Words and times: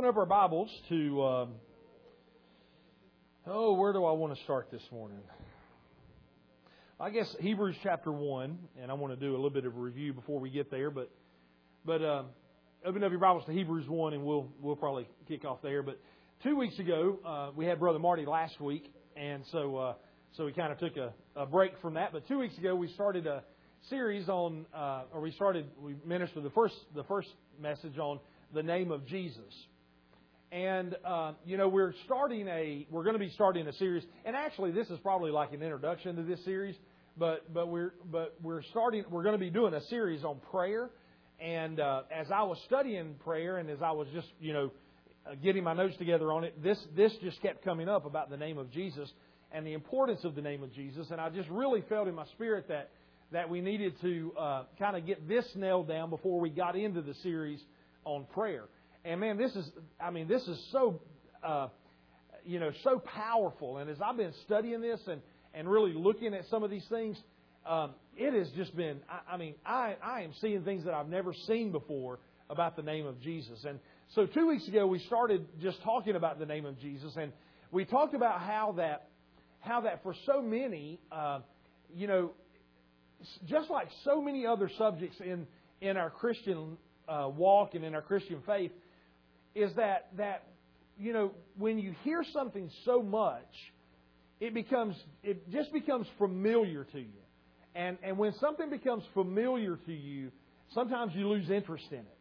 open 0.00 0.08
up 0.08 0.16
our 0.16 0.24
Bibles 0.24 0.70
to, 0.88 1.22
um, 1.22 1.50
oh, 3.46 3.74
where 3.74 3.92
do 3.92 4.06
I 4.06 4.12
want 4.12 4.34
to 4.34 4.42
start 4.44 4.70
this 4.72 4.80
morning? 4.90 5.18
I 6.98 7.10
guess 7.10 7.36
Hebrews 7.38 7.76
chapter 7.82 8.10
1, 8.10 8.58
and 8.80 8.90
I 8.90 8.94
want 8.94 9.12
to 9.12 9.20
do 9.20 9.32
a 9.32 9.36
little 9.36 9.50
bit 9.50 9.66
of 9.66 9.76
a 9.76 9.78
review 9.78 10.14
before 10.14 10.40
we 10.40 10.48
get 10.48 10.70
there, 10.70 10.90
but, 10.90 11.10
but 11.84 12.00
uh, 12.00 12.22
open 12.86 13.04
up 13.04 13.10
your 13.10 13.20
Bibles 13.20 13.44
to 13.44 13.52
Hebrews 13.52 13.90
1, 13.90 14.14
and 14.14 14.24
we'll, 14.24 14.48
we'll 14.62 14.74
probably 14.74 15.06
kick 15.28 15.44
off 15.44 15.58
there. 15.62 15.82
But 15.82 16.00
two 16.42 16.56
weeks 16.56 16.78
ago, 16.78 17.18
uh, 17.22 17.50
we 17.54 17.66
had 17.66 17.78
Brother 17.78 17.98
Marty 17.98 18.24
last 18.24 18.58
week, 18.58 18.90
and 19.16 19.44
so, 19.52 19.76
uh, 19.76 19.94
so 20.34 20.46
we 20.46 20.54
kind 20.54 20.72
of 20.72 20.78
took 20.78 20.96
a, 20.96 21.12
a 21.36 21.44
break 21.44 21.72
from 21.82 21.92
that. 21.94 22.10
But 22.10 22.26
two 22.26 22.38
weeks 22.38 22.56
ago, 22.56 22.74
we 22.74 22.88
started 22.88 23.26
a 23.26 23.42
series 23.90 24.30
on, 24.30 24.64
uh, 24.74 25.02
or 25.12 25.20
we 25.20 25.30
started, 25.32 25.66
we 25.78 25.94
ministered 26.06 26.42
the 26.42 26.50
first, 26.50 26.76
the 26.94 27.04
first 27.04 27.28
message 27.60 27.98
on 27.98 28.18
the 28.54 28.62
name 28.62 28.92
of 28.92 29.06
Jesus. 29.06 29.52
And, 30.52 30.96
uh, 31.04 31.32
you 31.44 31.56
know, 31.56 31.68
we're 31.68 31.94
starting 32.06 32.48
a, 32.48 32.86
we're 32.90 33.04
going 33.04 33.14
to 33.14 33.20
be 33.20 33.30
starting 33.30 33.68
a 33.68 33.72
series, 33.74 34.02
and 34.24 34.34
actually 34.34 34.72
this 34.72 34.88
is 34.88 34.98
probably 34.98 35.30
like 35.30 35.52
an 35.52 35.62
introduction 35.62 36.16
to 36.16 36.22
this 36.22 36.44
series, 36.44 36.74
but, 37.16 37.52
but 37.54 37.68
we're, 37.68 37.92
but 38.10 38.34
we're 38.42 38.62
starting, 38.70 39.04
we're 39.10 39.22
going 39.22 39.34
to 39.34 39.38
be 39.38 39.50
doing 39.50 39.74
a 39.74 39.84
series 39.86 40.24
on 40.24 40.40
prayer. 40.50 40.90
And, 41.38 41.78
uh, 41.78 42.02
as 42.10 42.26
I 42.32 42.42
was 42.42 42.58
studying 42.66 43.14
prayer 43.24 43.58
and 43.58 43.70
as 43.70 43.80
I 43.80 43.92
was 43.92 44.08
just, 44.12 44.26
you 44.40 44.52
know, 44.52 44.72
uh, 45.24 45.36
getting 45.36 45.62
my 45.62 45.72
notes 45.72 45.96
together 45.98 46.32
on 46.32 46.42
it, 46.42 46.60
this, 46.60 46.78
this 46.96 47.12
just 47.22 47.40
kept 47.42 47.64
coming 47.64 47.88
up 47.88 48.04
about 48.04 48.28
the 48.28 48.36
name 48.36 48.58
of 48.58 48.72
Jesus 48.72 49.08
and 49.52 49.64
the 49.64 49.74
importance 49.74 50.24
of 50.24 50.34
the 50.34 50.42
name 50.42 50.64
of 50.64 50.72
Jesus. 50.74 51.06
And 51.12 51.20
I 51.20 51.30
just 51.30 51.48
really 51.48 51.84
felt 51.88 52.08
in 52.08 52.14
my 52.14 52.26
spirit 52.34 52.66
that, 52.68 52.90
that 53.30 53.48
we 53.48 53.60
needed 53.60 54.00
to 54.00 54.32
uh, 54.36 54.62
kind 54.80 54.96
of 54.96 55.06
get 55.06 55.28
this 55.28 55.44
nailed 55.54 55.86
down 55.86 56.10
before 56.10 56.40
we 56.40 56.50
got 56.50 56.74
into 56.74 57.02
the 57.02 57.14
series 57.22 57.60
on 58.04 58.26
prayer. 58.34 58.64
And 59.04 59.20
man, 59.20 59.38
this 59.38 59.54
is, 59.56 59.70
I 60.00 60.10
mean, 60.10 60.28
this 60.28 60.42
is 60.42 60.58
so, 60.72 61.00
uh, 61.42 61.68
you 62.44 62.60
know, 62.60 62.70
so 62.84 62.98
powerful. 62.98 63.78
And 63.78 63.90
as 63.90 63.96
I've 64.00 64.16
been 64.16 64.34
studying 64.44 64.80
this 64.80 65.00
and, 65.06 65.22
and 65.54 65.70
really 65.70 65.92
looking 65.94 66.34
at 66.34 66.46
some 66.50 66.62
of 66.62 66.70
these 66.70 66.86
things, 66.88 67.16
um, 67.66 67.92
it 68.16 68.34
has 68.34 68.50
just 68.50 68.76
been, 68.76 69.00
I, 69.08 69.34
I 69.34 69.36
mean, 69.36 69.54
I, 69.64 69.96
I 70.02 70.22
am 70.22 70.32
seeing 70.40 70.62
things 70.64 70.84
that 70.84 70.94
I've 70.94 71.08
never 71.08 71.32
seen 71.46 71.72
before 71.72 72.18
about 72.48 72.76
the 72.76 72.82
name 72.82 73.06
of 73.06 73.20
Jesus. 73.20 73.64
And 73.64 73.78
so 74.14 74.26
two 74.26 74.48
weeks 74.48 74.66
ago, 74.68 74.86
we 74.86 74.98
started 75.00 75.46
just 75.62 75.82
talking 75.82 76.16
about 76.16 76.38
the 76.38 76.46
name 76.46 76.66
of 76.66 76.78
Jesus. 76.80 77.12
And 77.16 77.32
we 77.70 77.84
talked 77.84 78.14
about 78.14 78.40
how 78.40 78.74
that, 78.76 79.08
how 79.60 79.82
that 79.82 80.02
for 80.02 80.14
so 80.26 80.42
many, 80.42 81.00
uh, 81.12 81.40
you 81.94 82.06
know, 82.06 82.32
just 83.46 83.70
like 83.70 83.88
so 84.04 84.20
many 84.20 84.46
other 84.46 84.70
subjects 84.78 85.16
in, 85.20 85.46
in 85.80 85.96
our 85.96 86.10
Christian 86.10 86.76
uh, 87.08 87.28
walk 87.28 87.74
and 87.74 87.84
in 87.84 87.94
our 87.94 88.02
Christian 88.02 88.42
faith 88.46 88.72
is 89.54 89.74
that 89.76 90.08
that 90.16 90.44
you 90.98 91.12
know 91.12 91.32
when 91.58 91.78
you 91.78 91.94
hear 92.04 92.24
something 92.32 92.70
so 92.84 93.02
much, 93.02 93.48
it 94.40 94.54
becomes 94.54 94.96
it 95.22 95.50
just 95.50 95.72
becomes 95.72 96.06
familiar 96.18 96.84
to 96.84 96.98
you, 96.98 97.22
and 97.74 97.98
and 98.02 98.18
when 98.18 98.32
something 98.34 98.70
becomes 98.70 99.04
familiar 99.14 99.76
to 99.86 99.92
you, 99.92 100.30
sometimes 100.74 101.12
you 101.14 101.28
lose 101.28 101.50
interest 101.50 101.86
in 101.90 101.98
it. 101.98 102.18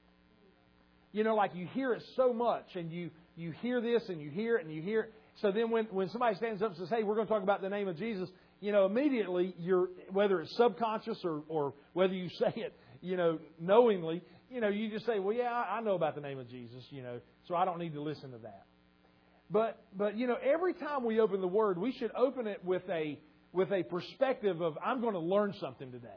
You 1.12 1.24
know, 1.24 1.36
like 1.36 1.56
you 1.56 1.68
hear 1.74 1.94
it 1.94 2.04
so 2.16 2.34
much, 2.34 2.76
and 2.76 2.92
you 2.92 3.10
you 3.36 3.52
hear 3.62 3.82
this 3.82 4.04
and 4.10 4.22
you 4.22 4.30
hear 4.30 4.58
it 4.58 4.66
and 4.66 4.74
you 4.74 4.82
hear 4.82 5.02
it. 5.02 5.14
So 5.42 5.52
then 5.52 5.72
when 5.72 5.86
when 5.86 6.10
somebody 6.10 6.36
stands 6.36 6.62
up 6.62 6.70
and 6.70 6.78
says, 6.78 6.90
"Hey, 6.90 7.04
we're 7.04 7.16
going 7.16 7.28
to 7.28 7.34
talk 7.34 7.44
about 7.44 7.62
the 7.62 7.70
name 7.70 7.88
of 7.88 7.98
Jesus," 7.98 8.30
you 8.60 8.72
know, 8.72 8.86
immediately 8.86 9.56
you're 9.58 9.90
whether 10.12 10.42
it's 10.42 10.56
subconscious 10.58 11.18
or 11.24 11.44
or 11.48 11.74
whether 11.94 12.14
you 12.14 12.30
say 12.40 12.54
it, 12.56 12.74
you 13.02 13.18
know, 13.18 13.40
knowingly, 13.60 14.22
you 14.52 14.62
know, 14.62 14.68
you 14.68 14.90
just 14.90 15.06
say, 15.06 15.20
well, 15.20 15.36
yeah, 15.36 15.52
I 15.52 15.82
know 15.82 15.96
about 15.96 16.16
the 16.16 16.22
name 16.22 16.40
of 16.40 16.50
Jesus, 16.50 16.84
you 16.90 17.04
know, 17.04 17.20
so 17.48 17.56
I 17.56 17.66
don't 17.66 17.80
need 17.80 17.94
to 17.94 18.02
listen 18.02 18.32
to 18.32 18.38
that. 18.40 18.66
But, 19.52 19.82
but 19.98 20.18
you 20.18 20.28
know, 20.28 20.38
every 20.44 20.74
time 20.74 21.04
we 21.04 21.20
open 21.20 21.42
the 21.42 21.48
Word, 21.48 21.78
we 21.78 21.92
should 21.92 22.12
open 22.16 22.48
it 22.48 22.64
with 22.64 22.84
a, 22.90 23.20
with 23.52 23.72
a 23.72 23.84
perspective 23.84 24.62
of, 24.62 24.78
I'm 24.84 25.02
going 25.02 25.14
to 25.14 25.20
learn 25.20 25.54
something 25.60 25.92
today. 25.92 26.08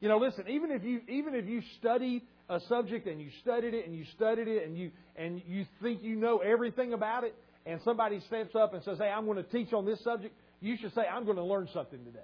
You 0.00 0.08
know, 0.08 0.18
listen, 0.18 0.44
even 0.48 0.70
if 0.70 0.82
you, 0.82 1.02
even 1.08 1.34
if 1.34 1.46
you 1.46 1.62
study 1.78 2.24
a 2.48 2.58
subject 2.68 3.06
and 3.06 3.20
you 3.20 3.28
studied 3.42 3.74
it 3.74 3.86
and 3.86 3.94
you 3.94 4.04
studied 4.16 4.48
it 4.48 4.66
and 4.66 4.76
you, 4.76 4.90
and 5.14 5.42
you 5.46 5.66
think 5.82 6.02
you 6.02 6.16
know 6.16 6.38
everything 6.38 6.92
about 6.92 7.24
it, 7.24 7.34
and 7.66 7.80
somebody 7.84 8.20
steps 8.26 8.54
up 8.54 8.74
and 8.74 8.82
says, 8.82 8.98
hey, 8.98 9.10
I'm 9.10 9.26
going 9.26 9.36
to 9.36 9.42
teach 9.50 9.72
on 9.72 9.84
this 9.84 10.02
subject, 10.02 10.34
you 10.60 10.76
should 10.80 10.94
say, 10.94 11.02
I'm 11.02 11.24
going 11.24 11.36
to 11.36 11.44
learn 11.44 11.68
something 11.72 12.02
today. 12.04 12.18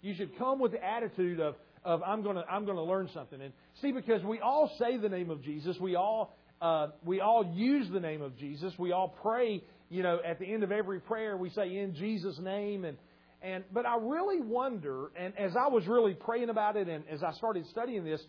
You 0.00 0.14
should 0.14 0.36
come 0.38 0.58
with 0.58 0.72
the 0.72 0.84
attitude 0.84 1.40
of, 1.40 1.54
of 1.88 2.02
I'm 2.02 2.22
going 2.22 2.36
to 2.36 2.44
I'm 2.44 2.66
going 2.66 2.76
to 2.76 2.82
learn 2.82 3.08
something. 3.14 3.40
And 3.40 3.52
see, 3.80 3.92
because 3.92 4.22
we 4.22 4.40
all 4.40 4.70
say 4.78 4.98
the 4.98 5.08
name 5.08 5.30
of 5.30 5.42
Jesus, 5.42 5.76
we 5.80 5.96
all 5.96 6.36
uh, 6.60 6.88
we 7.02 7.20
all 7.20 7.50
use 7.54 7.88
the 7.90 8.00
name 8.00 8.20
of 8.20 8.36
Jesus. 8.36 8.74
We 8.78 8.92
all 8.92 9.16
pray. 9.22 9.64
You 9.88 10.02
know, 10.02 10.18
at 10.24 10.38
the 10.38 10.44
end 10.44 10.62
of 10.64 10.70
every 10.70 11.00
prayer, 11.00 11.38
we 11.38 11.48
say 11.48 11.78
in 11.78 11.94
Jesus' 11.94 12.38
name. 12.38 12.84
And 12.84 12.98
and 13.40 13.64
but 13.72 13.86
I 13.86 13.96
really 13.96 14.42
wonder. 14.42 15.10
And 15.16 15.32
as 15.38 15.52
I 15.56 15.68
was 15.68 15.86
really 15.86 16.12
praying 16.12 16.50
about 16.50 16.76
it, 16.76 16.88
and 16.88 17.04
as 17.10 17.22
I 17.22 17.32
started 17.32 17.64
studying 17.70 18.04
this, 18.04 18.20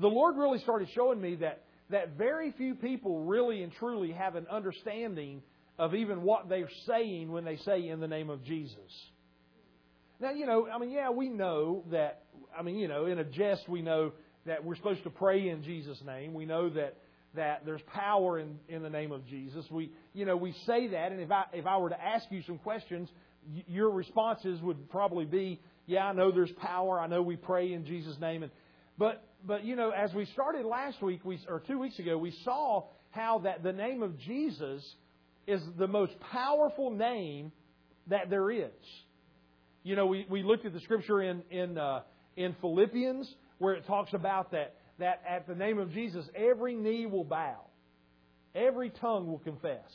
the 0.00 0.08
Lord 0.08 0.36
really 0.38 0.60
started 0.60 0.88
showing 0.94 1.20
me 1.20 1.36
that 1.36 1.62
that 1.90 2.16
very 2.16 2.52
few 2.52 2.74
people 2.74 3.24
really 3.24 3.62
and 3.62 3.72
truly 3.74 4.12
have 4.12 4.34
an 4.34 4.46
understanding 4.50 5.42
of 5.78 5.94
even 5.94 6.22
what 6.22 6.48
they're 6.48 6.70
saying 6.86 7.30
when 7.30 7.44
they 7.44 7.56
say 7.58 7.86
in 7.86 8.00
the 8.00 8.08
name 8.08 8.30
of 8.30 8.42
Jesus. 8.44 8.78
Now, 10.20 10.30
you 10.30 10.46
know, 10.46 10.68
I 10.68 10.78
mean, 10.78 10.90
yeah, 10.90 11.10
we 11.10 11.28
know 11.28 11.84
that, 11.90 12.22
I 12.56 12.62
mean, 12.62 12.76
you 12.76 12.88
know, 12.88 13.06
in 13.06 13.18
a 13.18 13.24
jest, 13.24 13.68
we 13.68 13.82
know 13.82 14.12
that 14.46 14.64
we're 14.64 14.76
supposed 14.76 15.02
to 15.04 15.10
pray 15.10 15.48
in 15.48 15.62
Jesus' 15.62 16.00
name. 16.04 16.34
We 16.34 16.44
know 16.44 16.68
that, 16.70 16.96
that 17.34 17.64
there's 17.64 17.82
power 17.92 18.38
in, 18.38 18.58
in 18.68 18.82
the 18.82 18.90
name 18.90 19.12
of 19.12 19.26
Jesus. 19.26 19.64
We, 19.70 19.90
you 20.12 20.24
know, 20.24 20.36
we 20.36 20.52
say 20.66 20.88
that, 20.88 21.12
and 21.12 21.20
if 21.20 21.30
I, 21.30 21.44
if 21.52 21.66
I 21.66 21.78
were 21.78 21.90
to 21.90 22.00
ask 22.00 22.26
you 22.30 22.42
some 22.46 22.58
questions, 22.58 23.08
your 23.66 23.90
responses 23.90 24.60
would 24.62 24.90
probably 24.90 25.24
be, 25.24 25.60
yeah, 25.86 26.06
I 26.06 26.12
know 26.12 26.30
there's 26.30 26.52
power. 26.52 27.00
I 27.00 27.06
know 27.06 27.22
we 27.22 27.36
pray 27.36 27.72
in 27.72 27.84
Jesus' 27.84 28.16
name. 28.20 28.42
And, 28.42 28.52
but, 28.98 29.24
but, 29.46 29.64
you 29.64 29.76
know, 29.76 29.90
as 29.90 30.12
we 30.14 30.26
started 30.26 30.64
last 30.64 31.02
week, 31.02 31.24
we, 31.24 31.38
or 31.48 31.60
two 31.60 31.78
weeks 31.78 31.98
ago, 31.98 32.16
we 32.16 32.34
saw 32.44 32.84
how 33.10 33.40
that 33.40 33.62
the 33.62 33.72
name 33.72 34.02
of 34.02 34.18
Jesus 34.20 34.82
is 35.46 35.60
the 35.78 35.86
most 35.86 36.12
powerful 36.32 36.90
name 36.90 37.52
that 38.08 38.30
there 38.30 38.50
is. 38.50 38.70
You 39.82 39.96
know, 39.96 40.06
we, 40.06 40.26
we 40.30 40.42
looked 40.42 40.64
at 40.64 40.72
the 40.72 40.80
scripture 40.80 41.20
in 41.20 41.42
in 41.50 41.76
uh, 41.76 42.00
in 42.36 42.54
Philippians 42.60 43.32
where 43.58 43.74
it 43.74 43.86
talks 43.86 44.12
about 44.12 44.52
that 44.52 44.74
that 44.98 45.22
at 45.28 45.46
the 45.46 45.54
name 45.54 45.78
of 45.78 45.92
Jesus 45.92 46.24
every 46.34 46.74
knee 46.74 47.06
will 47.06 47.24
bow, 47.24 47.60
every 48.54 48.90
tongue 48.90 49.26
will 49.26 49.38
confess. 49.38 49.90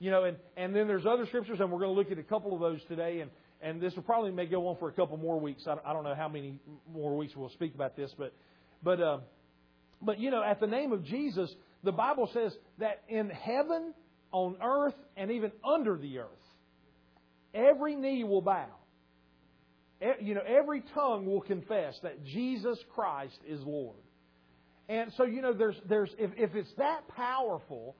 You 0.00 0.10
know, 0.10 0.24
and 0.24 0.36
and 0.56 0.74
then 0.74 0.86
there's 0.86 1.06
other 1.06 1.26
scriptures, 1.26 1.60
and 1.60 1.70
we're 1.70 1.78
going 1.78 1.94
to 1.94 1.98
look 1.98 2.10
at 2.10 2.18
a 2.18 2.22
couple 2.22 2.54
of 2.54 2.60
those 2.60 2.80
today, 2.88 3.20
and 3.20 3.30
and 3.62 3.80
this 3.80 3.94
will 3.94 4.02
probably 4.02 4.30
may 4.30 4.46
go 4.46 4.68
on 4.68 4.76
for 4.76 4.88
a 4.88 4.92
couple 4.92 5.16
more 5.16 5.38
weeks. 5.38 5.62
I, 5.66 5.76
I 5.84 5.92
don't 5.92 6.04
know 6.04 6.14
how 6.14 6.28
many 6.28 6.58
more 6.92 7.16
weeks 7.16 7.34
we'll 7.36 7.48
speak 7.50 7.74
about 7.74 7.96
this, 7.96 8.10
but 8.18 8.34
but 8.82 9.00
uh, 9.00 9.18
but 10.02 10.18
you 10.18 10.30
know, 10.30 10.42
at 10.42 10.60
the 10.60 10.66
name 10.66 10.92
of 10.92 11.04
Jesus, 11.04 11.52
the 11.82 11.92
Bible 11.92 12.28
says 12.32 12.52
that 12.78 13.02
in 13.08 13.30
heaven, 13.30 13.94
on 14.32 14.56
earth, 14.62 14.94
and 15.16 15.30
even 15.30 15.52
under 15.64 15.96
the 15.96 16.18
earth, 16.18 16.28
every 17.54 17.94
knee 17.94 18.24
will 18.24 18.42
bow 18.42 18.66
you 20.20 20.34
know, 20.34 20.42
every 20.46 20.82
tongue 20.94 21.26
will 21.26 21.40
confess 21.40 21.98
that 22.02 22.24
Jesus 22.24 22.78
Christ 22.94 23.38
is 23.46 23.60
Lord. 23.62 23.96
And 24.88 25.12
so, 25.16 25.24
you 25.24 25.40
know, 25.40 25.52
there's, 25.54 25.76
there's, 25.88 26.10
if, 26.18 26.30
if 26.36 26.54
it's 26.54 26.72
that 26.76 27.08
powerful, 27.08 27.96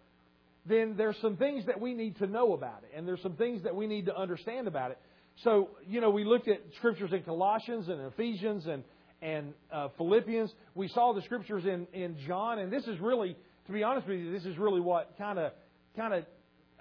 then 0.67 0.95
there's 0.97 1.17
some 1.23 1.37
things 1.37 1.67
that 1.67 1.81
we 1.81 1.95
need 1.95 2.17
to 2.19 2.27
know 2.27 2.53
about 2.53 2.83
it, 2.83 2.97
and 2.97 3.07
there's 3.07 3.23
some 3.23 3.37
things 3.37 3.63
that 3.63 3.75
we 3.75 3.87
need 3.87 4.07
to 4.07 4.17
understand 4.17 4.69
about 4.69 4.91
it. 4.91 4.99
So, 5.43 5.71
you 5.87 6.01
know, 6.01 6.11
we 6.11 6.25
looked 6.25 6.49
at 6.49 6.61
scriptures 6.77 7.13
in 7.13 7.23
Colossians 7.23 7.89
and 7.89 8.01
Ephesians 8.13 8.67
and 8.67 8.85
and 9.23 9.55
uh, 9.73 9.89
Philippians. 9.97 10.53
We 10.75 10.89
saw 10.89 11.15
the 11.15 11.23
scriptures 11.23 11.65
in 11.65 11.87
in 11.93 12.17
John, 12.27 12.59
and 12.59 12.73
this 12.73 12.87
is 12.87 13.01
really, 13.01 13.37
to 13.67 13.73
be 13.73 13.83
honest 13.83 14.07
with 14.07 14.19
you, 14.21 14.33
this 14.33 14.45
is 14.45 14.59
really 14.59 14.81
what 14.81 15.15
kind 15.19 15.39
of 15.39 15.53
kind 15.97 16.15
of 16.15 16.25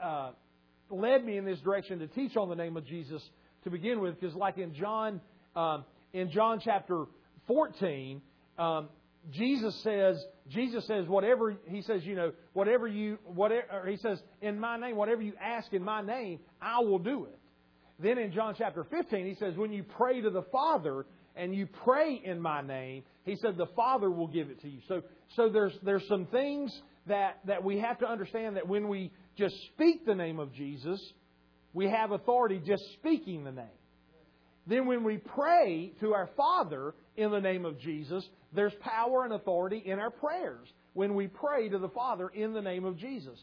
uh, 0.01 0.31
led 0.89 1.25
me 1.25 1.37
in 1.37 1.45
this 1.45 1.59
direction 1.59 1.99
to 1.99 2.07
teach 2.07 2.35
on 2.37 2.49
the 2.49 2.55
name 2.55 2.77
of 2.77 2.85
Jesus 2.85 3.21
to 3.63 3.69
begin 3.69 3.99
with, 3.99 4.19
because 4.19 4.35
like 4.35 4.57
in 4.57 4.73
John, 4.73 5.21
um, 5.55 5.85
in 6.13 6.31
John 6.31 6.59
chapter 6.63 7.05
14, 7.47 8.21
um, 8.57 8.89
Jesus 9.31 9.75
says, 9.83 10.23
Jesus 10.49 10.85
says, 10.85 11.07
whatever, 11.07 11.55
he 11.67 11.81
says, 11.81 12.03
you 12.03 12.15
know, 12.15 12.33
whatever 12.51 12.87
you, 12.87 13.17
whatever, 13.25 13.87
he 13.87 13.97
says, 13.97 14.21
in 14.41 14.59
my 14.59 14.77
name, 14.77 14.95
whatever 14.95 15.21
you 15.21 15.33
ask 15.41 15.71
in 15.71 15.83
my 15.83 16.01
name, 16.01 16.39
I 16.61 16.79
will 16.79 16.99
do 16.99 17.25
it. 17.25 17.39
Then 17.99 18.17
in 18.17 18.33
John 18.33 18.55
chapter 18.57 18.83
15, 18.83 19.25
he 19.25 19.35
says, 19.35 19.55
when 19.55 19.71
you 19.71 19.83
pray 19.83 20.21
to 20.21 20.29
the 20.29 20.43
Father 20.51 21.05
and 21.35 21.55
you 21.55 21.67
pray 21.83 22.21
in 22.23 22.41
my 22.41 22.61
name, 22.61 23.03
he 23.23 23.37
said, 23.37 23.55
the 23.55 23.67
Father 23.75 24.11
will 24.11 24.27
give 24.27 24.49
it 24.49 24.61
to 24.61 24.69
you. 24.69 24.79
So, 24.87 25.03
so 25.35 25.49
there's, 25.49 25.73
there's 25.83 26.05
some 26.09 26.25
things 26.25 26.77
that, 27.07 27.39
that 27.45 27.63
we 27.63 27.79
have 27.79 27.99
to 27.99 28.07
understand 28.07 28.57
that 28.57 28.67
when 28.67 28.89
we 28.89 29.11
just 29.37 29.55
speak 29.73 30.05
the 30.05 30.15
name 30.15 30.39
of 30.39 30.53
Jesus, 30.53 31.01
we 31.73 31.89
have 31.89 32.11
authority 32.11 32.61
just 32.65 32.83
speaking 32.93 33.43
the 33.43 33.51
name. 33.51 33.65
Then 34.65 34.85
when 34.85 35.03
we 35.03 35.17
pray 35.17 35.93
to 35.99 36.13
our 36.13 36.29
Father 36.37 36.93
in 37.17 37.31
the 37.31 37.41
name 37.41 37.65
of 37.65 37.79
Jesus, 37.79 38.25
there's 38.53 38.73
power 38.81 39.25
and 39.25 39.33
authority 39.33 39.81
in 39.85 39.99
our 39.99 40.11
prayers. 40.11 40.67
when 40.93 41.15
we 41.15 41.27
pray 41.27 41.69
to 41.69 41.77
the 41.77 41.89
Father 41.89 42.29
in 42.29 42.53
the 42.53 42.61
name 42.61 42.85
of 42.85 42.97
Jesus. 42.97 43.37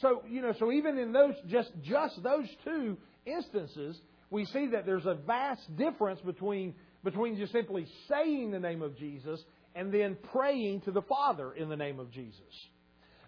So, 0.00 0.22
you 0.28 0.42
know, 0.42 0.52
so 0.58 0.72
even 0.72 0.98
in 0.98 1.12
those 1.12 1.34
just 1.48 1.70
just 1.82 2.20
those 2.22 2.46
two 2.64 2.96
instances, 3.26 3.96
we 4.30 4.44
see 4.46 4.68
that 4.72 4.86
there's 4.86 5.06
a 5.06 5.14
vast 5.14 5.76
difference 5.76 6.20
between 6.20 6.74
between 7.04 7.36
just 7.36 7.52
simply 7.52 7.86
saying 8.08 8.50
the 8.50 8.58
name 8.58 8.82
of 8.82 8.96
Jesus 8.96 9.40
and 9.74 9.92
then 9.92 10.16
praying 10.32 10.80
to 10.82 10.90
the 10.90 11.02
Father 11.02 11.52
in 11.52 11.68
the 11.68 11.76
name 11.76 12.00
of 12.00 12.10
Jesus. 12.10 12.40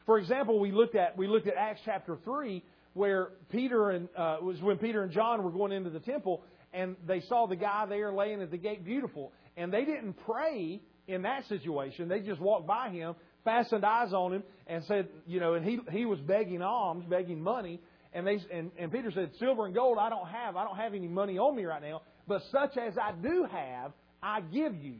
For 0.06 0.18
example, 0.18 0.60
we 0.60 0.72
looked 0.72 0.96
at 0.96 1.16
we 1.16 1.28
looked 1.28 1.46
at 1.46 1.54
Acts 1.56 1.80
chapter 1.84 2.16
three, 2.24 2.64
where 2.96 3.28
Peter 3.50 3.90
and 3.90 4.08
uh, 4.16 4.38
was 4.40 4.60
when 4.62 4.78
Peter 4.78 5.02
and 5.02 5.12
John 5.12 5.44
were 5.44 5.50
going 5.50 5.70
into 5.70 5.90
the 5.90 6.00
temple, 6.00 6.42
and 6.72 6.96
they 7.06 7.20
saw 7.20 7.46
the 7.46 7.54
guy 7.54 7.84
there 7.86 8.10
laying 8.10 8.40
at 8.40 8.50
the 8.50 8.56
gate, 8.56 8.84
beautiful, 8.84 9.32
and 9.56 9.70
they 9.72 9.84
didn't 9.84 10.14
pray 10.24 10.80
in 11.06 11.22
that 11.22 11.46
situation. 11.46 12.08
They 12.08 12.20
just 12.20 12.40
walked 12.40 12.66
by 12.66 12.88
him, 12.88 13.14
fastened 13.44 13.84
eyes 13.84 14.14
on 14.14 14.32
him, 14.32 14.42
and 14.66 14.82
said, 14.84 15.08
you 15.26 15.40
know, 15.40 15.54
and 15.54 15.64
he 15.64 15.78
he 15.92 16.06
was 16.06 16.18
begging 16.20 16.62
alms, 16.62 17.04
begging 17.06 17.40
money, 17.40 17.80
and 18.14 18.26
they 18.26 18.38
and, 18.50 18.70
and 18.78 18.90
Peter 18.90 19.10
said, 19.12 19.30
silver 19.38 19.66
and 19.66 19.74
gold 19.74 19.98
I 20.00 20.08
don't 20.08 20.28
have, 20.28 20.56
I 20.56 20.64
don't 20.64 20.76
have 20.76 20.94
any 20.94 21.08
money 21.08 21.38
on 21.38 21.54
me 21.54 21.66
right 21.66 21.82
now, 21.82 22.00
but 22.26 22.40
such 22.50 22.78
as 22.78 22.94
I 22.96 23.12
do 23.12 23.46
have, 23.50 23.92
I 24.22 24.40
give 24.40 24.74
you. 24.74 24.96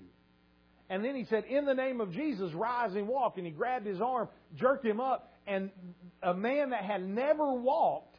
And 0.88 1.04
then 1.04 1.16
he 1.16 1.24
said, 1.24 1.44
In 1.48 1.64
the 1.64 1.74
name 1.74 2.00
of 2.00 2.12
Jesus, 2.12 2.52
rise 2.52 2.94
and 2.94 3.08
walk. 3.08 3.38
And 3.38 3.46
he 3.46 3.52
grabbed 3.52 3.86
his 3.86 4.00
arm, 4.00 4.28
jerked 4.54 4.84
him 4.84 5.00
up, 5.00 5.32
and 5.46 5.70
a 6.22 6.34
man 6.34 6.70
that 6.70 6.84
had 6.84 7.06
never 7.06 7.52
walked, 7.52 8.16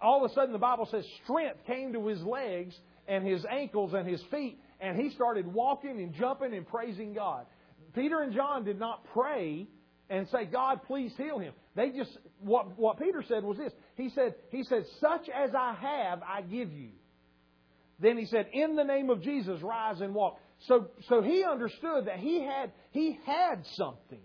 all 0.00 0.24
of 0.24 0.30
a 0.30 0.34
sudden 0.34 0.52
the 0.52 0.58
Bible 0.58 0.86
says 0.90 1.04
strength 1.24 1.58
came 1.66 1.92
to 1.92 2.06
his 2.06 2.22
legs 2.22 2.74
and 3.06 3.26
his 3.26 3.44
ankles 3.50 3.94
and 3.94 4.06
his 4.06 4.22
feet, 4.30 4.58
and 4.80 5.00
he 5.00 5.10
started 5.10 5.52
walking 5.52 6.00
and 6.00 6.14
jumping 6.14 6.54
and 6.54 6.66
praising 6.66 7.14
God. 7.14 7.46
Peter 7.94 8.20
and 8.20 8.34
John 8.34 8.64
did 8.64 8.78
not 8.78 9.04
pray 9.12 9.66
and 10.10 10.28
say, 10.28 10.44
God, 10.44 10.80
please 10.86 11.12
heal 11.16 11.38
him. 11.38 11.52
They 11.74 11.90
just, 11.90 12.10
what, 12.40 12.78
what 12.78 12.98
Peter 12.98 13.24
said 13.26 13.44
was 13.44 13.56
this. 13.56 13.72
He 13.96 14.10
said, 14.10 14.34
he 14.50 14.64
said, 14.64 14.84
such 15.00 15.28
as 15.28 15.50
I 15.54 15.74
have, 15.74 16.22
I 16.22 16.42
give 16.42 16.72
you. 16.72 16.90
Then 18.00 18.16
he 18.16 18.26
said, 18.26 18.48
in 18.52 18.76
the 18.76 18.84
name 18.84 19.10
of 19.10 19.22
Jesus, 19.22 19.60
rise 19.62 20.00
and 20.00 20.14
walk. 20.14 20.38
So, 20.66 20.88
so 21.08 21.22
he 21.22 21.44
understood 21.44 22.06
that 22.06 22.18
he 22.18 22.42
had, 22.42 22.72
he 22.90 23.18
had 23.26 23.64
something. 23.74 24.20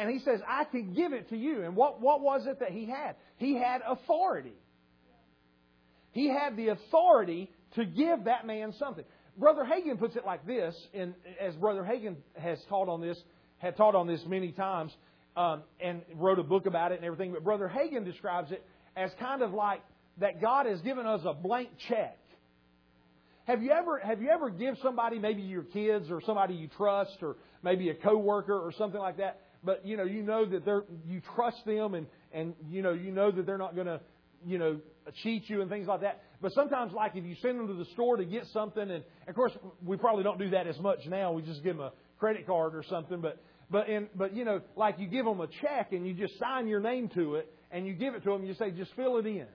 And 0.00 0.10
he 0.10 0.18
says, 0.20 0.40
I 0.48 0.64
can 0.64 0.94
give 0.94 1.12
it 1.12 1.28
to 1.28 1.36
you. 1.36 1.62
And 1.62 1.76
what, 1.76 2.00
what 2.00 2.22
was 2.22 2.46
it 2.46 2.60
that 2.60 2.70
he 2.70 2.86
had? 2.86 3.16
He 3.36 3.54
had 3.54 3.82
authority. 3.86 4.54
He 6.12 6.30
had 6.30 6.56
the 6.56 6.68
authority 6.68 7.50
to 7.74 7.84
give 7.84 8.24
that 8.24 8.46
man 8.46 8.72
something. 8.78 9.04
Brother 9.36 9.62
Hagin 9.62 9.98
puts 9.98 10.16
it 10.16 10.24
like 10.24 10.46
this, 10.46 10.74
and 10.94 11.12
as 11.38 11.54
Brother 11.56 11.82
Hagin 11.82 12.16
has 12.34 12.58
taught 12.70 12.88
on 12.88 13.02
this, 13.02 13.18
had 13.58 13.76
taught 13.76 13.94
on 13.94 14.06
this 14.06 14.22
many 14.26 14.52
times, 14.52 14.90
um, 15.36 15.64
and 15.78 16.00
wrote 16.14 16.38
a 16.38 16.42
book 16.42 16.64
about 16.64 16.92
it 16.92 16.96
and 16.96 17.04
everything. 17.04 17.32
But 17.34 17.44
Brother 17.44 17.70
Hagin 17.70 18.06
describes 18.06 18.52
it 18.52 18.64
as 18.96 19.10
kind 19.20 19.42
of 19.42 19.52
like 19.52 19.82
that 20.16 20.40
God 20.40 20.64
has 20.64 20.80
given 20.80 21.04
us 21.04 21.20
a 21.26 21.34
blank 21.34 21.68
check. 21.88 22.16
Have 23.44 23.62
you 23.62 23.70
ever 23.70 23.98
have 23.98 24.22
you 24.22 24.30
ever 24.30 24.48
give 24.48 24.76
somebody 24.82 25.18
maybe 25.18 25.42
your 25.42 25.64
kids 25.64 26.10
or 26.10 26.22
somebody 26.22 26.54
you 26.54 26.68
trust 26.68 27.18
or 27.20 27.36
maybe 27.62 27.90
a 27.90 27.94
coworker 27.94 28.58
or 28.58 28.72
something 28.72 29.00
like 29.00 29.18
that, 29.18 29.40
but 29.64 29.86
you 29.86 29.96
know 29.96 30.04
you 30.04 30.22
know 30.22 30.44
that 30.46 30.64
they're 30.64 30.84
you 31.06 31.20
trust 31.34 31.64
them 31.66 31.94
and 31.94 32.06
and 32.32 32.54
you 32.68 32.82
know 32.82 32.92
you 32.92 33.10
know 33.12 33.30
that 33.30 33.46
they're 33.46 33.58
not 33.58 33.74
going 33.74 33.86
to 33.86 34.00
you 34.44 34.58
know 34.58 34.80
cheat 35.22 35.48
you 35.48 35.60
and 35.60 35.70
things 35.70 35.86
like 35.86 36.00
that. 36.00 36.22
But 36.40 36.52
sometimes 36.52 36.92
like 36.92 37.12
if 37.14 37.24
you 37.24 37.36
send 37.42 37.58
them 37.58 37.66
to 37.68 37.74
the 37.74 37.84
store 37.92 38.16
to 38.16 38.24
get 38.24 38.44
something 38.52 38.90
and 38.90 39.04
of 39.28 39.34
course 39.34 39.52
we 39.84 39.96
probably 39.96 40.22
don't 40.24 40.38
do 40.38 40.50
that 40.50 40.66
as 40.66 40.78
much 40.78 41.00
now. 41.06 41.32
We 41.32 41.42
just 41.42 41.62
give 41.62 41.76
them 41.76 41.86
a 41.86 41.92
credit 42.18 42.46
card 42.46 42.74
or 42.74 42.84
something, 42.88 43.20
but 43.20 43.42
but 43.70 43.88
in 43.88 44.08
but 44.14 44.34
you 44.34 44.44
know 44.44 44.60
like 44.76 44.98
you 44.98 45.08
give 45.08 45.24
them 45.24 45.40
a 45.40 45.48
check 45.60 45.92
and 45.92 46.06
you 46.06 46.14
just 46.14 46.38
sign 46.38 46.66
your 46.66 46.80
name 46.80 47.08
to 47.14 47.36
it 47.36 47.52
and 47.70 47.86
you 47.86 47.94
give 47.94 48.14
it 48.14 48.22
to 48.24 48.30
them. 48.30 48.40
And 48.40 48.48
you 48.48 48.54
say 48.54 48.70
just 48.70 48.94
fill 48.94 49.18
it 49.18 49.26
in 49.26 49.46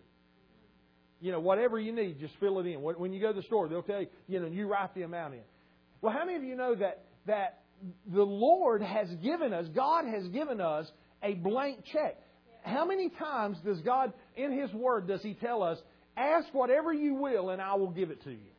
you 1.21 1.31
know, 1.31 1.39
whatever 1.39 1.79
you 1.79 1.91
need, 1.91 2.19
just 2.19 2.33
fill 2.39 2.59
it 2.59 2.67
in. 2.67 2.81
When 2.81 3.13
you 3.13 3.19
go 3.19 3.33
to 3.33 3.39
the 3.39 3.45
store, 3.47 3.67
they'll 3.67 3.81
tell 3.81 4.01
you, 4.01 4.07
you 4.27 4.39
know, 4.39 4.47
you 4.47 4.67
write 4.67 4.93
the 4.93 5.03
amount 5.03 5.33
in. 5.33 5.39
Well, 6.01 6.13
how 6.13 6.25
many 6.25 6.37
of 6.37 6.43
you 6.43 6.55
know 6.55 6.75
that 6.75 7.05
that 7.25 7.63
the 8.07 8.23
Lord 8.23 8.81
has 8.81 9.09
given 9.23 9.53
us, 9.53 9.65
God 9.75 10.05
has 10.05 10.27
given 10.29 10.61
us 10.61 10.89
a 11.23 11.33
blank 11.33 11.83
check? 11.91 12.17
How 12.63 12.85
many 12.85 13.09
times 13.09 13.57
does 13.63 13.79
God, 13.81 14.13
in 14.35 14.51
His 14.59 14.73
Word, 14.73 15.07
does 15.07 15.21
He 15.21 15.33
tell 15.33 15.61
us, 15.61 15.77
ask 16.17 16.47
whatever 16.53 16.93
you 16.93 17.15
will 17.15 17.49
and 17.49 17.61
I 17.61 17.75
will 17.75 17.91
give 17.91 18.09
it 18.09 18.23
to 18.23 18.31
you? 18.31 18.51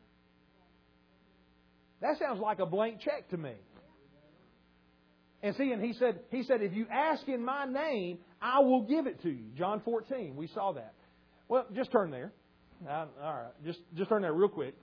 That 2.01 2.17
sounds 2.19 2.39
like 2.39 2.59
a 2.59 2.65
blank 2.65 3.01
check 3.01 3.29
to 3.29 3.37
me. 3.37 3.53
And 5.43 5.55
see, 5.55 5.71
and 5.71 5.83
he 5.83 5.93
said, 5.93 6.19
he 6.31 6.43
said, 6.43 6.61
if 6.61 6.73
you 6.73 6.87
ask 6.91 7.27
in 7.27 7.43
my 7.43 7.65
name, 7.65 8.17
I 8.41 8.59
will 8.59 8.81
give 8.81 9.07
it 9.07 9.21
to 9.21 9.29
you. 9.29 9.45
John 9.55 9.81
14, 9.85 10.35
we 10.35 10.47
saw 10.47 10.73
that. 10.73 10.93
Well, 11.47 11.65
just 11.75 11.91
turn 11.91 12.11
there. 12.11 12.33
Uh, 12.87 13.05
all 13.23 13.33
right, 13.33 13.65
just 13.65 13.79
just 13.95 14.09
turn 14.09 14.21
there 14.21 14.33
real 14.33 14.49
quick. 14.49 14.75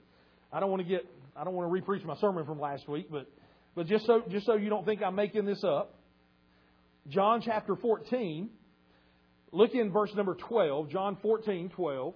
I 0.51 0.59
don't 0.59 0.69
want 0.69 0.81
to 0.81 0.87
get 0.87 1.05
I 1.35 1.43
don't 1.45 1.53
want 1.53 1.73
to 1.73 1.81
repreach 1.81 2.03
my 2.03 2.17
sermon 2.17 2.45
from 2.45 2.59
last 2.59 2.89
week, 2.89 3.07
but 3.09 3.29
but 3.75 3.87
just 3.87 4.05
so 4.05 4.23
just 4.29 4.45
so 4.45 4.55
you 4.55 4.69
don't 4.69 4.85
think 4.85 5.01
I'm 5.03 5.15
making 5.15 5.45
this 5.45 5.63
up. 5.63 5.95
John 7.07 7.41
chapter 7.41 7.75
14. 7.75 8.49
Look 9.51 9.73
in 9.73 9.91
verse 9.91 10.11
number 10.15 10.35
12, 10.35 10.89
John 10.89 11.17
14, 11.21 11.69
12. 11.69 12.13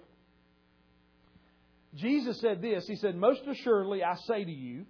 Jesus 1.94 2.40
said 2.40 2.60
this 2.60 2.84
He 2.86 2.96
said, 2.96 3.16
Most 3.16 3.40
assuredly 3.50 4.02
I 4.04 4.16
say 4.26 4.44
to 4.44 4.50
you, 4.50 4.84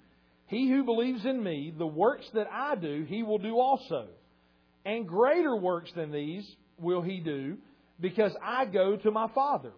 he 0.47 0.69
who 0.69 0.85
believes 0.85 1.25
in 1.25 1.43
me, 1.43 1.73
the 1.77 1.87
works 1.87 2.27
that 2.35 2.49
I 2.51 2.75
do, 2.75 3.05
he 3.09 3.23
will 3.23 3.39
do 3.39 3.59
also. 3.59 4.09
And 4.85 5.07
greater 5.07 5.55
works 5.55 5.93
than 5.95 6.11
these 6.11 6.45
will 6.79 7.03
he 7.03 7.21
do, 7.21 7.59
because 8.01 8.33
I 8.43 8.65
go 8.65 8.97
to 8.97 9.11
my 9.11 9.29
Father. 9.35 9.73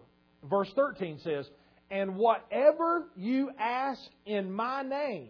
Verse 0.49 0.71
13 0.75 1.19
says, 1.23 1.45
And 1.91 2.15
whatever 2.15 3.05
you 3.15 3.51
ask 3.59 4.01
in 4.25 4.51
my 4.51 4.81
name, 4.81 5.29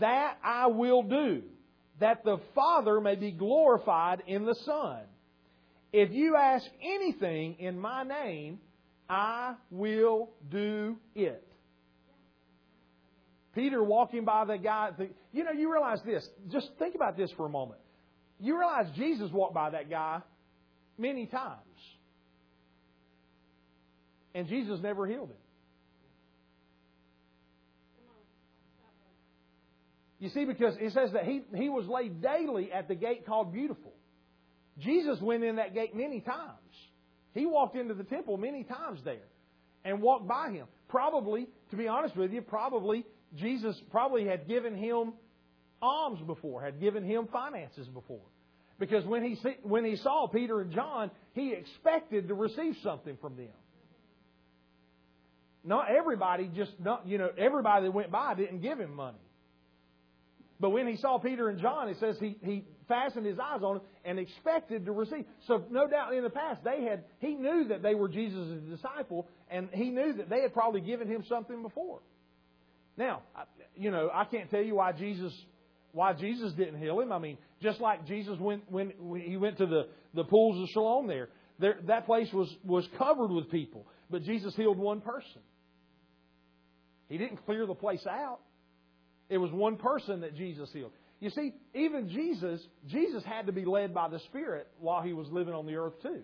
that 0.00 0.38
I 0.42 0.66
will 0.66 1.02
do, 1.02 1.42
that 2.00 2.24
the 2.24 2.38
Father 2.54 3.00
may 3.00 3.14
be 3.14 3.30
glorified 3.30 4.22
in 4.26 4.44
the 4.44 4.54
Son. 4.64 5.00
If 5.92 6.10
you 6.12 6.36
ask 6.36 6.64
anything 6.82 7.56
in 7.58 7.78
my 7.78 8.02
name, 8.02 8.58
I 9.08 9.54
will 9.70 10.30
do 10.50 10.96
it. 11.14 11.46
Peter 13.54 13.82
walking 13.82 14.24
by 14.24 14.46
the 14.46 14.56
guy, 14.56 14.90
you 15.32 15.44
know, 15.44 15.50
you 15.52 15.70
realize 15.70 15.98
this. 16.06 16.26
Just 16.50 16.70
think 16.78 16.94
about 16.94 17.16
this 17.16 17.30
for 17.36 17.44
a 17.44 17.50
moment. 17.50 17.80
You 18.40 18.58
realize 18.58 18.86
Jesus 18.96 19.30
walked 19.30 19.54
by 19.54 19.70
that 19.70 19.90
guy 19.90 20.22
many 20.96 21.26
times. 21.26 21.58
And 24.34 24.48
Jesus 24.48 24.80
never 24.82 25.06
healed 25.06 25.28
him. 25.28 25.36
You 30.22 30.28
see, 30.28 30.44
because 30.44 30.76
it 30.78 30.92
says 30.92 31.10
that 31.14 31.24
he, 31.24 31.42
he 31.52 31.68
was 31.68 31.84
laid 31.88 32.22
daily 32.22 32.70
at 32.70 32.86
the 32.86 32.94
gate 32.94 33.26
called 33.26 33.52
Beautiful. 33.52 33.92
Jesus 34.78 35.20
went 35.20 35.42
in 35.42 35.56
that 35.56 35.74
gate 35.74 35.96
many 35.96 36.20
times. 36.20 36.52
He 37.34 37.44
walked 37.44 37.74
into 37.74 37.94
the 37.94 38.04
temple 38.04 38.36
many 38.36 38.62
times 38.62 39.00
there 39.04 39.26
and 39.84 40.00
walked 40.00 40.28
by 40.28 40.50
him. 40.50 40.68
Probably, 40.88 41.48
to 41.72 41.76
be 41.76 41.88
honest 41.88 42.14
with 42.14 42.32
you, 42.32 42.40
probably 42.40 43.04
Jesus 43.34 43.74
probably 43.90 44.24
had 44.24 44.46
given 44.46 44.76
him 44.76 45.14
alms 45.82 46.20
before, 46.24 46.62
had 46.62 46.78
given 46.78 47.02
him 47.02 47.26
finances 47.32 47.88
before. 47.88 48.22
Because 48.78 49.04
when 49.04 49.24
he, 49.24 49.36
when 49.64 49.84
he 49.84 49.96
saw 49.96 50.28
Peter 50.28 50.60
and 50.60 50.70
John, 50.72 51.10
he 51.32 51.52
expected 51.52 52.28
to 52.28 52.34
receive 52.34 52.76
something 52.84 53.18
from 53.20 53.36
them. 53.36 53.48
Not 55.64 55.90
everybody 55.90 56.48
just, 56.54 56.78
not, 56.78 57.08
you 57.08 57.18
know, 57.18 57.30
everybody 57.36 57.86
that 57.86 57.92
went 57.92 58.12
by 58.12 58.34
didn't 58.34 58.60
give 58.60 58.78
him 58.78 58.94
money. 58.94 59.18
But 60.62 60.70
when 60.70 60.86
he 60.86 60.96
saw 60.96 61.18
Peter 61.18 61.48
and 61.48 61.60
John, 61.60 61.88
it 61.88 61.96
says 61.98 62.16
he, 62.20 62.36
he 62.40 62.64
fastened 62.86 63.26
his 63.26 63.36
eyes 63.36 63.64
on 63.64 63.78
them 63.78 63.82
and 64.04 64.20
expected 64.20 64.86
to 64.86 64.92
receive. 64.92 65.24
So 65.48 65.64
no 65.72 65.88
doubt 65.88 66.14
in 66.14 66.22
the 66.22 66.30
past 66.30 66.62
they 66.62 66.84
had 66.84 67.02
he 67.18 67.34
knew 67.34 67.66
that 67.70 67.82
they 67.82 67.96
were 67.96 68.08
Jesus' 68.08 68.62
disciple 68.70 69.26
and 69.50 69.68
he 69.72 69.90
knew 69.90 70.12
that 70.12 70.30
they 70.30 70.40
had 70.40 70.54
probably 70.54 70.80
given 70.80 71.08
him 71.08 71.24
something 71.28 71.62
before. 71.62 71.98
Now, 72.96 73.22
you 73.74 73.90
know, 73.90 74.08
I 74.14 74.24
can't 74.24 74.48
tell 74.50 74.62
you 74.62 74.76
why 74.76 74.92
Jesus 74.92 75.32
why 75.90 76.12
Jesus 76.12 76.52
didn't 76.52 76.78
heal 76.78 77.00
him. 77.00 77.10
I 77.10 77.18
mean, 77.18 77.38
just 77.60 77.80
like 77.80 78.06
Jesus 78.06 78.38
went 78.38 78.62
when 78.70 78.92
he 79.26 79.36
went 79.36 79.58
to 79.58 79.66
the, 79.66 79.88
the 80.14 80.22
pools 80.22 80.62
of 80.62 80.68
Siloam 80.70 81.08
there, 81.08 81.28
there, 81.58 81.78
that 81.88 82.06
place 82.06 82.32
was, 82.32 82.48
was 82.62 82.88
covered 82.98 83.32
with 83.32 83.50
people, 83.50 83.84
but 84.08 84.22
Jesus 84.22 84.54
healed 84.54 84.78
one 84.78 85.00
person. 85.00 85.42
He 87.08 87.18
didn't 87.18 87.44
clear 87.46 87.66
the 87.66 87.74
place 87.74 88.06
out. 88.08 88.38
It 89.32 89.38
was 89.38 89.50
one 89.50 89.78
person 89.78 90.20
that 90.20 90.36
Jesus 90.36 90.68
healed. 90.74 90.92
You 91.18 91.30
see, 91.30 91.54
even 91.74 92.10
Jesus, 92.10 92.60
Jesus 92.86 93.24
had 93.24 93.46
to 93.46 93.52
be 93.52 93.64
led 93.64 93.94
by 93.94 94.08
the 94.08 94.18
Spirit 94.28 94.68
while 94.78 95.00
he 95.00 95.14
was 95.14 95.26
living 95.30 95.54
on 95.54 95.64
the 95.64 95.76
earth 95.76 95.94
too. 96.02 96.20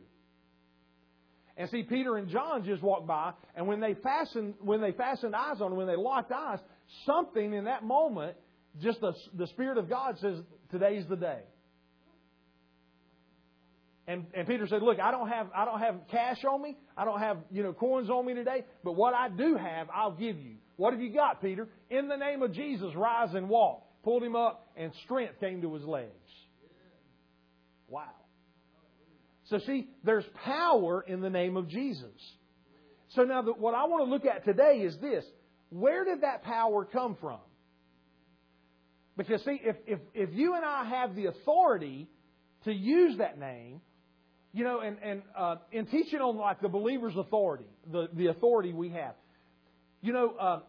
And 1.56 1.70
see, 1.70 1.84
Peter 1.84 2.18
and 2.18 2.28
John 2.28 2.64
just 2.64 2.82
walked 2.82 3.06
by, 3.06 3.32
and 3.56 3.66
when 3.66 3.80
they 3.80 3.94
fastened, 3.94 4.56
when 4.60 4.82
they 4.82 4.92
fastened 4.92 5.34
eyes 5.34 5.62
on 5.62 5.72
him, 5.72 5.78
when 5.78 5.86
they 5.86 5.96
locked 5.96 6.30
eyes, 6.32 6.58
something 7.06 7.54
in 7.54 7.64
that 7.64 7.82
moment 7.82 8.36
just 8.82 9.00
the, 9.00 9.14
the 9.34 9.46
Spirit 9.46 9.78
of 9.78 9.88
God 9.88 10.18
says, 10.20 10.38
today's 10.70 11.04
the 11.08 11.16
day. 11.16 11.40
And, 14.08 14.24
and 14.32 14.48
Peter 14.48 14.66
said, 14.66 14.82
Look, 14.82 14.98
I 14.98 15.10
don't 15.10 15.28
have 15.28 15.48
I 15.54 15.66
don't 15.66 15.80
have 15.80 15.96
cash 16.10 16.42
on 16.50 16.62
me. 16.62 16.78
I 16.96 17.04
don't 17.04 17.20
have, 17.20 17.36
you 17.50 17.62
know, 17.62 17.74
coins 17.74 18.08
on 18.08 18.24
me 18.24 18.32
today, 18.32 18.64
but 18.82 18.96
what 18.96 19.12
I 19.12 19.28
do 19.28 19.54
have, 19.56 19.88
I'll 19.94 20.16
give 20.16 20.38
you. 20.38 20.54
What 20.76 20.94
have 20.94 21.02
you 21.02 21.12
got, 21.12 21.42
Peter? 21.42 21.68
In 21.90 22.08
the 22.08 22.16
name 22.16 22.42
of 22.42 22.54
Jesus, 22.54 22.94
rise 22.96 23.34
and 23.34 23.50
walk. 23.50 23.84
Pulled 24.02 24.22
him 24.22 24.34
up, 24.34 24.66
and 24.76 24.92
strength 25.04 25.38
came 25.40 25.60
to 25.60 25.74
his 25.74 25.84
legs. 25.84 26.08
Wow. 27.86 28.04
So 29.50 29.58
see, 29.58 29.88
there's 30.04 30.24
power 30.44 31.04
in 31.06 31.20
the 31.20 31.30
name 31.30 31.58
of 31.58 31.68
Jesus. 31.68 32.14
So 33.10 33.24
now 33.24 33.42
the, 33.42 33.52
what 33.52 33.74
I 33.74 33.84
want 33.84 34.06
to 34.06 34.10
look 34.10 34.24
at 34.24 34.44
today 34.44 34.78
is 34.84 34.96
this. 35.00 35.24
Where 35.70 36.04
did 36.04 36.22
that 36.22 36.44
power 36.44 36.86
come 36.86 37.16
from? 37.20 37.40
Because 39.18 39.44
see, 39.44 39.60
if, 39.62 39.76
if, 39.86 39.98
if 40.14 40.30
you 40.32 40.54
and 40.54 40.64
I 40.64 40.84
have 40.84 41.14
the 41.14 41.26
authority 41.26 42.08
to 42.64 42.72
use 42.72 43.18
that 43.18 43.38
name, 43.38 43.80
you 44.52 44.64
know, 44.64 44.80
and, 44.80 44.96
and 45.02 45.22
uh, 45.36 45.56
in 45.72 45.86
teaching 45.86 46.20
on 46.20 46.36
like 46.36 46.60
the 46.60 46.68
believer's 46.68 47.16
authority, 47.16 47.66
the, 47.90 48.08
the 48.14 48.26
authority 48.26 48.72
we 48.72 48.90
have, 48.90 49.14
you 50.00 50.12
know, 50.12 50.34
uh, 50.38 50.60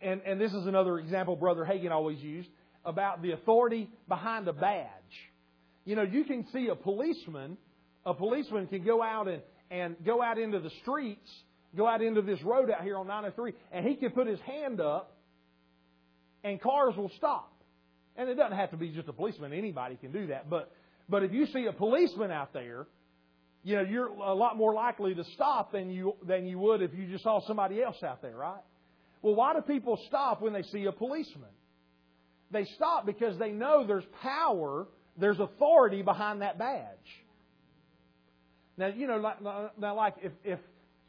and, 0.00 0.20
and 0.26 0.40
this 0.40 0.52
is 0.52 0.66
another 0.66 0.98
example 0.98 1.36
Brother 1.36 1.64
Hagin 1.64 1.90
always 1.90 2.20
used 2.20 2.48
about 2.84 3.22
the 3.22 3.32
authority 3.32 3.88
behind 4.08 4.48
a 4.48 4.52
badge. 4.52 4.88
You 5.84 5.96
know, 5.96 6.02
you 6.02 6.24
can 6.24 6.46
see 6.52 6.68
a 6.68 6.74
policeman, 6.74 7.56
a 8.04 8.14
policeman 8.14 8.66
can 8.66 8.84
go 8.84 9.02
out 9.02 9.28
and, 9.28 9.42
and 9.70 9.96
go 10.04 10.22
out 10.22 10.38
into 10.38 10.58
the 10.58 10.70
streets, 10.82 11.30
go 11.76 11.86
out 11.86 12.02
into 12.02 12.22
this 12.22 12.42
road 12.42 12.70
out 12.70 12.82
here 12.82 12.96
on 12.96 13.06
903, 13.06 13.52
and 13.72 13.86
he 13.86 13.94
can 13.94 14.10
put 14.10 14.26
his 14.26 14.40
hand 14.40 14.80
up 14.80 15.16
and 16.44 16.60
cars 16.60 16.96
will 16.96 17.10
stop. 17.16 17.52
And 18.16 18.28
it 18.28 18.34
doesn't 18.34 18.56
have 18.56 18.70
to 18.70 18.76
be 18.76 18.88
just 18.90 19.08
a 19.08 19.12
policeman, 19.12 19.52
anybody 19.52 19.96
can 19.96 20.12
do 20.12 20.28
that. 20.28 20.50
But 20.50 20.72
but 21.08 21.22
if 21.22 21.32
you 21.32 21.46
see 21.46 21.66
a 21.66 21.72
policeman 21.72 22.30
out 22.30 22.52
there 22.52 22.86
you 23.68 23.76
know, 23.76 23.82
you're 23.82 24.06
a 24.06 24.34
lot 24.34 24.56
more 24.56 24.72
likely 24.72 25.14
to 25.14 25.24
stop 25.34 25.72
than 25.72 25.90
you 25.90 26.14
than 26.26 26.46
you 26.46 26.58
would 26.58 26.80
if 26.80 26.94
you 26.94 27.06
just 27.06 27.22
saw 27.22 27.46
somebody 27.46 27.82
else 27.82 28.02
out 28.02 28.22
there, 28.22 28.34
right? 28.34 28.62
Well, 29.20 29.34
why 29.34 29.52
do 29.52 29.60
people 29.60 30.00
stop 30.06 30.40
when 30.40 30.54
they 30.54 30.62
see 30.62 30.86
a 30.86 30.92
policeman? 30.92 31.50
They 32.50 32.64
stop 32.76 33.04
because 33.04 33.38
they 33.38 33.50
know 33.50 33.86
there's 33.86 34.06
power, 34.22 34.86
there's 35.18 35.38
authority 35.38 36.00
behind 36.00 36.40
that 36.40 36.58
badge. 36.58 36.86
Now, 38.78 38.86
you 38.86 39.06
know, 39.06 39.70
now 39.78 39.94
like 39.94 40.14
if 40.22 40.32
if 40.44 40.60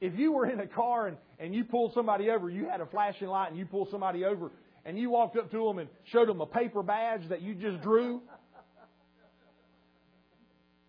if 0.01 0.20
you 0.20 0.34
were 0.34 0.46
in 0.46 0.60
a 0.60 0.68
car 0.68 1.08
and, 1.08 1.18
and 1.39 1.56
you 1.56 1.63
pulled 1.63 1.94
somebody 1.94 2.30
over, 2.30 2.50
you 2.50 2.68
had 2.68 2.82
a 2.82 2.86
flashing 2.88 3.30
light 3.30 3.51
and 3.51 3.58
you 3.58 3.68
pulled 3.68 3.89
somebody 3.89 4.25
over 4.25 4.51
and 4.84 5.00
you 5.00 5.10
walked 5.10 5.38
up 5.38 5.50
to 5.51 5.63
them 5.63 5.78
and 5.78 5.89
showed 6.12 6.28
them 6.28 6.42
a 6.42 6.46
paper 6.46 6.84
badge 6.84 7.22
that 7.30 7.42
you 7.42 7.56
just 7.56 7.82
drew, 7.82 8.22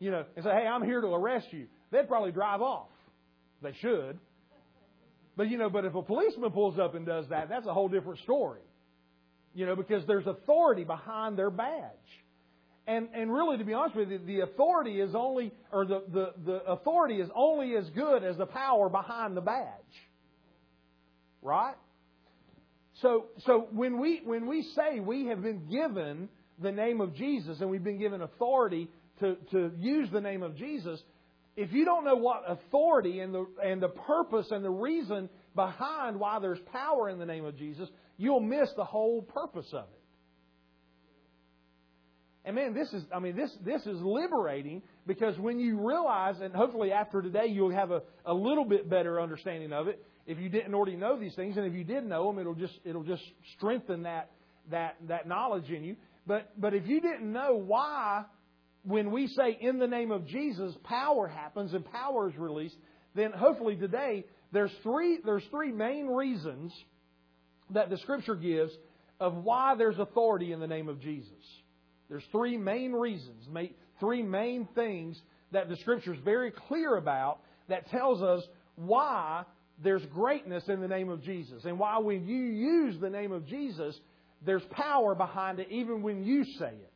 you 0.00 0.11
know, 0.11 0.25
and 0.35 0.45
say, 0.45 0.50
hey, 0.50 0.66
I'm 0.66 0.83
here 0.83 1.00
to 1.00 1.09
arrest 1.09 1.47
you, 1.52 1.66
they'd 1.92 2.09
probably 2.09 2.33
drive 2.33 2.62
off. 2.62 2.88
They 3.62 3.75
should. 3.80 4.19
But, 5.37 5.49
you 5.49 5.59
know, 5.59 5.71
but 5.71 5.85
if 5.85 5.95
a 5.95 6.02
policeman 6.02 6.50
pulls 6.50 6.78
up 6.78 6.95
and 6.95 7.07
does 7.07 7.28
that, 7.28 7.49
that's 7.49 7.66
a 7.66 7.73
whole 7.73 7.88
different 7.88 8.19
story. 8.21 8.62
You 9.54 9.66
know, 9.66 9.76
because 9.76 10.07
there's 10.07 10.26
authority 10.26 10.85
behind 10.85 11.38
their 11.38 11.50
badge. 11.50 11.92
And, 12.87 13.09
and 13.14 13.33
really, 13.33 13.59
to 13.59 13.64
be 13.64 13.73
honest 13.73 13.95
with 13.95 14.11
you, 14.11 14.19
the 14.19 14.40
authority 14.40 15.00
is 15.00 15.14
only, 15.14 15.52
or 15.71 15.85
the, 15.85 16.02
the, 16.12 16.33
the 16.45 16.64
authority 16.64 17.21
is 17.21 17.28
only 17.35 17.76
as 17.76 17.88
good 17.90 18.25
as 18.25 18.37
the 18.37 18.47
power 18.47 18.88
behind 18.88 19.37
the 19.37 19.40
badge. 19.40 19.66
Right? 21.42 21.75
So, 23.02 23.26
so 23.47 23.69
when 23.73 24.00
we, 24.00 24.23
when 24.25 24.47
we 24.47 24.62
say 24.75 25.00
we 25.00 25.26
have 25.26 25.42
been 25.42 25.69
given 25.69 26.28
the 26.62 26.73
name 26.73 27.00
of 27.00 27.14
Jesus 27.14 27.61
and 27.61 27.71
we've 27.71 27.85
been 27.85 27.99
given 27.99 28.23
authority 28.23 28.88
to, 29.21 29.37
to 29.53 29.73
use 29.79 30.09
the 30.12 30.21
name 30.21 30.43
of 30.43 30.57
Jesus, 30.57 31.00
if 31.57 31.73
you 31.73 31.85
don't 31.85 32.05
know 32.05 32.17
what 32.17 32.43
authority 32.47 33.21
and 33.21 33.35
the, 33.35 33.47
and 33.62 33.83
the 33.83 33.89
purpose 33.89 34.47
and 34.50 34.65
the 34.65 34.71
reason 34.71 35.29
behind 35.55 36.19
why 36.19 36.39
there's 36.39 36.61
power 36.73 37.09
in 37.09 37.19
the 37.19 37.27
name 37.27 37.45
of 37.45 37.57
Jesus, 37.57 37.89
you'll 38.17 38.41
miss 38.41 38.71
the 38.77 38.85
whole 38.85 39.23
purpose 39.23 39.69
of 39.73 39.85
it. 39.85 40.00
And 42.45 42.57
man, 42.57 42.73
this 42.73 42.91
is, 42.93 43.03
I 43.15 43.19
mean, 43.19 43.37
this, 43.37 43.50
this 43.65 43.83
is 43.83 44.00
liberating 44.00 44.83
because 45.07 45.39
when 45.39 45.61
you 45.61 45.87
realize, 45.87 46.37
and 46.41 46.55
hopefully 46.55 46.91
after 46.91 47.21
today 47.21 47.47
you'll 47.49 47.71
have 47.71 47.91
a, 47.91 48.03
a 48.25 48.33
little 48.33 48.65
bit 48.65 48.89
better 48.89 49.21
understanding 49.21 49.73
of 49.73 49.89
it. 49.89 50.03
If 50.27 50.39
you 50.39 50.49
didn't 50.49 50.75
already 50.75 50.97
know 50.97 51.19
these 51.19 51.35
things, 51.35 51.57
and 51.57 51.67
if 51.67 51.75
you 51.75 51.85
did 51.85 52.05
know 52.07 52.27
them, 52.29 52.39
it'll 52.39 52.55
just, 52.55 52.79
it'll 52.85 53.03
just 53.03 53.23
strengthen 53.57 54.05
that, 54.05 54.31
that, 54.71 54.97
that 55.09 55.29
knowledge 55.29 55.69
in 55.69 55.85
you. 55.85 55.97
But, 56.27 56.53
but 56.59 56.73
if 56.73 56.87
you 56.87 57.00
didn't 57.00 57.31
know 57.31 57.57
why 57.57 58.25
when 58.85 59.11
we 59.11 59.27
say 59.29 59.57
in 59.61 59.79
the 59.79 59.87
name 59.87 60.11
of 60.11 60.27
Jesus, 60.27 60.75
power 60.85 61.29
happens 61.29 61.75
and 61.75 61.85
power 61.85 62.29
is 62.29 62.37
released, 62.37 62.77
then 63.15 63.33
hopefully 63.33 63.77
today 63.77 64.25
there's 64.53 64.73
three, 64.83 65.19
there's 65.25 65.45
three 65.51 65.73
main 65.73 66.07
reasons 66.07 66.73
that 67.71 67.91
the 67.91 67.99
Scripture 67.99 68.35
gives 68.35 68.73
of 69.21 69.35
why 69.35 69.75
there's 69.77 69.99
authority 69.99 70.53
in 70.53 70.61
the 70.61 70.67
name 70.67 70.89
of 70.89 71.01
Jesus. 71.01 71.31
There's 72.09 72.25
three 72.33 72.57
main 72.57 72.93
reasons, 72.93 73.47
three 74.01 74.23
main 74.23 74.67
things 74.75 75.21
that 75.53 75.69
the 75.69 75.77
Scripture 75.77 76.15
is 76.15 76.21
very 76.25 76.51
clear 76.51 76.97
about 76.97 77.41
that 77.69 77.89
tells 77.91 78.23
us 78.23 78.43
why 78.77 79.45
there's 79.83 80.05
greatness 80.07 80.65
in 80.69 80.81
the 80.81 80.89
name 80.89 81.09
of 81.09 81.23
Jesus. 81.23 81.65
And 81.65 81.79
why 81.79 81.99
when 81.99 82.27
you 82.27 82.43
use 82.43 83.01
the 83.01 83.11
name 83.11 83.33
of 83.33 83.47
Jesus, 83.47 83.99
there's 84.45 84.65
power 84.71 85.15
behind 85.15 85.61
it 85.61 85.69
even 85.71 86.03
when 86.03 86.25
you 86.25 86.45
say 86.59 86.73
it. 86.73 86.90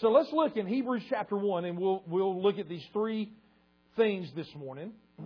So 0.00 0.10
let's 0.10 0.32
look 0.32 0.56
in 0.56 0.66
Hebrews 0.66 1.02
chapter 1.08 1.36
1 1.36 1.64
and 1.64 1.78
we'll, 1.78 2.02
we'll 2.06 2.42
look 2.42 2.58
at 2.58 2.68
these 2.68 2.84
three 2.92 3.32
things 3.96 4.28
this 4.34 4.48
morning. 4.56 4.92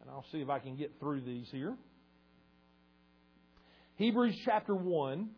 And 0.00 0.10
I'll 0.10 0.26
see 0.32 0.42
if 0.42 0.50
I 0.50 0.58
can 0.58 0.76
get 0.76 0.92
through 1.00 1.22
these 1.22 1.46
here. 1.50 1.74
Hebrews 3.96 4.36
chapter 4.44 4.74
1. 4.74 5.30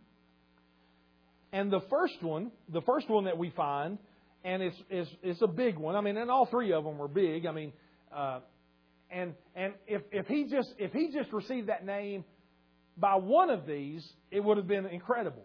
And 1.53 1.71
the 1.71 1.83
first 1.89 2.21
one, 2.21 2.51
the 2.69 2.81
first 2.81 3.09
one 3.09 3.27
that 3.27 3.39
we 3.39 3.51
find, 3.51 3.97
and 4.43 4.65
it's, 4.65 4.77
it's, 4.91 5.11
it's 5.23 5.41
a 5.41 5.47
big 5.47 5.79
one. 5.79 5.95
I 5.95 6.01
mean, 6.01 6.17
and 6.17 6.33
all 6.33 6.47
three 6.47 6.73
of 6.73 6.83
them 6.83 6.99
were 6.99 7.07
big. 7.07 7.47
I 7.47 7.53
mean, 7.53 7.73
uh, 8.13 8.41
and 9.11 9.35
and 9.55 9.75
if, 9.87 10.03
if 10.11 10.27
he 10.27 10.49
just 10.51 10.69
if 10.79 10.93
he 10.93 11.13
just 11.13 11.33
received 11.33 11.69
that 11.69 11.87
name 11.87 12.25
by 12.97 13.15
one 13.15 13.51
of 13.51 13.67
these, 13.67 14.07
it 14.31 14.43
would 14.43 14.57
have 14.57 14.67
been 14.67 14.87
incredible. 14.87 15.45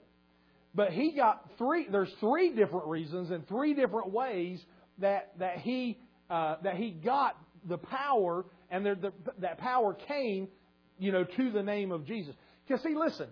But 0.74 0.92
he 0.92 1.12
got 1.12 1.50
three. 1.58 1.88
There's 1.92 2.12
three 2.20 2.56
different 2.56 2.88
reasons 2.88 3.30
and 3.30 3.48
three 3.48 3.74
different 3.74 4.12
ways 4.12 4.60
that 5.00 5.34
that 5.40 5.58
he 5.58 6.00
uh, 6.30 6.56
that 6.64 6.76
he 6.76 6.92
got 6.92 7.36
the 7.68 7.78
power, 7.78 8.46
and 8.70 8.86
the, 8.86 9.12
that 9.40 9.58
power 9.58 9.94
came, 9.94 10.48
you 10.98 11.12
know, 11.12 11.26
to 11.26 11.52
the 11.52 11.62
name 11.62 11.92
of 11.92 12.06
Jesus. 12.06 12.34
Because 12.66 12.82
see, 12.84 12.96
listen, 12.96 13.28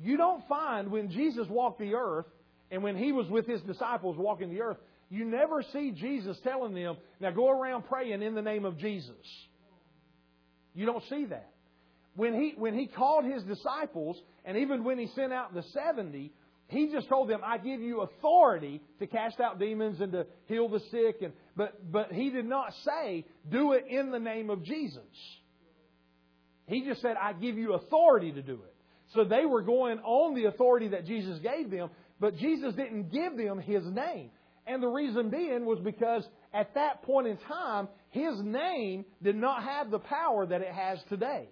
you 0.00 0.16
don't 0.16 0.46
find 0.46 0.90
when 0.90 1.10
Jesus 1.10 1.46
walked 1.48 1.80
the 1.80 1.94
earth 1.94 2.26
and 2.70 2.82
when 2.82 2.96
he 2.96 3.12
was 3.12 3.26
with 3.28 3.46
his 3.46 3.62
disciples 3.62 4.16
walking 4.18 4.50
the 4.50 4.60
earth, 4.60 4.76
you 5.10 5.24
never 5.24 5.62
see 5.72 5.90
Jesus 5.90 6.38
telling 6.44 6.74
them, 6.74 6.98
"Now 7.18 7.30
go 7.30 7.48
around 7.48 7.86
praying 7.86 8.22
in 8.22 8.34
the 8.34 8.42
name 8.42 8.66
of 8.66 8.76
Jesus." 8.76 9.16
You 10.74 10.84
don't 10.84 11.02
see 11.08 11.24
that. 11.24 11.50
When 12.14 12.34
he 12.34 12.52
when 12.56 12.78
he 12.78 12.88
called 12.88 13.24
his 13.24 13.42
disciples, 13.44 14.20
and 14.44 14.58
even 14.58 14.84
when 14.84 14.98
he 14.98 15.06
sent 15.08 15.32
out 15.32 15.54
the 15.54 15.62
seventy, 15.72 16.32
he 16.68 16.90
just 16.92 17.08
told 17.08 17.30
them, 17.30 17.40
I 17.44 17.56
give 17.56 17.80
you 17.80 18.02
authority 18.02 18.82
to 18.98 19.06
cast 19.06 19.40
out 19.40 19.58
demons 19.58 20.00
and 20.00 20.12
to 20.12 20.26
heal 20.46 20.68
the 20.68 20.80
sick. 20.90 21.16
And, 21.22 21.32
but, 21.56 21.90
but 21.90 22.12
he 22.12 22.30
did 22.30 22.46
not 22.46 22.72
say, 22.84 23.24
do 23.50 23.72
it 23.72 23.86
in 23.88 24.10
the 24.10 24.18
name 24.18 24.50
of 24.50 24.62
Jesus. 24.64 25.02
He 26.66 26.84
just 26.84 27.00
said, 27.00 27.16
I 27.20 27.32
give 27.32 27.56
you 27.56 27.72
authority 27.72 28.32
to 28.32 28.42
do 28.42 28.54
it. 28.54 28.74
So 29.14 29.24
they 29.24 29.46
were 29.46 29.62
going 29.62 29.98
on 30.00 30.34
the 30.34 30.44
authority 30.44 30.88
that 30.88 31.06
Jesus 31.06 31.38
gave 31.38 31.70
them, 31.70 31.88
but 32.20 32.36
Jesus 32.36 32.74
didn't 32.74 33.10
give 33.10 33.38
them 33.38 33.58
his 33.58 33.84
name. 33.86 34.30
And 34.66 34.82
the 34.82 34.88
reason 34.88 35.30
being 35.30 35.64
was 35.64 35.78
because 35.78 36.28
at 36.52 36.74
that 36.74 37.02
point 37.02 37.26
in 37.28 37.38
time, 37.48 37.88
his 38.10 38.34
name 38.42 39.06
did 39.22 39.36
not 39.36 39.62
have 39.62 39.90
the 39.90 39.98
power 39.98 40.44
that 40.44 40.60
it 40.60 40.72
has 40.72 40.98
today. 41.08 41.48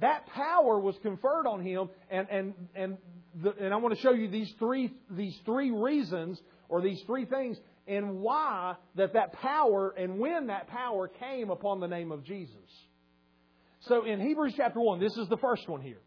That 0.00 0.26
power 0.26 0.78
was 0.78 0.94
conferred 1.02 1.46
on 1.46 1.62
him, 1.62 1.88
and, 2.10 2.28
and, 2.30 2.54
and, 2.74 2.98
the, 3.42 3.54
and 3.58 3.72
I 3.72 3.76
want 3.76 3.94
to 3.94 4.00
show 4.00 4.12
you 4.12 4.28
these 4.28 4.52
three, 4.58 4.92
these 5.10 5.36
three 5.44 5.70
reasons 5.70 6.40
or 6.68 6.82
these 6.82 7.00
three 7.06 7.24
things 7.24 7.56
and 7.86 8.20
why 8.20 8.74
that 8.96 9.12
that 9.12 9.32
power 9.34 9.90
and 9.96 10.18
when 10.18 10.48
that 10.48 10.68
power 10.68 11.08
came 11.08 11.50
upon 11.50 11.80
the 11.80 11.86
name 11.86 12.12
of 12.12 12.24
Jesus. 12.24 12.56
So 13.80 14.04
in 14.04 14.20
Hebrews 14.20 14.54
chapter 14.56 14.80
1, 14.80 14.98
this 14.98 15.16
is 15.16 15.28
the 15.28 15.36
first 15.36 15.68
one 15.68 15.80
here. 15.80 16.00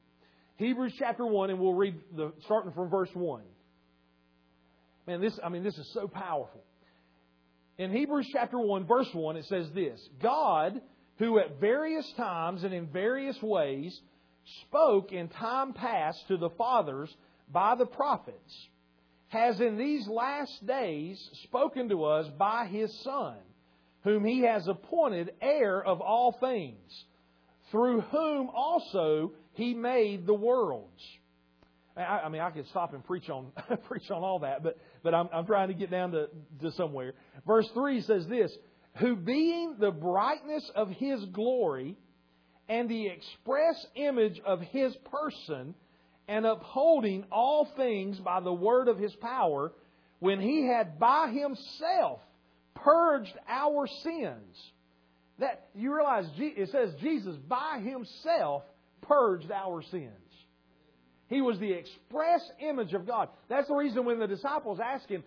Hebrews 0.57 0.93
chapter 0.99 1.25
1, 1.25 1.51
and 1.51 1.59
we'll 1.59 1.73
read 1.73 1.95
the, 2.15 2.33
starting 2.43 2.73
from 2.73 2.89
verse 2.89 3.09
1. 3.13 3.41
Man, 5.07 5.21
this, 5.21 5.39
I 5.41 5.47
mean, 5.47 5.63
this 5.63 5.77
is 5.77 5.89
so 5.93 6.07
powerful. 6.07 6.61
In 7.77 7.91
Hebrews 7.91 8.27
chapter 8.33 8.59
1, 8.59 8.85
verse 8.85 9.07
1, 9.13 9.37
it 9.37 9.45
says 9.45 9.67
this 9.73 9.99
God, 10.21 10.81
who 11.19 11.37
at 11.37 11.59
various 11.59 12.11
times 12.17 12.63
and 12.63 12.73
in 12.73 12.87
various 12.87 13.39
ways 13.41 13.97
spoke 14.61 15.11
in 15.11 15.27
time 15.27 15.73
past 15.73 16.17
to 16.29 16.37
the 16.37 16.49
fathers 16.51 17.13
by 17.51 17.75
the 17.75 17.85
prophets, 17.85 18.67
has 19.27 19.59
in 19.59 19.77
these 19.77 20.07
last 20.07 20.65
days 20.65 21.19
spoken 21.43 21.89
to 21.89 22.05
us 22.05 22.27
by 22.37 22.65
his 22.65 22.91
Son, 23.03 23.35
whom 24.03 24.25
he 24.25 24.41
has 24.41 24.67
appointed 24.67 25.31
heir 25.41 25.83
of 25.83 26.01
all 26.01 26.35
things, 26.39 27.05
through 27.69 28.01
whom 28.01 28.49
also 28.49 29.33
he 29.53 29.73
made 29.73 30.25
the 30.25 30.33
worlds. 30.33 31.01
I, 31.97 32.01
I 32.01 32.29
mean, 32.29 32.41
I 32.41 32.49
could 32.49 32.67
stop 32.69 32.93
and 32.93 33.03
preach 33.03 33.29
on 33.29 33.51
preach 33.87 34.09
on 34.09 34.23
all 34.23 34.39
that, 34.39 34.63
but 34.63 34.77
but 35.03 35.13
I'm, 35.13 35.27
I'm 35.33 35.45
trying 35.45 35.67
to 35.67 35.73
get 35.73 35.91
down 35.91 36.11
to, 36.11 36.29
to 36.61 36.71
somewhere. 36.71 37.13
Verse 37.45 37.67
three 37.73 38.01
says 38.01 38.25
this: 38.27 38.51
"Who 38.97 39.15
being 39.15 39.77
the 39.79 39.91
brightness 39.91 40.69
of 40.75 40.89
His 40.89 41.23
glory 41.25 41.95
and 42.67 42.89
the 42.89 43.07
express 43.07 43.85
image 43.95 44.39
of 44.45 44.61
His 44.61 44.95
person, 45.11 45.75
and 46.27 46.45
upholding 46.45 47.25
all 47.31 47.65
things 47.75 48.19
by 48.19 48.39
the 48.39 48.53
word 48.53 48.87
of 48.87 48.97
His 48.97 49.15
power, 49.15 49.73
when 50.19 50.39
He 50.39 50.67
had 50.67 50.99
by 50.99 51.29
Himself 51.29 52.21
purged 52.75 53.37
our 53.47 53.87
sins." 53.87 54.71
That 55.39 55.69
you 55.73 55.95
realize 55.95 56.29
it 56.37 56.69
says 56.69 56.93
Jesus 56.99 57.37
by 57.37 57.79
Himself 57.81 58.63
purged 59.01 59.49
our 59.51 59.81
sins. 59.83 60.13
He 61.27 61.41
was 61.41 61.59
the 61.59 61.71
express 61.71 62.41
image 62.59 62.93
of 62.93 63.05
God. 63.05 63.29
That's 63.47 63.67
the 63.67 63.75
reason 63.75 64.03
when 64.03 64.19
the 64.19 64.27
disciples 64.27 64.79
asked 64.83 65.07
him, 65.07 65.23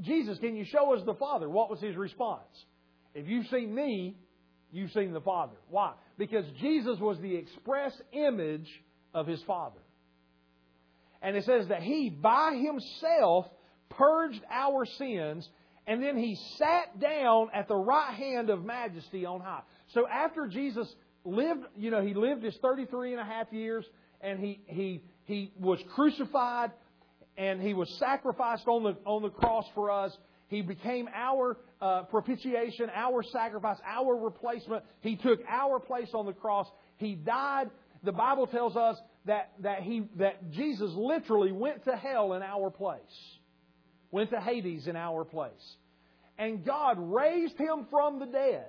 Jesus, 0.00 0.38
can 0.38 0.56
you 0.56 0.64
show 0.64 0.94
us 0.94 1.02
the 1.06 1.14
Father? 1.14 1.48
What 1.48 1.70
was 1.70 1.80
his 1.80 1.96
response? 1.96 2.64
If 3.14 3.28
you've 3.28 3.46
seen 3.46 3.74
me, 3.74 4.16
you've 4.72 4.92
seen 4.92 5.12
the 5.12 5.20
Father. 5.20 5.56
Why? 5.70 5.92
Because 6.18 6.44
Jesus 6.60 6.98
was 6.98 7.18
the 7.20 7.34
express 7.36 7.92
image 8.12 8.68
of 9.12 9.26
his 9.26 9.42
Father. 9.42 9.80
And 11.22 11.36
it 11.36 11.44
says 11.44 11.68
that 11.68 11.82
he, 11.82 12.10
by 12.10 12.60
himself, 12.60 13.46
purged 13.90 14.42
our 14.50 14.84
sins, 14.84 15.48
and 15.86 16.02
then 16.02 16.18
he 16.18 16.38
sat 16.58 17.00
down 17.00 17.48
at 17.54 17.68
the 17.68 17.76
right 17.76 18.14
hand 18.14 18.50
of 18.50 18.64
majesty 18.64 19.24
on 19.24 19.40
high. 19.40 19.62
So 19.94 20.06
after 20.06 20.48
Jesus 20.48 20.92
lived, 21.24 21.64
you 21.76 21.90
know, 21.90 22.02
he 22.02 22.14
lived 22.14 22.42
his 22.42 22.56
33 22.60 23.12
and 23.12 23.20
a 23.20 23.24
half 23.24 23.52
years, 23.52 23.86
and 24.20 24.38
he, 24.38 24.60
he 24.66 25.02
he 25.24 25.52
was 25.58 25.78
crucified 25.94 26.72
and 27.36 27.60
he 27.60 27.74
was 27.74 27.88
sacrificed 27.98 28.68
on 28.68 28.84
the, 28.84 28.96
on 29.04 29.22
the 29.22 29.30
cross 29.30 29.66
for 29.74 29.90
us. 29.90 30.16
He 30.48 30.62
became 30.62 31.08
our 31.14 31.56
uh, 31.84 32.02
propitiation, 32.04 32.90
our 32.94 33.22
sacrifice, 33.22 33.76
our 33.86 34.16
replacement. 34.16 34.82
He 35.02 35.16
took 35.16 35.40
our 35.46 35.78
place 35.78 36.08
on 36.14 36.24
the 36.24 36.32
cross. 36.32 36.66
He 36.96 37.14
died. 37.14 37.68
The 38.02 38.12
Bible 38.12 38.46
tells 38.46 38.74
us 38.74 38.96
that, 39.26 39.52
that, 39.60 39.82
he, 39.82 40.08
that 40.16 40.50
Jesus 40.50 40.90
literally 40.94 41.52
went 41.52 41.84
to 41.84 41.94
hell 41.94 42.32
in 42.32 42.42
our 42.42 42.70
place, 42.70 43.00
went 44.10 44.30
to 44.30 44.40
Hades 44.40 44.86
in 44.86 44.96
our 44.96 45.24
place. 45.24 45.52
And 46.38 46.64
God 46.64 46.96
raised 46.98 47.58
him 47.58 47.86
from 47.90 48.18
the 48.18 48.26
dead 48.26 48.64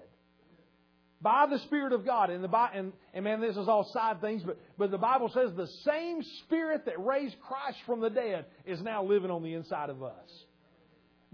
by 1.21 1.47
the 1.49 1.59
Spirit 1.59 1.93
of 1.93 2.05
God. 2.05 2.29
And, 2.29 2.43
the, 2.43 2.69
and, 2.73 2.91
and 3.13 3.23
man, 3.23 3.39
this 3.39 3.55
is 3.55 3.69
all 3.69 3.89
side 3.93 4.19
things, 4.19 4.43
but, 4.45 4.59
but 4.77 4.91
the 4.91 4.97
Bible 4.97 5.31
says 5.33 5.51
the 5.55 5.69
same 5.85 6.21
Spirit 6.43 6.85
that 6.85 6.99
raised 6.99 7.37
Christ 7.39 7.77
from 7.85 8.01
the 8.01 8.09
dead 8.09 8.45
is 8.65 8.81
now 8.81 9.05
living 9.05 9.31
on 9.31 9.41
the 9.41 9.53
inside 9.53 9.89
of 9.89 10.03
us. 10.03 10.29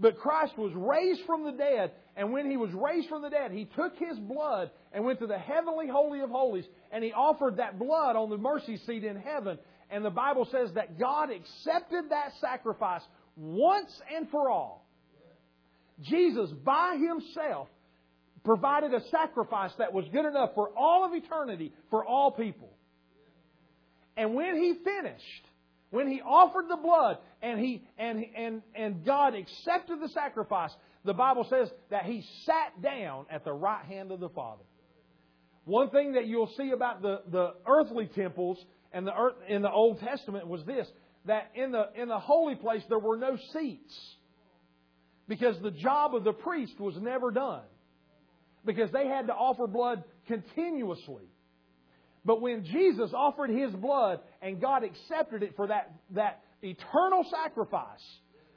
But 0.02 0.18
Christ 0.18 0.58
was 0.58 0.72
raised 0.74 1.20
from 1.26 1.44
the 1.44 1.52
dead, 1.52 1.92
and 2.16 2.32
when 2.32 2.50
he 2.50 2.56
was 2.56 2.70
raised 2.72 3.08
from 3.08 3.22
the 3.22 3.30
dead, 3.30 3.52
he 3.52 3.66
took 3.66 3.96
his 3.96 4.18
blood 4.18 4.72
and 4.92 5.04
went 5.04 5.20
to 5.20 5.28
the 5.28 5.38
heavenly 5.38 5.86
holy 5.86 6.20
of 6.20 6.28
holies, 6.28 6.64
and 6.90 7.04
he 7.04 7.12
offered 7.12 7.58
that 7.58 7.78
blood 7.78 8.16
on 8.16 8.28
the 8.28 8.36
mercy 8.36 8.78
seat 8.78 9.04
in 9.04 9.16
heaven. 9.16 9.58
And 9.90 10.04
the 10.04 10.10
Bible 10.10 10.48
says 10.50 10.72
that 10.74 10.98
God 10.98 11.30
accepted 11.30 12.10
that 12.10 12.32
sacrifice 12.40 13.02
once 13.36 13.92
and 14.12 14.28
for 14.28 14.50
all. 14.50 14.88
Jesus, 16.00 16.50
by 16.50 16.96
himself, 16.96 17.68
provided 18.44 18.92
a 18.92 19.08
sacrifice 19.08 19.70
that 19.78 19.92
was 19.92 20.04
good 20.12 20.26
enough 20.26 20.50
for 20.56 20.70
all 20.76 21.04
of 21.04 21.14
eternity, 21.14 21.72
for 21.90 22.04
all 22.04 22.32
people. 22.32 22.70
And 24.16 24.34
when 24.34 24.56
he 24.56 24.74
finished, 24.82 25.46
when 25.92 26.08
he 26.08 26.22
offered 26.22 26.68
the 26.68 26.76
blood 26.76 27.18
and 27.42 27.60
he 27.60 27.84
and 27.98 28.24
and 28.34 28.62
and 28.74 29.04
God 29.04 29.34
accepted 29.34 30.00
the 30.00 30.08
sacrifice, 30.08 30.70
the 31.04 31.12
Bible 31.12 31.46
says 31.48 31.70
that 31.90 32.06
he 32.06 32.24
sat 32.46 32.82
down 32.82 33.26
at 33.30 33.44
the 33.44 33.52
right 33.52 33.84
hand 33.84 34.10
of 34.10 34.18
the 34.18 34.30
Father. 34.30 34.64
One 35.64 35.90
thing 35.90 36.14
that 36.14 36.26
you'll 36.26 36.52
see 36.56 36.70
about 36.70 37.02
the, 37.02 37.20
the 37.30 37.54
earthly 37.68 38.06
temples 38.06 38.58
and 38.92 39.06
the 39.06 39.14
earth, 39.14 39.34
in 39.46 39.62
the 39.62 39.70
Old 39.70 40.00
Testament 40.00 40.48
was 40.48 40.64
this 40.64 40.88
that 41.26 41.50
in 41.54 41.72
the 41.72 41.84
in 41.94 42.08
the 42.08 42.18
holy 42.18 42.54
place 42.54 42.82
there 42.88 42.98
were 42.98 43.18
no 43.18 43.36
seats. 43.52 43.94
Because 45.28 45.60
the 45.62 45.70
job 45.70 46.14
of 46.14 46.24
the 46.24 46.32
priest 46.32 46.80
was 46.80 46.96
never 46.96 47.30
done 47.30 47.62
because 48.64 48.90
they 48.92 49.06
had 49.06 49.26
to 49.26 49.34
offer 49.34 49.66
blood 49.66 50.04
continuously. 50.26 51.24
But 52.24 52.40
when 52.40 52.64
Jesus 52.64 53.10
offered 53.14 53.50
his 53.50 53.72
blood 53.72 54.20
and 54.40 54.60
God 54.60 54.84
accepted 54.84 55.42
it 55.42 55.54
for 55.56 55.66
that, 55.66 55.92
that 56.10 56.42
eternal 56.62 57.24
sacrifice 57.30 58.04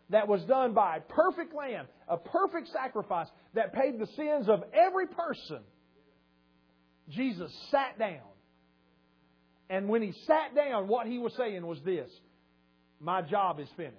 that 0.10 0.28
was 0.28 0.42
done 0.44 0.74
by 0.74 0.98
a 0.98 1.00
perfect 1.02 1.54
lamb, 1.56 1.88
a 2.08 2.18
perfect 2.18 2.70
sacrifice 2.72 3.28
that 3.54 3.74
paid 3.74 4.00
the 4.00 4.08
sins 4.16 4.48
of 4.48 4.64
every 4.74 5.08
person, 5.08 5.62
Jesus 7.10 7.52
sat 7.72 7.98
down. 7.98 8.22
And 9.68 9.90
when 9.90 10.04
he 10.04 10.14
sat 10.28 10.56
down, 10.56 10.88
what 10.88 11.08
he 11.08 11.18
was 11.18 11.34
saying 11.36 11.66
was 11.66 11.80
this 11.84 12.10
My 13.00 13.24
job 13.24 13.60
is 13.60 13.68
finished. 13.76 13.96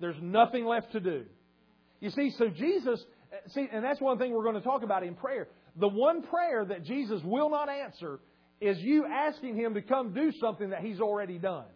There's 0.00 0.16
nothing 0.22 0.64
left 0.64 0.92
to 0.92 1.00
do. 1.00 1.24
You 2.00 2.10
see, 2.10 2.30
so 2.38 2.48
Jesus 2.48 3.04
See, 3.48 3.68
and 3.70 3.84
that's 3.84 4.00
one 4.00 4.18
thing 4.18 4.32
we're 4.32 4.42
going 4.42 4.56
to 4.56 4.60
talk 4.60 4.82
about 4.82 5.02
in 5.02 5.14
prayer. 5.14 5.48
The 5.78 5.88
one 5.88 6.22
prayer 6.22 6.64
that 6.64 6.84
Jesus 6.84 7.20
will 7.22 7.50
not 7.50 7.68
answer 7.68 8.20
is 8.60 8.78
you 8.78 9.04
asking 9.04 9.56
Him 9.56 9.74
to 9.74 9.82
come 9.82 10.14
do 10.14 10.32
something 10.40 10.70
that 10.70 10.80
He's 10.80 11.00
already 11.00 11.38
done. 11.38 11.66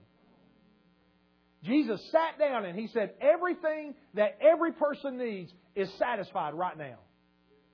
Jesus 1.64 2.00
sat 2.10 2.38
down 2.38 2.64
and 2.64 2.78
He 2.78 2.88
said, 2.88 3.12
Everything 3.20 3.94
that 4.14 4.38
every 4.40 4.72
person 4.72 5.18
needs 5.18 5.52
is 5.74 5.90
satisfied 5.98 6.54
right 6.54 6.76
now. 6.76 6.96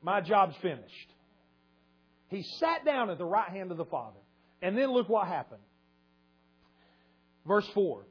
My 0.02 0.20
job's 0.20 0.56
finished. 0.60 1.12
He 2.28 2.42
sat 2.58 2.84
down 2.84 3.10
at 3.10 3.18
the 3.18 3.24
right 3.24 3.48
hand 3.48 3.70
of 3.70 3.76
the 3.76 3.84
Father. 3.84 4.18
And 4.62 4.76
then 4.76 4.90
look 4.90 5.08
what 5.08 5.28
happened. 5.28 5.62
Verse 7.46 7.68
4 7.74 8.04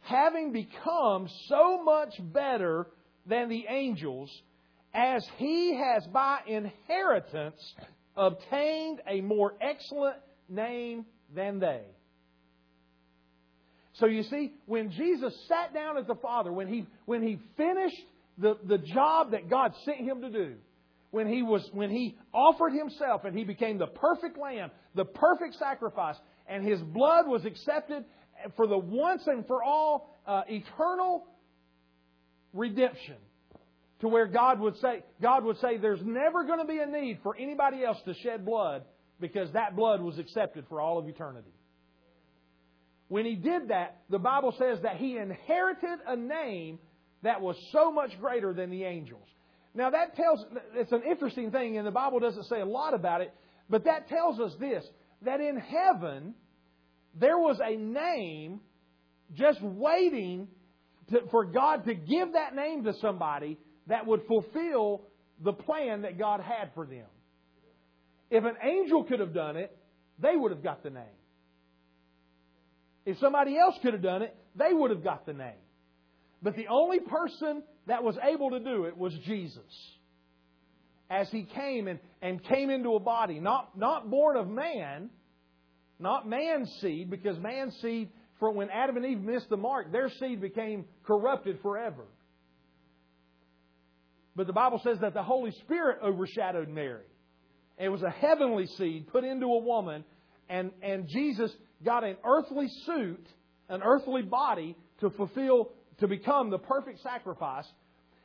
Having 0.00 0.52
become 0.52 1.28
so 1.46 1.82
much 1.82 2.14
better 2.20 2.86
than 3.26 3.48
the 3.48 3.66
angels, 3.68 4.30
as 4.92 5.24
he 5.36 5.76
has 5.76 6.06
by 6.06 6.40
inheritance 6.46 7.60
obtained 8.16 9.00
a 9.08 9.20
more 9.20 9.54
excellent 9.60 10.16
name 10.48 11.06
than 11.34 11.60
they. 11.60 11.82
So 13.94 14.06
you 14.06 14.22
see, 14.24 14.52
when 14.66 14.90
Jesus 14.90 15.34
sat 15.46 15.74
down 15.74 15.98
at 15.98 16.06
the 16.06 16.14
Father, 16.16 16.52
when 16.52 16.68
he, 16.68 16.86
when 17.04 17.22
he 17.22 17.38
finished 17.56 18.00
the, 18.38 18.56
the 18.66 18.78
job 18.78 19.32
that 19.32 19.48
God 19.48 19.72
sent 19.84 19.98
him 19.98 20.22
to 20.22 20.30
do, 20.30 20.54
when 21.10 21.26
he, 21.26 21.42
was, 21.42 21.68
when 21.72 21.90
he 21.90 22.16
offered 22.32 22.72
himself 22.72 23.24
and 23.24 23.36
he 23.36 23.44
became 23.44 23.78
the 23.78 23.86
perfect 23.86 24.38
lamb, 24.38 24.70
the 24.94 25.04
perfect 25.04 25.56
sacrifice, 25.56 26.16
and 26.48 26.64
his 26.66 26.80
blood 26.80 27.26
was 27.26 27.44
accepted 27.44 28.04
for 28.56 28.66
the 28.66 28.78
once 28.78 29.22
and 29.26 29.46
for 29.46 29.62
all 29.62 30.16
uh, 30.26 30.42
eternal 30.48 31.26
redemption 32.52 33.16
to 34.00 34.08
where 34.08 34.26
God 34.26 34.60
would 34.60 34.76
say, 34.78 35.02
God 35.20 35.44
would 35.44 35.58
say 35.58 35.76
there's 35.76 36.00
never 36.02 36.44
going 36.44 36.58
to 36.58 36.64
be 36.64 36.78
a 36.78 36.86
need 36.86 37.18
for 37.22 37.36
anybody 37.36 37.84
else 37.84 37.98
to 38.06 38.14
shed 38.14 38.44
blood 38.44 38.84
because 39.20 39.52
that 39.52 39.76
blood 39.76 40.00
was 40.00 40.18
accepted 40.18 40.64
for 40.68 40.80
all 40.80 40.98
of 40.98 41.06
eternity. 41.06 41.52
When 43.08 43.24
he 43.24 43.34
did 43.34 43.68
that, 43.68 43.98
the 44.08 44.18
Bible 44.18 44.54
says 44.58 44.78
that 44.82 44.96
he 44.96 45.16
inherited 45.16 45.98
a 46.06 46.16
name 46.16 46.78
that 47.22 47.40
was 47.40 47.56
so 47.72 47.92
much 47.92 48.10
greater 48.20 48.54
than 48.54 48.70
the 48.70 48.84
angels. 48.84 49.26
Now 49.74 49.90
that 49.90 50.16
tells, 50.16 50.44
it's 50.74 50.92
an 50.92 51.02
interesting 51.08 51.50
thing 51.50 51.76
and 51.76 51.86
the 51.86 51.92
Bible 51.92 52.20
doesn't 52.20 52.44
say 52.44 52.60
a 52.60 52.66
lot 52.66 52.94
about 52.94 53.20
it, 53.20 53.34
but 53.68 53.84
that 53.84 54.08
tells 54.08 54.40
us 54.40 54.52
this, 54.58 54.84
that 55.22 55.40
in 55.40 55.56
heaven, 55.56 56.34
there 57.18 57.38
was 57.38 57.60
a 57.62 57.76
name 57.76 58.60
just 59.34 59.60
waiting 59.60 60.48
to, 61.10 61.20
for 61.30 61.44
God 61.44 61.84
to 61.84 61.94
give 61.94 62.32
that 62.32 62.54
name 62.54 62.84
to 62.84 62.94
somebody 63.00 63.58
that 63.90 64.06
would 64.06 64.22
fulfill 64.26 65.02
the 65.42 65.52
plan 65.52 66.02
that 66.02 66.18
God 66.18 66.40
had 66.40 66.70
for 66.74 66.86
them. 66.86 67.06
If 68.30 68.44
an 68.44 68.54
angel 68.62 69.04
could 69.04 69.20
have 69.20 69.34
done 69.34 69.56
it, 69.56 69.76
they 70.20 70.36
would 70.36 70.52
have 70.52 70.62
got 70.62 70.82
the 70.82 70.90
name. 70.90 71.04
If 73.04 73.18
somebody 73.18 73.58
else 73.58 73.74
could 73.82 73.92
have 73.92 74.02
done 74.02 74.22
it, 74.22 74.36
they 74.54 74.72
would 74.72 74.90
have 74.90 75.02
got 75.02 75.26
the 75.26 75.32
name. 75.32 75.60
But 76.42 76.54
the 76.56 76.68
only 76.68 77.00
person 77.00 77.62
that 77.86 78.04
was 78.04 78.16
able 78.22 78.50
to 78.50 78.60
do 78.60 78.84
it 78.84 78.96
was 78.96 79.12
Jesus. 79.26 79.62
As 81.10 81.28
he 81.30 81.42
came 81.42 81.88
and, 81.88 81.98
and 82.22 82.42
came 82.44 82.70
into 82.70 82.94
a 82.94 83.00
body, 83.00 83.40
not, 83.40 83.76
not 83.76 84.08
born 84.08 84.36
of 84.36 84.48
man, 84.48 85.10
not 85.98 86.28
man's 86.28 86.70
seed, 86.80 87.10
because 87.10 87.38
man's 87.38 87.74
seed, 87.82 88.10
for 88.38 88.52
when 88.52 88.70
Adam 88.70 88.96
and 88.96 89.04
Eve 89.04 89.20
missed 89.20 89.48
the 89.48 89.56
mark, 89.56 89.90
their 89.90 90.10
seed 90.20 90.40
became 90.40 90.84
corrupted 91.04 91.58
forever. 91.62 92.04
But 94.36 94.46
the 94.46 94.52
Bible 94.52 94.80
says 94.82 94.98
that 95.00 95.14
the 95.14 95.22
Holy 95.22 95.50
Spirit 95.64 95.98
overshadowed 96.02 96.68
Mary. 96.68 97.04
It 97.78 97.88
was 97.88 98.02
a 98.02 98.10
heavenly 98.10 98.66
seed 98.66 99.08
put 99.08 99.24
into 99.24 99.46
a 99.46 99.58
woman, 99.58 100.04
and, 100.48 100.70
and 100.82 101.08
Jesus 101.08 101.50
got 101.84 102.04
an 102.04 102.16
earthly 102.24 102.68
suit, 102.84 103.26
an 103.68 103.82
earthly 103.82 104.22
body 104.22 104.76
to 105.00 105.10
fulfill, 105.10 105.70
to 105.98 106.06
become 106.06 106.50
the 106.50 106.58
perfect 106.58 107.02
sacrifice. 107.02 107.66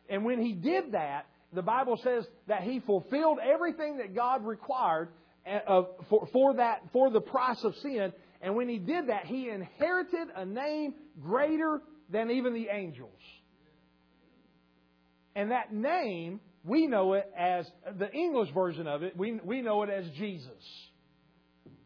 And 0.10 0.26
when 0.26 0.42
he 0.42 0.54
did 0.54 0.92
that, 0.92 1.28
the 1.54 1.62
Bible 1.62 1.98
says 2.04 2.26
that 2.48 2.64
he 2.64 2.80
fulfilled 2.82 3.40
everything 3.42 3.98
that 3.98 4.14
God 4.14 4.46
required 4.46 5.10
uh, 5.48 5.84
for, 6.10 6.28
for 6.34 6.56
that 6.56 6.82
for 6.92 7.10
the 7.10 7.22
price 7.22 7.64
of 7.64 7.76
sin. 7.78 8.12
And 8.42 8.56
when 8.56 8.68
he 8.68 8.78
did 8.78 9.08
that, 9.08 9.26
he 9.26 9.50
inherited 9.50 10.28
a 10.36 10.46
name 10.46 10.94
greater 11.22 11.82
than 12.10 12.30
even 12.30 12.54
the 12.54 12.68
angels. 12.72 13.20
And 15.36 15.52
that 15.52 15.74
name, 15.74 16.40
we 16.64 16.88
know 16.88 17.14
it 17.14 17.30
as 17.38 17.70
the 17.98 18.12
English 18.12 18.50
version 18.54 18.88
of 18.88 19.04
it, 19.04 19.18
we, 19.18 19.40
we 19.44 19.62
know 19.62 19.84
it 19.84 19.90
as 19.90 20.10
Jesus, 20.18 20.52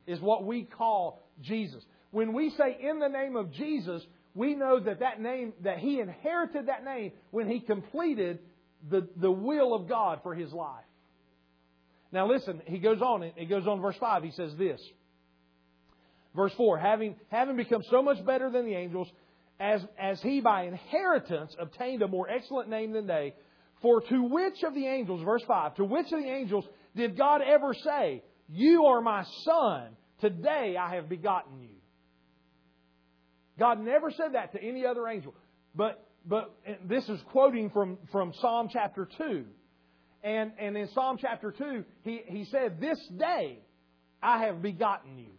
is 0.08 0.20
what 0.20 0.46
we 0.46 0.64
call 0.64 1.22
Jesus. 1.42 1.84
When 2.12 2.34
we 2.34 2.52
say 2.52 2.78
in 2.82 3.00
the 3.00 3.08
name 3.08 3.36
of 3.36 3.52
Jesus, 3.54 4.02
we 4.36 4.56
know 4.56 4.80
that 4.80 5.00
that 5.00 5.20
name, 5.20 5.54
that 5.64 5.80
he 5.80 6.00
inherited 6.00 6.68
that 6.68 6.86
name 6.86 7.12
when 7.32 7.50
he 7.50 7.60
completed 7.60 8.40
the, 8.90 9.08
the 9.18 9.32
will 9.32 9.74
of 9.74 9.90
God 9.90 10.20
for 10.24 10.34
his 10.34 10.52
life. 10.54 10.86
Now 12.12 12.28
listen, 12.28 12.62
he 12.66 12.80
goes 12.80 13.02
on, 13.02 13.32
he 13.36 13.46
goes 13.46 13.68
on 13.68 13.82
verse 13.82 13.98
5, 14.00 14.24
he 14.24 14.32
says 14.32 14.56
this. 14.58 14.82
Verse 16.36 16.54
4, 16.58 16.78
having, 16.78 17.16
having 17.30 17.56
become 17.58 17.84
so 17.90 18.02
much 18.02 18.24
better 18.26 18.50
than 18.50 18.66
the 18.66 18.76
angels, 18.76 19.08
as, 19.60 19.86
as 19.98 20.22
he 20.22 20.40
by 20.40 20.64
inheritance 20.64 21.56
obtained 21.60 22.02
a 22.02 22.08
more 22.08 22.30
excellent 22.30 22.70
name 22.70 22.94
than 22.94 23.08
they, 23.08 23.34
for 23.82 24.02
to 24.02 24.24
which 24.24 24.64
of 24.64 24.74
the 24.74 24.88
angels, 24.88 25.22
verse 25.24 25.44
5, 25.48 25.76
to 25.76 25.86
which 25.86 26.12
of 26.12 26.22
the 26.22 26.30
angels 26.30 26.66
did 26.96 27.18
God 27.18 27.42
ever 27.42 27.74
say, 27.74 28.24
You 28.48 28.86
are 28.86 29.02
my 29.02 29.26
son, 29.44 29.90
today 30.22 30.76
I 30.80 30.96
have 30.96 31.10
begotten 31.10 31.62
you? 31.62 31.76
God 33.58 33.80
never 33.82 34.12
said 34.12 34.34
that 34.34 34.54
to 34.54 34.64
any 34.64 34.86
other 34.86 35.08
angel. 35.08 35.34
But, 35.76 36.06
but 36.26 36.56
this 36.86 37.08
is 37.10 37.20
quoting 37.32 37.70
from, 37.70 37.98
from 38.12 38.34
Psalm 38.40 38.70
chapter 38.72 39.08
2. 39.18 39.46
And, 40.24 40.52
and 40.60 40.78
in 40.78 40.88
Psalm 40.90 41.18
chapter 41.20 41.52
2, 41.52 41.84
he, 42.04 42.22
he 42.26 42.46
said, 42.46 42.80
This 42.80 43.00
day 43.18 43.60
I 44.22 44.46
have 44.46 44.62
begotten 44.62 45.18
you. 45.18 45.32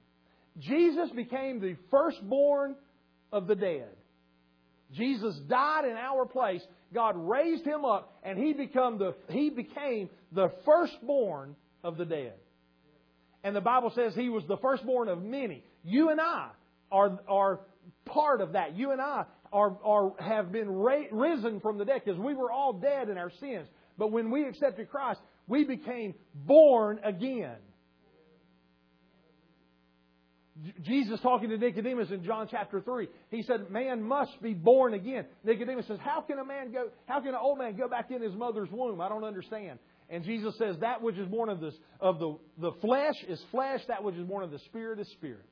Jesus 0.59 1.11
became 1.11 1.61
the 1.61 1.77
firstborn 1.91 2.77
of 3.33 3.47
the 3.47 3.55
dead. 3.55 3.91
Jesus 4.95 5.37
died 5.49 5.85
in 5.85 5.97
our 5.97 6.27
place. 6.27 6.63
God 6.93 7.15
raised 7.17 7.65
him 7.65 7.85
up, 7.85 8.19
and 8.23 8.39
he, 8.39 8.53
become 8.53 8.99
the, 8.99 9.15
he 9.29 9.51
became 9.51 10.11
the 10.33 10.51
firstborn 10.65 11.55
of 11.85 11.97
the 11.97 12.05
dead. 12.05 12.35
And 13.45 13.55
the 13.55 13.61
Bible 13.61 13.93
says 13.95 14.15
he 14.15 14.29
was 14.29 14.45
the 14.47 14.57
firstborn 14.59 15.09
of 15.09 15.23
many. 15.23 15.63
You 15.85 16.11
and 16.11 16.21
I 16.21 16.49
are, 16.91 17.19
are 17.29 17.61
part 18.05 18.41
of 18.41 18.53
that. 18.53 18.77
You 18.77 18.91
and 18.91 19.01
I 19.01 19.25
are, 19.53 19.77
are, 19.85 20.13
have 20.19 20.53
been 20.53 20.71
ra- 20.71 21.05
risen 21.11 21.61
from 21.61 21.79
the 21.79 21.85
dead 21.85 22.03
because 22.05 22.21
we 22.21 22.35
were 22.35 22.51
all 22.51 22.73
dead 22.73 23.09
in 23.09 23.17
our 23.17 23.31
sins. 23.41 23.69
But 23.97 24.13
when 24.13 24.31
we 24.31 24.45
accepted 24.47 24.91
Christ, 24.91 25.21
we 25.47 25.65
became 25.65 26.15
born 26.35 27.01
again. 27.03 27.57
Jesus 30.83 31.21
talking 31.21 31.49
to 31.51 31.57
Nicodemus 31.57 32.11
in 32.11 32.25
John 32.25 32.49
chapter 32.51 32.81
3, 32.81 33.09
he 33.31 33.43
said, 33.43 33.71
Man 33.71 34.03
must 34.03 34.41
be 34.43 34.53
born 34.53 34.95
again. 34.95 35.25
Nicodemus 35.45 35.87
says, 35.87 35.99
How 36.03 36.21
can 36.21 36.39
a 36.39 36.45
man 36.45 36.73
go, 36.73 36.89
how 37.07 37.21
can 37.21 37.29
an 37.31 37.41
old 37.41 37.59
man 37.59 37.77
go 37.77 37.89
back 37.89 38.11
in 38.11 38.21
his 38.21 38.35
mother's 38.35 38.69
womb? 38.71 39.01
I 39.01 39.09
don't 39.09 39.25
understand. 39.25 39.79
And 40.11 40.25
Jesus 40.25 40.55
says, 40.59 40.77
That 40.81 41.03
which 41.03 41.17
is 41.17 41.29
born 41.29 41.49
of, 41.49 41.61
this, 41.61 41.75
of 42.01 42.19
the, 42.19 42.37
the 42.59 42.73
flesh 42.81 43.15
is 43.29 43.41
flesh, 43.51 43.81
that 43.89 44.05
which 44.05 44.17
is 44.17 44.27
born 44.27 44.45
of 44.45 44.51
the 44.51 44.59
spirit 44.61 44.99
is 44.99 45.09
spirit. 45.13 45.47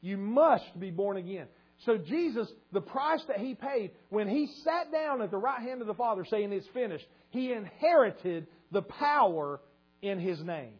You 0.00 0.16
must 0.16 0.78
be 0.78 0.90
born 0.90 1.18
again. 1.18 1.46
So 1.86 1.98
Jesus, 1.98 2.50
the 2.72 2.80
price 2.80 3.22
that 3.28 3.38
he 3.38 3.54
paid, 3.54 3.92
when 4.08 4.28
he 4.28 4.48
sat 4.64 4.92
down 4.92 5.22
at 5.22 5.30
the 5.30 5.38
right 5.38 5.60
hand 5.60 5.80
of 5.80 5.86
the 5.86 5.94
Father 5.94 6.24
saying 6.28 6.52
it's 6.52 6.66
finished, 6.72 7.06
he 7.30 7.52
inherited 7.52 8.46
the 8.70 8.82
power 8.82 9.60
in 10.02 10.18
his 10.18 10.42
name. 10.42 10.74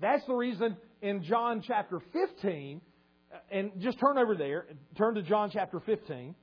That's 0.00 0.24
the 0.26 0.34
reason 0.34 0.76
in 1.06 1.22
John 1.22 1.62
chapter 1.64 2.00
15, 2.12 2.80
and 3.50 3.70
just 3.80 3.98
turn 4.00 4.18
over 4.18 4.34
there, 4.34 4.66
turn 4.98 5.14
to 5.14 5.22
John 5.22 5.50
chapter 5.52 5.78
15. 5.80 6.34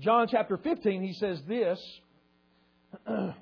John 0.00 0.26
chapter 0.30 0.56
15, 0.56 1.02
he 1.02 1.12
says 1.14 1.40
this. 1.46 1.78
Let 3.08 3.34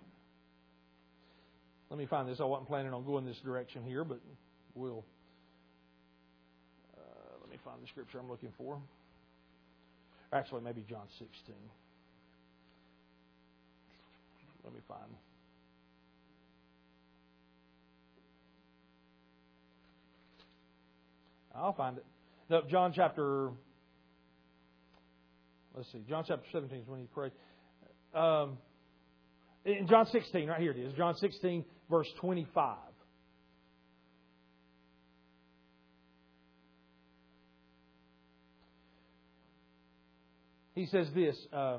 me 1.98 2.06
find 2.06 2.28
this. 2.28 2.38
I 2.40 2.44
wasn't 2.44 2.68
planning 2.68 2.92
on 2.92 3.04
going 3.04 3.24
this 3.24 3.38
direction 3.44 3.82
here, 3.84 4.04
but 4.04 4.20
we'll 4.74 5.04
Uh, 6.96 7.00
let 7.40 7.50
me 7.50 7.56
find 7.64 7.82
the 7.82 7.86
scripture 7.86 8.18
I'm 8.18 8.28
looking 8.28 8.52
for. 8.58 8.78
Actually, 10.32 10.62
maybe 10.62 10.84
John 10.88 11.06
16. 11.18 11.54
Let 14.64 14.74
me 14.74 14.80
find. 14.88 15.25
I'll 21.56 21.74
find 21.74 21.98
it. 21.98 22.04
No, 22.48 22.62
John 22.68 22.92
chapter. 22.94 23.50
Let's 25.74 25.90
see. 25.92 26.04
John 26.08 26.24
chapter 26.26 26.46
17 26.52 26.78
is 26.78 26.86
when 26.86 27.00
he 27.00 27.06
prayed. 27.06 27.32
Um, 28.14 28.58
in 29.64 29.86
John 29.88 30.06
16, 30.06 30.48
right 30.48 30.60
here 30.60 30.70
it 30.70 30.78
is. 30.78 30.92
John 30.94 31.16
16, 31.16 31.64
verse 31.90 32.08
25. 32.20 32.76
he 40.76 40.86
says 40.86 41.08
this. 41.14 41.36
Uh, 41.52 41.78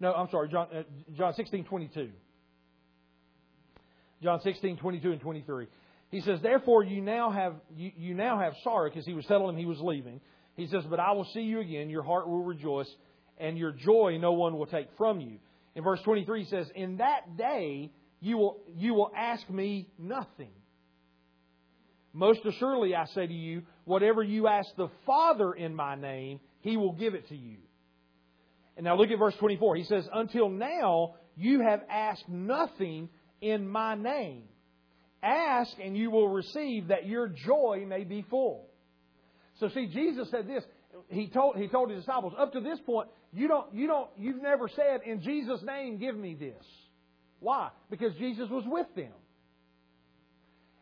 no, 0.00 0.14
I'm 0.14 0.30
sorry, 0.30 0.48
John, 0.48 0.68
uh, 0.74 0.82
John 1.16 1.34
16, 1.34 1.64
22. 1.64 2.08
John 4.22 4.40
16, 4.40 4.78
22 4.78 5.12
and 5.12 5.20
23. 5.20 5.66
He 6.10 6.20
says, 6.20 6.40
Therefore 6.42 6.84
you 6.84 7.00
now 7.00 7.30
have 7.30 7.54
you, 7.74 7.90
you 7.96 8.14
now 8.14 8.38
have 8.38 8.54
sorrow, 8.62 8.88
because 8.88 9.04
he 9.04 9.14
was 9.14 9.26
telling 9.26 9.50
him 9.50 9.56
he 9.56 9.66
was 9.66 9.80
leaving. 9.80 10.20
He 10.54 10.66
says, 10.68 10.84
But 10.88 11.00
I 11.00 11.12
will 11.12 11.26
see 11.32 11.40
you 11.40 11.60
again, 11.60 11.90
your 11.90 12.02
heart 12.02 12.28
will 12.28 12.44
rejoice, 12.44 12.90
and 13.38 13.58
your 13.58 13.72
joy 13.72 14.18
no 14.20 14.32
one 14.32 14.56
will 14.56 14.66
take 14.66 14.88
from 14.96 15.20
you. 15.20 15.38
In 15.74 15.84
verse 15.84 16.00
23 16.04 16.44
he 16.44 16.50
says, 16.50 16.66
In 16.74 16.98
that 16.98 17.36
day 17.36 17.90
you 18.20 18.38
will 18.38 18.58
you 18.74 18.94
will 18.94 19.12
ask 19.16 19.48
me 19.50 19.88
nothing. 19.98 20.52
Most 22.12 22.40
assuredly 22.46 22.94
I 22.94 23.04
say 23.06 23.26
to 23.26 23.34
you, 23.34 23.62
whatever 23.84 24.22
you 24.22 24.48
ask 24.48 24.68
the 24.76 24.88
Father 25.04 25.52
in 25.52 25.74
my 25.74 25.96
name, 25.96 26.40
he 26.60 26.78
will 26.78 26.92
give 26.92 27.14
it 27.14 27.28
to 27.28 27.36
you. 27.36 27.58
And 28.76 28.84
now 28.84 28.96
look 28.96 29.10
at 29.10 29.18
verse 29.18 29.34
24. 29.38 29.76
He 29.76 29.84
says, 29.84 30.08
Until 30.12 30.48
now 30.48 31.16
you 31.36 31.60
have 31.60 31.82
asked 31.90 32.26
nothing 32.28 33.10
in 33.42 33.68
my 33.68 33.94
name. 33.94 34.44
Ask 35.26 35.72
and 35.82 35.96
you 35.96 36.10
will 36.10 36.28
receive 36.28 36.88
that 36.88 37.06
your 37.06 37.28
joy 37.28 37.84
may 37.86 38.04
be 38.04 38.24
full. 38.30 38.68
So 39.58 39.68
see, 39.68 39.86
Jesus 39.86 40.30
said 40.30 40.46
this. 40.46 40.62
He 41.08 41.28
told, 41.28 41.56
he 41.56 41.68
told 41.68 41.90
his 41.90 42.00
disciples, 42.00 42.32
up 42.38 42.52
to 42.52 42.60
this 42.60 42.78
point, 42.86 43.08
you 43.32 43.48
don't, 43.48 43.74
you 43.74 43.86
don't, 43.86 44.08
you've 44.16 44.40
never 44.40 44.68
said, 44.68 45.00
in 45.04 45.20
Jesus' 45.20 45.60
name, 45.62 45.98
give 45.98 46.16
me 46.16 46.34
this. 46.34 46.64
Why? 47.40 47.70
Because 47.90 48.14
Jesus 48.14 48.48
was 48.48 48.64
with 48.66 48.86
them. 48.94 49.12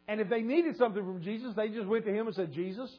And 0.07 0.21
if 0.21 0.29
they 0.29 0.43
needed 0.43 0.77
something 0.77 1.03
from 1.03 1.23
Jesus, 1.23 1.53
they 1.57 1.69
just 1.69 1.87
went 1.87 2.05
to 2.05 2.13
him 2.13 2.27
and 2.27 2.37
said, 2.37 2.53
Jesus, 2.53 2.91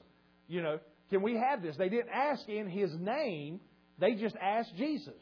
you 0.48 0.62
know, 0.62 0.80
can 1.10 1.22
we 1.22 1.36
have 1.36 1.62
this? 1.62 1.76
They 1.78 1.90
didn't 1.90 2.10
ask 2.14 2.48
in 2.50 2.68
His 2.68 2.92
name, 3.00 3.60
they 4.00 4.16
just 4.16 4.36
asked 4.42 4.76
Jesus. 4.76 5.14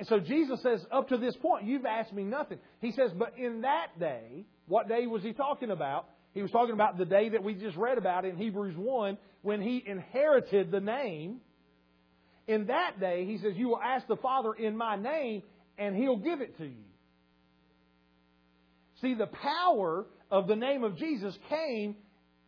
And 0.00 0.08
so 0.08 0.18
Jesus 0.18 0.62
says, 0.62 0.80
up 0.90 1.10
to 1.10 1.18
this 1.18 1.36
point, 1.36 1.66
you've 1.66 1.84
asked 1.84 2.14
me 2.14 2.24
nothing. 2.24 2.56
He 2.80 2.90
says, 2.92 3.10
but 3.14 3.34
in 3.36 3.60
that 3.60 4.00
day, 4.00 4.46
what 4.66 4.88
day 4.88 5.06
was 5.06 5.22
He 5.22 5.34
talking 5.34 5.70
about? 5.70 6.06
He 6.32 6.40
was 6.40 6.50
talking 6.50 6.72
about 6.72 6.96
the 6.96 7.04
day 7.04 7.28
that 7.28 7.44
we 7.44 7.52
just 7.52 7.76
read 7.76 7.98
about 7.98 8.24
in 8.24 8.38
Hebrews 8.38 8.76
1 8.78 9.18
when 9.42 9.60
He 9.60 9.84
inherited 9.86 10.70
the 10.70 10.80
name. 10.80 11.42
In 12.48 12.68
that 12.68 12.98
day, 12.98 13.26
He 13.26 13.36
says, 13.36 13.52
you 13.56 13.68
will 13.68 13.80
ask 13.80 14.06
the 14.06 14.16
Father 14.16 14.54
in 14.54 14.74
my 14.74 14.96
name, 14.96 15.42
and 15.76 15.94
He'll 15.94 16.16
give 16.16 16.40
it 16.40 16.56
to 16.56 16.64
you. 16.64 16.84
See, 19.02 19.12
the 19.12 19.26
power 19.26 20.06
of 20.30 20.46
the 20.46 20.56
name 20.56 20.82
of 20.82 20.96
Jesus 20.96 21.36
came 21.50 21.94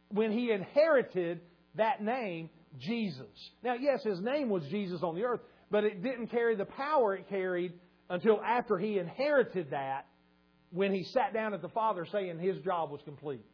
when 0.08 0.32
He 0.32 0.52
inherited 0.52 1.42
that 1.74 2.02
name, 2.02 2.48
Jesus. 2.78 3.26
Now, 3.62 3.74
yes, 3.74 4.02
his 4.02 4.20
name 4.20 4.48
was 4.48 4.62
Jesus 4.70 5.02
on 5.02 5.14
the 5.14 5.24
earth, 5.24 5.40
but 5.72 5.84
it 5.84 6.02
didn't 6.02 6.26
carry 6.26 6.54
the 6.54 6.66
power 6.66 7.16
it 7.16 7.28
carried 7.30 7.72
until 8.10 8.40
after 8.42 8.76
he 8.76 8.98
inherited 8.98 9.70
that 9.70 10.04
when 10.70 10.92
he 10.92 11.02
sat 11.02 11.32
down 11.32 11.54
at 11.54 11.62
the 11.62 11.70
Father 11.70 12.06
saying 12.12 12.38
his 12.38 12.58
job 12.58 12.90
was 12.90 13.00
complete. 13.06 13.44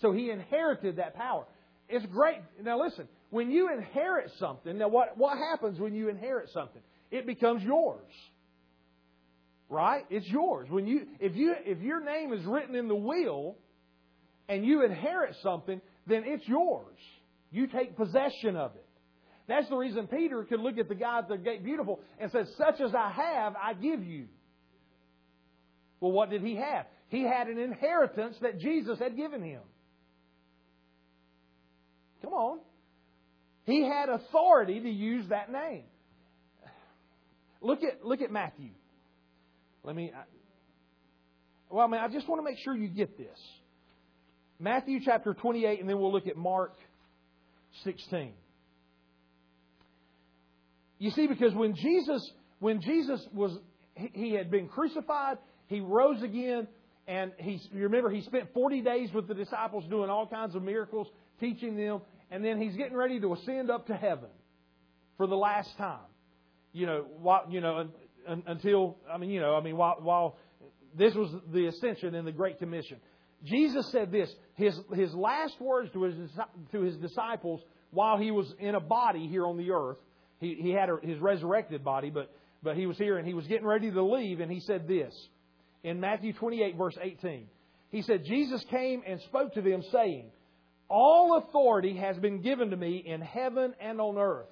So 0.00 0.12
he 0.12 0.30
inherited 0.30 0.96
that 0.96 1.14
power. 1.14 1.44
It's 1.90 2.06
great. 2.06 2.38
Now 2.62 2.82
listen, 2.82 3.06
when 3.28 3.50
you 3.50 3.70
inherit 3.70 4.30
something, 4.38 4.78
now 4.78 4.88
what, 4.88 5.18
what 5.18 5.36
happens 5.36 5.78
when 5.78 5.94
you 5.94 6.08
inherit 6.08 6.48
something? 6.54 6.80
It 7.10 7.26
becomes 7.26 7.62
yours. 7.62 8.10
Right? 9.68 10.04
It's 10.08 10.26
yours. 10.26 10.68
When 10.70 10.86
you 10.86 11.06
if 11.20 11.36
you 11.36 11.54
if 11.66 11.80
your 11.80 12.02
name 12.02 12.32
is 12.32 12.44
written 12.46 12.74
in 12.74 12.88
the 12.88 12.94
will 12.94 13.56
and 14.48 14.64
you 14.64 14.84
inherit 14.84 15.36
something, 15.42 15.80
then 16.06 16.22
it's 16.26 16.46
yours. 16.48 16.96
You 17.50 17.66
take 17.66 17.96
possession 17.96 18.56
of 18.56 18.74
it. 18.76 18.83
That's 19.46 19.68
the 19.68 19.76
reason 19.76 20.06
Peter 20.06 20.42
could 20.44 20.60
look 20.60 20.78
at 20.78 20.88
the 20.88 20.94
guy 20.94 21.18
at 21.18 21.28
the 21.28 21.36
gate 21.36 21.62
beautiful 21.64 22.00
and 22.18 22.30
said, 22.30 22.46
Such 22.56 22.80
as 22.80 22.94
I 22.94 23.10
have, 23.10 23.54
I 23.62 23.74
give 23.74 24.02
you. 24.02 24.26
Well, 26.00 26.12
what 26.12 26.30
did 26.30 26.42
he 26.42 26.56
have? 26.56 26.86
He 27.08 27.22
had 27.22 27.48
an 27.48 27.58
inheritance 27.58 28.36
that 28.40 28.58
Jesus 28.58 28.98
had 28.98 29.16
given 29.16 29.42
him. 29.42 29.60
Come 32.22 32.32
on. 32.32 32.58
He 33.64 33.84
had 33.84 34.08
authority 34.08 34.80
to 34.80 34.90
use 34.90 35.28
that 35.28 35.52
name. 35.52 35.84
Look 37.60 37.82
at 37.82 38.04
look 38.04 38.20
at 38.20 38.30
Matthew. 38.30 38.70
Let 39.82 39.96
me. 39.96 40.12
Well, 41.70 41.86
I 41.86 41.90
mean, 41.90 42.00
I 42.00 42.08
just 42.08 42.28
want 42.28 42.40
to 42.40 42.44
make 42.44 42.58
sure 42.62 42.74
you 42.74 42.88
get 42.88 43.16
this. 43.16 43.38
Matthew 44.58 45.00
chapter 45.04 45.34
28, 45.34 45.80
and 45.80 45.88
then 45.88 45.98
we'll 45.98 46.12
look 46.12 46.26
at 46.26 46.36
Mark 46.36 46.74
16. 47.84 48.32
You 50.98 51.10
see, 51.10 51.26
because 51.26 51.54
when 51.54 51.74
Jesus, 51.74 52.30
when 52.60 52.80
Jesus 52.80 53.20
was, 53.32 53.56
he 53.94 54.32
had 54.32 54.50
been 54.50 54.68
crucified, 54.68 55.38
he 55.66 55.80
rose 55.80 56.22
again, 56.22 56.68
and 57.06 57.32
he, 57.38 57.60
you 57.72 57.82
remember, 57.82 58.10
he 58.10 58.22
spent 58.22 58.52
40 58.54 58.80
days 58.82 59.12
with 59.12 59.28
the 59.28 59.34
disciples 59.34 59.84
doing 59.90 60.10
all 60.10 60.26
kinds 60.26 60.54
of 60.54 60.62
miracles, 60.62 61.08
teaching 61.40 61.76
them, 61.76 62.00
and 62.30 62.44
then 62.44 62.60
he's 62.60 62.76
getting 62.76 62.96
ready 62.96 63.20
to 63.20 63.32
ascend 63.34 63.70
up 63.70 63.86
to 63.88 63.94
heaven 63.94 64.30
for 65.16 65.26
the 65.26 65.36
last 65.36 65.76
time. 65.76 66.06
You 66.72 66.86
know, 66.86 67.04
while, 67.18 67.46
you 67.48 67.60
know, 67.60 67.88
until 68.26 68.96
I 69.12 69.18
mean, 69.18 69.30
you 69.30 69.40
know, 69.40 69.54
I 69.54 69.62
mean, 69.62 69.76
while, 69.76 69.96
while 70.00 70.38
this 70.96 71.14
was 71.14 71.30
the 71.52 71.66
ascension 71.66 72.14
and 72.14 72.26
the 72.26 72.32
Great 72.32 72.58
Commission, 72.58 72.98
Jesus 73.44 73.90
said 73.92 74.10
this. 74.10 74.32
His 74.54 74.78
his 74.94 75.12
last 75.14 75.60
words 75.60 75.90
to 75.92 76.02
his 76.04 76.16
to 76.72 76.80
his 76.80 76.96
disciples 76.96 77.60
while 77.90 78.16
he 78.18 78.30
was 78.30 78.52
in 78.58 78.74
a 78.74 78.80
body 78.80 79.28
here 79.28 79.46
on 79.46 79.56
the 79.56 79.70
earth. 79.70 79.98
He 80.38 80.56
he 80.60 80.70
had 80.70 80.90
a, 80.90 80.98
his 81.02 81.18
resurrected 81.18 81.84
body, 81.84 82.10
but 82.10 82.34
but 82.62 82.76
he 82.76 82.86
was 82.86 82.96
here 82.96 83.18
and 83.18 83.26
he 83.26 83.34
was 83.34 83.46
getting 83.46 83.66
ready 83.66 83.90
to 83.90 84.02
leave, 84.02 84.40
and 84.40 84.50
he 84.50 84.60
said 84.60 84.88
this 84.88 85.14
in 85.82 86.00
Matthew 86.00 86.32
28 86.32 86.76
verse 86.76 86.96
18. 87.00 87.46
He 87.94 88.02
said, 88.02 88.24
Jesus 88.24 88.60
came 88.72 89.04
and 89.06 89.20
spoke 89.20 89.54
to 89.54 89.62
them, 89.62 89.80
saying, 89.92 90.32
All 90.88 91.36
authority 91.36 91.96
has 91.98 92.16
been 92.16 92.42
given 92.42 92.70
to 92.70 92.76
me 92.76 92.96
in 93.06 93.20
heaven 93.20 93.72
and 93.80 94.00
on 94.00 94.18
earth. 94.18 94.48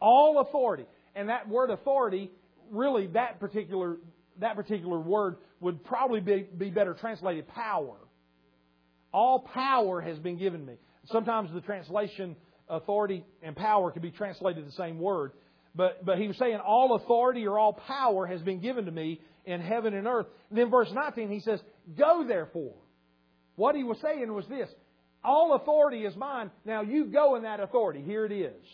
All 0.00 0.38
authority. 0.38 0.84
And 1.16 1.28
that 1.28 1.48
word 1.48 1.70
authority, 1.70 2.30
really, 2.70 3.08
that 3.08 3.40
particular, 3.40 3.96
that 4.38 4.54
particular 4.54 5.00
word 5.00 5.38
would 5.58 5.82
probably 5.82 6.20
be, 6.20 6.46
be 6.56 6.70
better 6.70 6.94
translated 6.94 7.48
power. 7.48 7.96
All 9.12 9.40
power 9.40 10.00
has 10.00 10.16
been 10.20 10.38
given 10.38 10.64
me. 10.64 10.74
Sometimes 11.06 11.52
the 11.52 11.62
translation 11.62 12.36
authority 12.68 13.24
and 13.42 13.54
power 13.56 13.90
can 13.90 14.02
be 14.02 14.10
translated 14.10 14.66
the 14.66 14.72
same 14.72 14.98
word. 14.98 15.32
But, 15.74 16.04
but 16.04 16.18
he 16.18 16.28
was 16.28 16.38
saying, 16.38 16.58
all 16.64 16.94
authority 16.94 17.46
or 17.46 17.58
all 17.58 17.72
power 17.72 18.26
has 18.26 18.40
been 18.42 18.60
given 18.60 18.84
to 18.84 18.92
me 18.92 19.20
in 19.44 19.60
heaven 19.60 19.94
and 19.94 20.06
earth. 20.06 20.26
And 20.50 20.58
then 20.58 20.70
verse 20.70 20.90
19, 20.92 21.30
he 21.30 21.40
says, 21.40 21.60
Go 21.96 22.24
therefore. 22.26 22.74
What 23.56 23.74
he 23.74 23.84
was 23.84 23.98
saying 24.00 24.32
was 24.32 24.46
this 24.46 24.68
All 25.24 25.54
authority 25.54 26.04
is 26.04 26.14
mine. 26.16 26.50
Now 26.64 26.82
you 26.82 27.06
go 27.06 27.36
in 27.36 27.42
that 27.42 27.60
authority. 27.60 28.02
Here 28.02 28.24
it 28.24 28.32
is. 28.32 28.64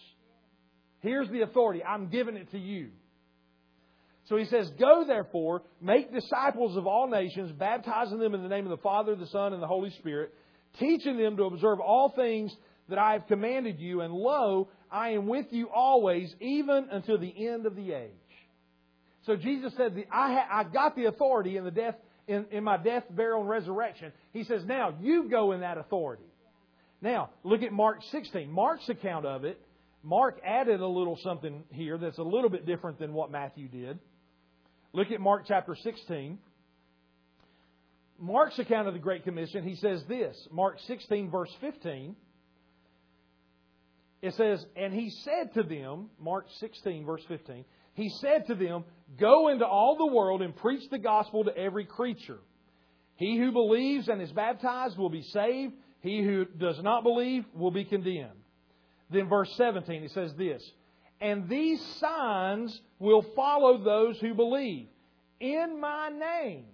Here's 1.01 1.29
the 1.31 1.41
authority. 1.41 1.83
I'm 1.83 2.09
giving 2.09 2.37
it 2.37 2.51
to 2.51 2.59
you. 2.59 2.91
So 4.27 4.37
he 4.37 4.45
says, 4.45 4.71
Go 4.79 5.05
therefore, 5.07 5.63
make 5.81 6.13
disciples 6.13 6.77
of 6.77 6.87
all 6.87 7.09
nations, 7.09 7.51
baptizing 7.53 8.19
them 8.19 8.35
in 8.35 8.43
the 8.43 8.49
name 8.49 8.65
of 8.65 8.71
the 8.71 8.83
Father, 8.83 9.17
the 9.17 9.27
Son, 9.27 9.55
and 9.55 9.63
the 9.63 9.67
Holy 9.67 9.91
Spirit, 9.99 10.33
teaching 10.79 11.17
them 11.17 11.37
to 11.39 11.45
observe 11.45 11.81
all 11.81 12.13
things 12.15 12.55
that 12.91 12.99
I 12.99 13.13
have 13.15 13.27
commanded 13.27 13.81
you, 13.81 14.03
and 14.03 14.13
lo, 14.13 14.69
I 14.91 15.11
am 15.11 15.27
with 15.27 15.47
you 15.51 15.69
always, 15.69 16.35
even 16.41 16.89
until 16.91 17.19
the 17.19 17.49
end 17.49 17.67
of 17.67 17.77
the 17.77 17.93
age. 17.93 18.11
So 19.25 19.37
Jesus 19.37 19.73
said, 19.77 20.05
I, 20.11 20.33
ha- 20.35 20.49
I 20.51 20.65
got 20.65 20.97
the 20.97 21.07
authority 21.07 21.57
in 21.57 21.65
the 21.65 21.71
death 21.71 21.97
in, 22.27 22.47
in 22.51 22.63
my 22.63 22.77
death, 22.77 23.05
burial, 23.11 23.41
and 23.41 23.49
resurrection. 23.49 24.13
He 24.33 24.45
says, 24.45 24.63
now 24.65 24.95
you 25.01 25.29
go 25.29 25.53
in 25.53 25.61
that 25.61 25.79
authority. 25.79 26.23
Now, 27.03 27.31
look 27.43 27.63
at 27.63 27.73
Mark 27.73 27.99
16. 28.13 28.51
Mark's 28.51 28.89
account 28.89 29.27
of 29.27 29.45
it 29.45 29.61
Mark 30.03 30.41
added 30.45 30.81
a 30.81 30.87
little 30.87 31.19
something 31.23 31.63
here 31.71 31.99
that's 31.99 32.19
a 32.19 32.23
little 32.23 32.49
bit 32.49 32.65
different 32.65 32.99
than 32.99 33.13
what 33.13 33.31
Matthew 33.31 33.69
did. 33.69 33.99
Look 34.93 35.11
at 35.11 35.21
Mark 35.21 35.45
chapter 35.47 35.77
16. 35.77 36.39
Mark's 38.19 38.59
account 38.59 38.89
of 38.89 38.95
the 38.95 39.01
Great 39.01 39.25
Commission, 39.25 39.63
he 39.63 39.77
says 39.77 40.03
this 40.09 40.37
Mark 40.51 40.79
16, 40.87 41.31
verse 41.31 41.51
15. 41.61 42.17
It 44.23 44.35
says, 44.35 44.65
And 44.77 44.93
he 44.93 45.11
said 45.11 45.55
to 45.55 45.63
them, 45.63 46.11
Mark 46.19 46.47
16, 46.59 47.05
verse 47.07 47.23
15, 47.29 47.65
he 47.95 48.09
said 48.21 48.47
to 48.47 48.55
them, 48.55 48.85
Go 49.19 49.49
into 49.49 49.67
all 49.67 49.97
the 49.97 50.15
world 50.15 50.43
and 50.43 50.55
preach 50.55 50.89
the 50.91 50.99
gospel 50.99 51.45
to 51.45 51.57
every 51.57 51.85
creature. 51.85 52.39
He 53.17 53.39
who 53.39 53.53
believes 53.53 54.09
and 54.09 54.23
is 54.23 54.33
baptized 54.33 54.97
will 54.97 55.11
be 55.11 55.23
saved. 55.23 55.75
He 56.01 56.23
who 56.23 56.45
does 56.45 56.81
not 56.83 57.03
believe 57.03 57.45
will 57.55 57.71
be 57.71 57.85
condemned. 57.85 58.39
Then, 59.11 59.29
verse 59.29 59.53
17, 59.57 60.05
it 60.05 60.13
says 60.13 60.33
this 60.37 60.63
And 61.21 61.49
these 61.49 61.85
signs 61.99 62.79
will 62.99 63.23
follow 63.35 63.83
those 63.83 64.19
who 64.21 64.35
believe 64.35 64.87
in 65.41 65.81
my 65.81 66.11
name. 66.11 66.65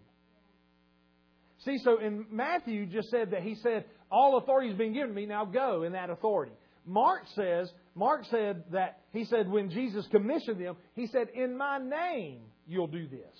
See, 1.64 1.78
so 1.78 1.98
in 1.98 2.26
Matthew 2.30 2.86
just 2.86 3.10
said 3.10 3.30
that 3.32 3.42
he 3.42 3.56
said, 3.56 3.84
All 4.10 4.36
authority 4.36 4.68
has 4.68 4.78
been 4.78 4.92
given 4.92 5.08
to 5.08 5.14
me, 5.14 5.26
now 5.26 5.44
go 5.44 5.82
in 5.82 5.92
that 5.92 6.10
authority. 6.10 6.52
Mark 6.86 7.22
says, 7.34 7.68
Mark 7.96 8.24
said 8.30 8.62
that 8.70 9.00
he 9.12 9.24
said 9.24 9.48
when 9.50 9.70
Jesus 9.70 10.06
commissioned 10.10 10.60
them, 10.60 10.76
he 10.94 11.08
said, 11.08 11.28
In 11.34 11.56
my 11.56 11.78
name 11.78 12.40
you'll 12.66 12.86
do 12.86 13.08
this. 13.08 13.38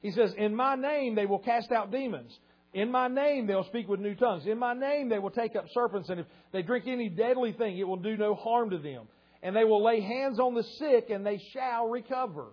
He 0.00 0.12
says, 0.12 0.32
In 0.38 0.54
my 0.54 0.76
name 0.76 1.16
they 1.16 1.26
will 1.26 1.40
cast 1.40 1.72
out 1.72 1.90
demons. 1.90 2.32
In 2.72 2.92
my 2.92 3.08
name 3.08 3.46
they'll 3.46 3.64
speak 3.64 3.88
with 3.88 3.98
new 3.98 4.14
tongues. 4.14 4.44
In 4.46 4.58
my 4.58 4.74
name 4.74 5.08
they 5.08 5.18
will 5.18 5.30
take 5.30 5.56
up 5.56 5.66
serpents, 5.74 6.08
and 6.08 6.20
if 6.20 6.26
they 6.52 6.62
drink 6.62 6.86
any 6.86 7.08
deadly 7.08 7.52
thing, 7.52 7.76
it 7.76 7.88
will 7.88 7.96
do 7.96 8.16
no 8.16 8.34
harm 8.34 8.70
to 8.70 8.78
them. 8.78 9.08
And 9.42 9.56
they 9.56 9.64
will 9.64 9.82
lay 9.82 10.00
hands 10.00 10.38
on 10.38 10.54
the 10.54 10.62
sick, 10.78 11.10
and 11.10 11.26
they 11.26 11.42
shall 11.52 11.88
recover. 11.88 12.46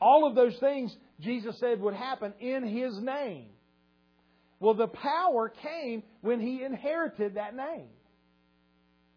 All 0.00 0.26
of 0.28 0.34
those 0.34 0.56
things 0.58 0.94
Jesus 1.20 1.58
said 1.58 1.80
would 1.80 1.94
happen 1.94 2.34
in 2.40 2.66
His 2.66 2.98
name. 3.00 3.46
Well, 4.60 4.74
the 4.74 4.88
power 4.88 5.48
came 5.48 6.02
when 6.20 6.40
He 6.40 6.62
inherited 6.62 7.36
that 7.36 7.54
name. 7.54 7.88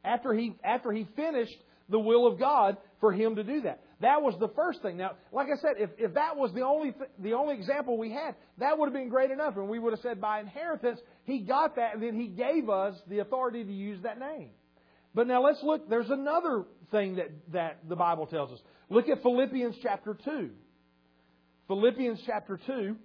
After 0.03 0.33
He, 0.33 0.55
after 0.63 0.91
he 0.91 1.07
finished 1.15 1.57
the 1.89 1.99
will 1.99 2.27
of 2.27 2.39
God 2.39 2.77
for 2.99 3.11
Him 3.11 3.35
to 3.35 3.43
do 3.43 3.61
that. 3.61 3.81
That 4.01 4.21
was 4.21 4.35
the 4.39 4.49
first 4.49 4.81
thing. 4.81 4.97
Now, 4.97 5.11
like 5.31 5.47
I 5.47 5.59
said, 5.59 5.73
if, 5.77 5.89
if 5.97 6.13
that 6.13 6.37
was 6.37 6.53
the 6.53 6.61
only 6.61 6.91
th- 6.91 7.09
the 7.19 7.33
only 7.33 7.55
example 7.55 7.97
we 7.97 8.11
had, 8.11 8.35
that 8.59 8.77
would 8.77 8.85
have 8.85 8.93
been 8.93 9.09
great 9.09 9.31
enough, 9.31 9.57
and 9.57 9.69
we 9.69 9.79
would 9.79 9.91
have 9.93 10.01
said 10.01 10.21
by 10.21 10.39
inheritance 10.39 10.99
he 11.23 11.39
got 11.39 11.77
that, 11.77 11.95
and 11.95 12.03
then 12.03 12.13
he 12.13 12.27
gave 12.27 12.69
us 12.69 12.95
the 13.07 13.19
authority 13.19 13.63
to 13.63 13.71
use 13.71 13.99
that 14.03 14.19
name. 14.19 14.49
But 15.15 15.25
now 15.25 15.43
let's 15.43 15.63
look. 15.63 15.89
There's 15.89 16.11
another 16.11 16.65
thing 16.91 17.15
that 17.15 17.31
that 17.53 17.79
the 17.89 17.95
Bible 17.95 18.27
tells 18.27 18.51
us. 18.51 18.59
Look 18.89 19.09
at 19.09 19.23
Philippians 19.23 19.77
chapter 19.81 20.15
two. 20.23 20.51
Philippians 21.67 22.21
chapter 22.25 22.59
two 22.67 22.97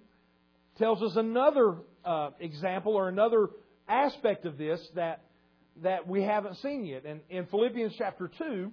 tells 0.77 1.01
us 1.01 1.15
another 1.15 1.77
uh, 2.05 2.31
example 2.39 2.95
or 2.95 3.09
another 3.09 3.47
aspect 3.87 4.45
of 4.45 4.59
this 4.59 4.79
that 4.95 5.21
that 5.81 6.07
we 6.07 6.21
haven't 6.21 6.57
seen 6.57 6.85
yet. 6.85 7.05
And 7.05 7.21
in 7.29 7.47
Philippians 7.47 7.93
chapter 7.97 8.29
two 8.37 8.71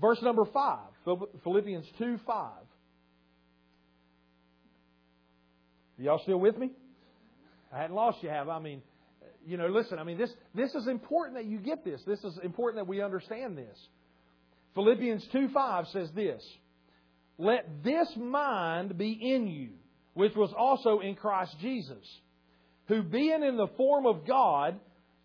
Verse 0.00 0.20
number 0.22 0.44
5, 0.44 0.78
Philippians 1.44 1.86
2 1.98 2.18
5. 2.26 2.50
Y'all 5.98 6.20
still 6.22 6.40
with 6.40 6.56
me? 6.56 6.70
I 7.72 7.78
hadn't 7.78 7.94
lost 7.94 8.18
you, 8.22 8.28
have 8.28 8.48
I? 8.48 8.56
I 8.56 8.58
mean, 8.58 8.82
you 9.46 9.56
know, 9.56 9.68
listen, 9.68 9.98
I 9.98 10.04
mean, 10.04 10.18
this, 10.18 10.32
this 10.54 10.74
is 10.74 10.88
important 10.88 11.36
that 11.36 11.44
you 11.44 11.58
get 11.58 11.84
this. 11.84 12.00
This 12.06 12.18
is 12.24 12.38
important 12.42 12.84
that 12.84 12.88
we 12.88 13.00
understand 13.00 13.56
this. 13.56 13.78
Philippians 14.74 15.24
2 15.32 15.50
5 15.54 15.86
says 15.92 16.08
this 16.14 16.42
Let 17.38 17.84
this 17.84 18.08
mind 18.16 18.96
be 18.98 19.12
in 19.12 19.46
you, 19.46 19.70
which 20.14 20.34
was 20.34 20.52
also 20.56 21.00
in 21.00 21.14
Christ 21.14 21.54
Jesus, 21.60 22.04
who 22.88 23.02
being 23.02 23.42
in 23.42 23.56
the 23.56 23.68
form 23.76 24.06
of 24.06 24.26
God, 24.26 24.78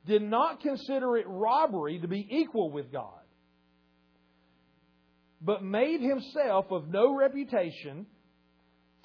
did 0.05 0.21
not 0.21 0.61
consider 0.61 1.17
it 1.17 1.25
robbery 1.27 1.99
to 1.99 2.07
be 2.07 2.25
equal 2.29 2.71
with 2.71 2.91
God 2.91 3.17
but 5.41 5.63
made 5.63 6.01
himself 6.01 6.65
of 6.71 6.87
no 6.87 7.15
reputation, 7.15 8.05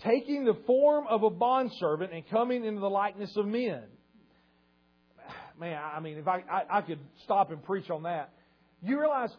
taking 0.02 0.44
the 0.44 0.56
form 0.66 1.06
of 1.08 1.22
a 1.22 1.30
bondservant 1.30 2.12
and 2.12 2.28
coming 2.30 2.64
into 2.64 2.80
the 2.80 2.90
likeness 2.90 3.32
of 3.36 3.46
men. 3.46 3.82
Man, 5.58 5.78
I 5.78 6.00
mean, 6.00 6.18
if 6.18 6.26
I, 6.26 6.42
I, 6.50 6.78
I 6.78 6.82
could 6.82 6.98
stop 7.24 7.50
and 7.50 7.62
preach 7.62 7.90
on 7.90 8.04
that. 8.04 8.30
You 8.82 8.98
realize 8.98 9.30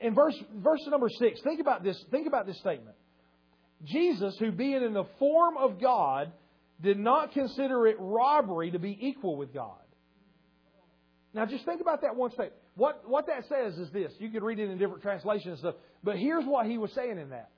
in 0.00 0.14
verse 0.14 0.36
verse 0.54 0.80
number 0.88 1.08
six, 1.18 1.40
think 1.42 1.60
about 1.60 1.82
this, 1.82 2.02
think 2.10 2.26
about 2.26 2.46
this 2.46 2.58
statement. 2.60 2.96
Jesus, 3.84 4.36
who 4.38 4.50
being 4.50 4.82
in 4.82 4.94
the 4.94 5.04
form 5.18 5.56
of 5.56 5.80
God, 5.80 6.32
did 6.80 6.98
not 6.98 7.32
consider 7.32 7.86
it 7.86 7.96
robbery 7.98 8.70
to 8.70 8.78
be 8.78 8.96
equal 9.00 9.36
with 9.36 9.52
God. 9.52 9.78
Now 11.34 11.46
just 11.46 11.64
think 11.64 11.80
about 11.80 12.02
that 12.02 12.16
one 12.16 12.30
statement. 12.30 12.54
What 12.74 13.02
what 13.08 13.26
that 13.26 13.44
says 13.48 13.76
is 13.78 13.90
this. 13.90 14.12
You 14.18 14.30
could 14.30 14.42
read 14.42 14.58
it 14.58 14.70
in 14.70 14.78
different 14.78 15.02
translations 15.02 15.46
and 15.46 15.58
stuff, 15.58 15.74
but 16.02 16.16
here's 16.16 16.44
what 16.44 16.66
he 16.66 16.78
was 16.78 16.92
saying 16.92 17.18
in 17.18 17.30
that. 17.30 17.50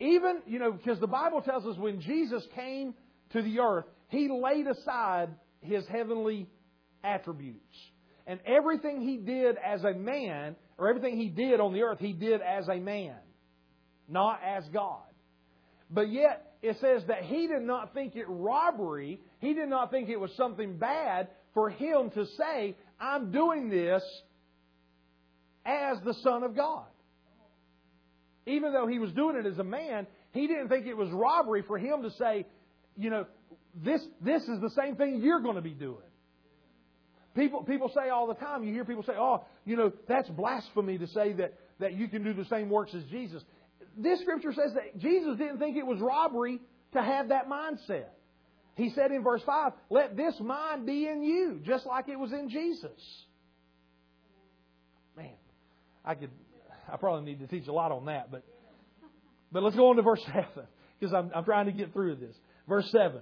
Even, 0.00 0.42
you 0.46 0.58
know, 0.58 0.72
because 0.72 0.98
the 0.98 1.06
Bible 1.06 1.42
tells 1.42 1.64
us 1.66 1.76
when 1.76 2.00
Jesus 2.00 2.46
came 2.54 2.94
to 3.32 3.42
the 3.42 3.60
earth, 3.60 3.84
he 4.08 4.28
laid 4.28 4.66
aside 4.66 5.28
his 5.60 5.86
heavenly 5.86 6.48
attributes. 7.04 7.76
And 8.26 8.40
everything 8.46 9.00
he 9.00 9.16
did 9.16 9.56
as 9.56 9.84
a 9.84 9.94
man, 9.94 10.56
or 10.78 10.88
everything 10.88 11.16
he 11.16 11.28
did 11.28 11.60
on 11.60 11.72
the 11.72 11.82
earth, 11.82 11.98
he 11.98 12.12
did 12.12 12.40
as 12.40 12.68
a 12.68 12.76
man, 12.76 13.16
not 14.08 14.40
as 14.44 14.64
God. 14.72 15.02
But 15.90 16.10
yet, 16.10 16.51
it 16.62 16.78
says 16.80 17.02
that 17.08 17.24
he 17.24 17.48
did 17.48 17.62
not 17.62 17.92
think 17.92 18.14
it 18.14 18.26
robbery, 18.28 19.20
he 19.40 19.52
did 19.52 19.68
not 19.68 19.90
think 19.90 20.08
it 20.08 20.18
was 20.18 20.30
something 20.36 20.78
bad 20.78 21.28
for 21.54 21.68
him 21.68 22.10
to 22.10 22.24
say, 22.38 22.76
I'm 23.00 23.32
doing 23.32 23.68
this 23.68 24.02
as 25.66 25.98
the 26.04 26.14
Son 26.14 26.44
of 26.44 26.56
God. 26.56 26.84
Even 28.46 28.72
though 28.72 28.86
he 28.86 28.98
was 28.98 29.12
doing 29.12 29.36
it 29.36 29.46
as 29.46 29.58
a 29.58 29.64
man, 29.64 30.06
he 30.32 30.46
didn't 30.46 30.68
think 30.68 30.86
it 30.86 30.96
was 30.96 31.10
robbery 31.10 31.62
for 31.62 31.78
him 31.78 32.02
to 32.02 32.10
say, 32.12 32.46
you 32.96 33.10
know, 33.10 33.26
this, 33.74 34.02
this 34.20 34.42
is 34.44 34.60
the 34.60 34.70
same 34.70 34.96
thing 34.96 35.20
you're 35.20 35.40
going 35.40 35.56
to 35.56 35.62
be 35.62 35.70
doing. 35.70 35.96
People, 37.34 37.62
people 37.62 37.90
say 37.94 38.10
all 38.10 38.26
the 38.26 38.34
time, 38.34 38.62
you 38.62 38.72
hear 38.72 38.84
people 38.84 39.02
say, 39.04 39.14
oh, 39.16 39.44
you 39.64 39.76
know, 39.76 39.92
that's 40.06 40.28
blasphemy 40.28 40.98
to 40.98 41.06
say 41.08 41.32
that, 41.32 41.54
that 41.80 41.94
you 41.94 42.06
can 42.08 42.22
do 42.22 42.34
the 42.34 42.44
same 42.44 42.68
works 42.68 42.94
as 42.94 43.02
Jesus. 43.04 43.42
This 43.96 44.20
scripture 44.20 44.52
says 44.52 44.74
that 44.74 44.98
Jesus 44.98 45.36
didn't 45.38 45.58
think 45.58 45.76
it 45.76 45.86
was 45.86 46.00
robbery 46.00 46.60
to 46.92 47.02
have 47.02 47.28
that 47.28 47.48
mindset. 47.48 48.06
He 48.74 48.90
said 48.90 49.10
in 49.10 49.22
verse 49.22 49.42
5, 49.44 49.72
let 49.90 50.16
this 50.16 50.34
mind 50.40 50.86
be 50.86 51.06
in 51.06 51.22
you, 51.22 51.60
just 51.64 51.84
like 51.86 52.08
it 52.08 52.18
was 52.18 52.32
in 52.32 52.48
Jesus. 52.48 52.98
Man, 55.16 55.34
I 56.04 56.14
could, 56.14 56.30
I 56.90 56.96
probably 56.96 57.24
need 57.30 57.40
to 57.40 57.46
teach 57.46 57.68
a 57.68 57.72
lot 57.72 57.92
on 57.92 58.06
that, 58.06 58.30
but, 58.30 58.44
but 59.50 59.62
let's 59.62 59.76
go 59.76 59.90
on 59.90 59.96
to 59.96 60.02
verse 60.02 60.22
7, 60.26 60.46
because 60.98 61.12
I'm, 61.12 61.30
I'm 61.34 61.44
trying 61.44 61.66
to 61.66 61.72
get 61.72 61.92
through 61.92 62.16
this. 62.16 62.34
Verse 62.66 62.88
7. 62.90 63.20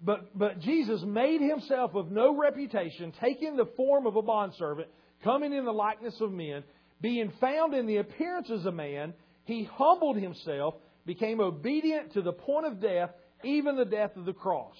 But, 0.00 0.36
but 0.36 0.60
Jesus 0.60 1.02
made 1.04 1.40
himself 1.40 1.94
of 1.94 2.10
no 2.10 2.36
reputation, 2.36 3.12
taking 3.20 3.56
the 3.56 3.66
form 3.76 4.06
of 4.06 4.16
a 4.16 4.22
bondservant, 4.22 4.88
coming 5.22 5.52
in 5.52 5.64
the 5.64 5.72
likeness 5.72 6.14
of 6.20 6.32
men, 6.32 6.64
being 7.00 7.32
found 7.40 7.74
in 7.74 7.86
the 7.86 7.96
appearance 7.96 8.50
as 8.50 8.64
a 8.64 8.72
man, 8.72 9.14
he 9.48 9.64
humbled 9.64 10.16
himself, 10.16 10.74
became 11.06 11.40
obedient 11.40 12.12
to 12.12 12.22
the 12.22 12.32
point 12.32 12.66
of 12.66 12.80
death, 12.80 13.10
even 13.42 13.76
the 13.76 13.84
death 13.84 14.16
of 14.16 14.26
the 14.26 14.32
cross. 14.32 14.76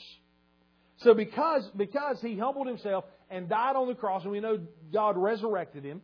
So 0.99 1.15
because, 1.15 1.69
because 1.77 2.21
he 2.21 2.39
humbled 2.39 2.67
himself 2.67 3.05
and 3.31 3.49
died 3.49 3.77
on 3.77 3.89
the 3.89 3.95
cross, 3.95 4.23
and 4.23 4.31
we 4.31 4.41
know 4.41 4.61
God 4.93 5.17
resurrected 5.17 5.85
him, 5.85 6.03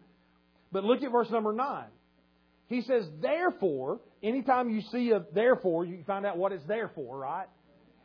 but 0.73 0.83
look 0.83 1.03
at 1.03 1.13
verse 1.13 1.31
number 1.31 1.53
9. 1.53 1.85
He 2.69 2.81
says, 2.81 3.05
therefore, 3.21 4.01
anytime 4.23 4.71
you 4.71 4.81
see 4.91 5.11
a 5.11 5.25
therefore, 5.33 5.85
you 5.85 6.03
find 6.07 6.25
out 6.25 6.39
what 6.39 6.53
it's 6.53 6.67
there 6.67 6.91
for, 6.95 7.19
right? 7.19 7.47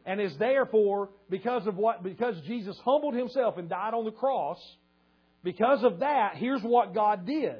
and 0.05 0.19
is 0.19 0.35
therefore 0.37 1.09
because 1.29 1.67
of 1.67 1.75
what 1.75 2.03
because 2.03 2.35
Jesus 2.47 2.77
humbled 2.83 3.13
himself 3.13 3.57
and 3.57 3.69
died 3.69 3.93
on 3.93 4.05
the 4.05 4.11
cross 4.11 4.57
because 5.43 5.83
of 5.83 5.99
that 5.99 6.35
here's 6.35 6.61
what 6.61 6.93
God 6.93 7.25
did 7.25 7.57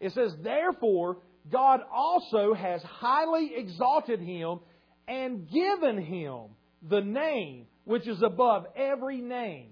it 0.00 0.12
says 0.12 0.32
therefore 0.42 1.18
God 1.50 1.80
also 1.92 2.54
has 2.54 2.82
highly 2.82 3.52
exalted 3.56 4.20
him 4.20 4.60
and 5.08 5.48
given 5.50 6.02
him 6.02 6.42
the 6.88 7.00
name 7.00 7.66
which 7.84 8.06
is 8.06 8.22
above 8.22 8.66
every 8.76 9.20
name 9.20 9.70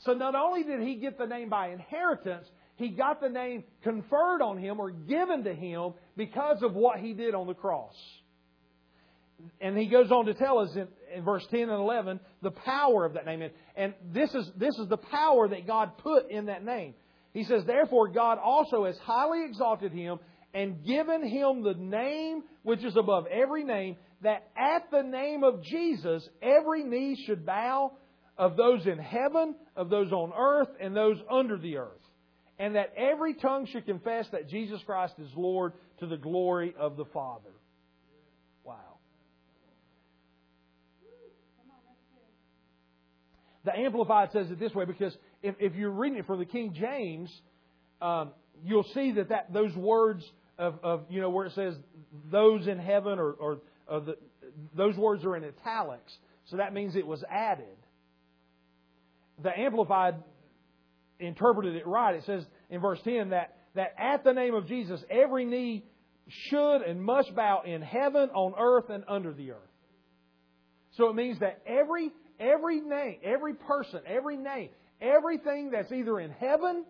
so 0.00 0.14
not 0.14 0.34
only 0.34 0.64
did 0.64 0.80
he 0.80 0.96
get 0.96 1.18
the 1.18 1.26
name 1.26 1.48
by 1.48 1.68
inheritance 1.68 2.46
he 2.76 2.88
got 2.88 3.20
the 3.20 3.28
name 3.28 3.62
conferred 3.82 4.40
on 4.42 4.58
him 4.58 4.80
or 4.80 4.90
given 4.90 5.44
to 5.44 5.54
him 5.54 5.92
because 6.16 6.62
of 6.62 6.74
what 6.74 6.98
he 6.98 7.12
did 7.12 7.34
on 7.34 7.46
the 7.46 7.54
cross 7.54 7.94
and 9.60 9.76
he 9.76 9.86
goes 9.86 10.10
on 10.10 10.26
to 10.26 10.34
tell 10.34 10.58
us 10.58 10.70
in, 10.74 10.88
in, 11.14 11.24
verse 11.24 11.46
10 11.50 11.60
and 11.60 11.70
11 11.70 12.20
the 12.42 12.50
power 12.50 13.04
of 13.04 13.14
that 13.14 13.26
name. 13.26 13.48
And 13.76 13.94
this 14.12 14.34
is, 14.34 14.50
this 14.56 14.76
is 14.78 14.88
the 14.88 14.96
power 14.96 15.48
that 15.48 15.66
God 15.66 15.98
put 15.98 16.30
in 16.30 16.46
that 16.46 16.64
name. 16.64 16.94
He 17.32 17.44
says, 17.44 17.64
Therefore, 17.64 18.08
God 18.08 18.38
also 18.42 18.86
has 18.86 18.96
highly 18.98 19.44
exalted 19.44 19.92
him 19.92 20.18
and 20.52 20.84
given 20.84 21.26
him 21.26 21.62
the 21.62 21.74
name 21.74 22.42
which 22.62 22.84
is 22.84 22.96
above 22.96 23.26
every 23.26 23.64
name, 23.64 23.96
that 24.22 24.48
at 24.56 24.90
the 24.90 25.02
name 25.02 25.44
of 25.44 25.62
Jesus 25.62 26.28
every 26.42 26.84
knee 26.84 27.22
should 27.26 27.46
bow 27.46 27.92
of 28.36 28.56
those 28.56 28.86
in 28.86 28.98
heaven, 28.98 29.54
of 29.76 29.90
those 29.90 30.12
on 30.12 30.32
earth, 30.36 30.68
and 30.80 30.96
those 30.96 31.18
under 31.30 31.58
the 31.58 31.76
earth. 31.76 31.88
And 32.58 32.74
that 32.74 32.92
every 32.96 33.34
tongue 33.34 33.66
should 33.66 33.86
confess 33.86 34.26
that 34.32 34.48
Jesus 34.48 34.80
Christ 34.84 35.14
is 35.18 35.30
Lord 35.34 35.72
to 36.00 36.06
the 36.06 36.16
glory 36.16 36.74
of 36.78 36.96
the 36.96 37.06
Father. 37.06 37.50
Wow. 38.64 38.76
The 43.64 43.76
Amplified 43.78 44.30
says 44.32 44.50
it 44.50 44.58
this 44.58 44.74
way 44.74 44.84
because 44.84 45.16
if, 45.42 45.54
if 45.58 45.74
you're 45.74 45.90
reading 45.90 46.18
it 46.18 46.26
from 46.26 46.38
the 46.38 46.44
King 46.46 46.74
James, 46.74 47.30
um, 48.02 48.32
you'll 48.64 48.86
see 48.94 49.12
that, 49.12 49.28
that 49.30 49.52
those 49.52 49.74
words 49.74 50.24
of, 50.60 50.78
of, 50.82 51.04
you 51.10 51.20
know, 51.20 51.30
where 51.30 51.46
it 51.46 51.54
says 51.54 51.74
those 52.30 52.66
in 52.68 52.78
heaven 52.78 53.18
or, 53.18 53.32
or, 53.32 53.58
or 53.88 54.00
the, 54.00 54.16
those 54.76 54.96
words 54.96 55.24
are 55.24 55.36
in 55.36 55.44
italics. 55.44 56.12
So 56.46 56.58
that 56.58 56.72
means 56.72 56.94
it 56.94 57.06
was 57.06 57.24
added. 57.28 57.66
The 59.42 59.58
Amplified 59.58 60.16
interpreted 61.18 61.74
it 61.76 61.86
right. 61.86 62.14
It 62.14 62.24
says 62.26 62.44
in 62.68 62.80
verse 62.80 62.98
10 63.04 63.30
that, 63.30 63.56
that 63.74 63.94
at 63.98 64.22
the 64.22 64.32
name 64.32 64.54
of 64.54 64.66
Jesus, 64.66 65.02
every 65.10 65.44
knee 65.44 65.84
should 66.28 66.82
and 66.82 67.02
must 67.02 67.34
bow 67.34 67.62
in 67.64 67.82
heaven, 67.82 68.30
on 68.30 68.54
earth, 68.58 68.90
and 68.90 69.02
under 69.08 69.32
the 69.32 69.52
earth. 69.52 69.58
So 70.96 71.08
it 71.08 71.14
means 71.14 71.40
that 71.40 71.62
every 71.66 72.12
Every 72.40 72.80
name, 72.80 73.18
every 73.22 73.52
person, 73.52 74.00
every 74.06 74.38
name, 74.38 74.70
everything 74.98 75.72
that's 75.72 75.92
either 75.92 76.18
in 76.18 76.30
heaven, 76.30 76.86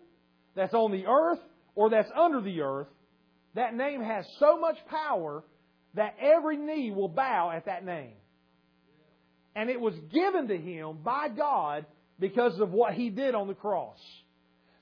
that's 0.55 0.73
on 0.73 0.93
the 0.93 1.05
earth, 1.07 1.39
or 1.75 1.89
that's 1.89 2.09
under 2.15 2.39
the 2.39 2.61
earth, 2.61 2.87
that 3.55 3.75
name 3.75 4.01
has 4.01 4.25
so 4.39 4.59
much 4.59 4.77
power 4.89 5.43
that 5.95 6.15
every 6.21 6.57
knee 6.57 6.91
will 6.91 7.09
bow 7.09 7.51
at 7.51 7.65
that 7.65 7.85
name. 7.85 8.13
And 9.55 9.69
it 9.69 9.79
was 9.79 9.93
given 10.13 10.47
to 10.47 10.57
him 10.57 10.99
by 11.03 11.27
God 11.27 11.85
because 12.19 12.59
of 12.59 12.71
what 12.71 12.93
he 12.93 13.09
did 13.09 13.35
on 13.35 13.47
the 13.47 13.53
cross. 13.53 13.99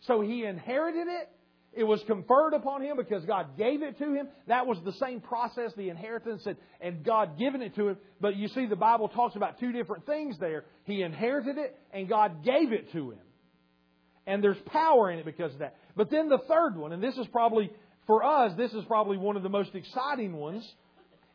So 0.01 0.21
he 0.21 0.45
inherited 0.45 1.07
it 1.07 1.29
it 1.71 1.83
was 1.83 2.01
conferred 2.07 2.53
upon 2.53 2.81
him 2.81 2.97
because 2.97 3.23
God 3.25 3.57
gave 3.57 3.83
it 3.83 3.97
to 3.99 4.13
him. 4.13 4.27
That 4.47 4.65
was 4.65 4.79
the 4.83 4.93
same 4.93 5.21
process, 5.21 5.71
the 5.77 5.89
inheritance, 5.89 6.43
and, 6.45 6.57
and 6.81 7.03
God 7.03 7.37
given 7.37 7.61
it 7.61 7.75
to 7.75 7.89
him. 7.89 7.97
But 8.19 8.35
you 8.35 8.47
see, 8.49 8.65
the 8.65 8.75
Bible 8.75 9.07
talks 9.07 9.35
about 9.35 9.59
two 9.59 9.71
different 9.71 10.05
things 10.05 10.37
there. 10.39 10.65
He 10.85 11.03
inherited 11.03 11.57
it, 11.57 11.77
and 11.93 12.09
God 12.09 12.43
gave 12.43 12.73
it 12.73 12.91
to 12.93 13.11
him. 13.11 13.19
And 14.25 14.43
there's 14.43 14.57
power 14.65 15.11
in 15.11 15.19
it 15.19 15.25
because 15.25 15.53
of 15.53 15.59
that. 15.59 15.75
But 15.95 16.09
then 16.09 16.27
the 16.27 16.39
third 16.47 16.75
one, 16.75 16.91
and 16.91 17.03
this 17.03 17.17
is 17.17 17.27
probably, 17.27 17.71
for 18.09 18.23
us, 18.23 18.53
this 18.57 18.73
is 18.73 18.83
probably 18.85 19.17
one 19.17 19.37
of 19.37 19.43
the 19.43 19.49
most 19.49 19.75
exciting 19.75 20.35
ones, 20.35 20.67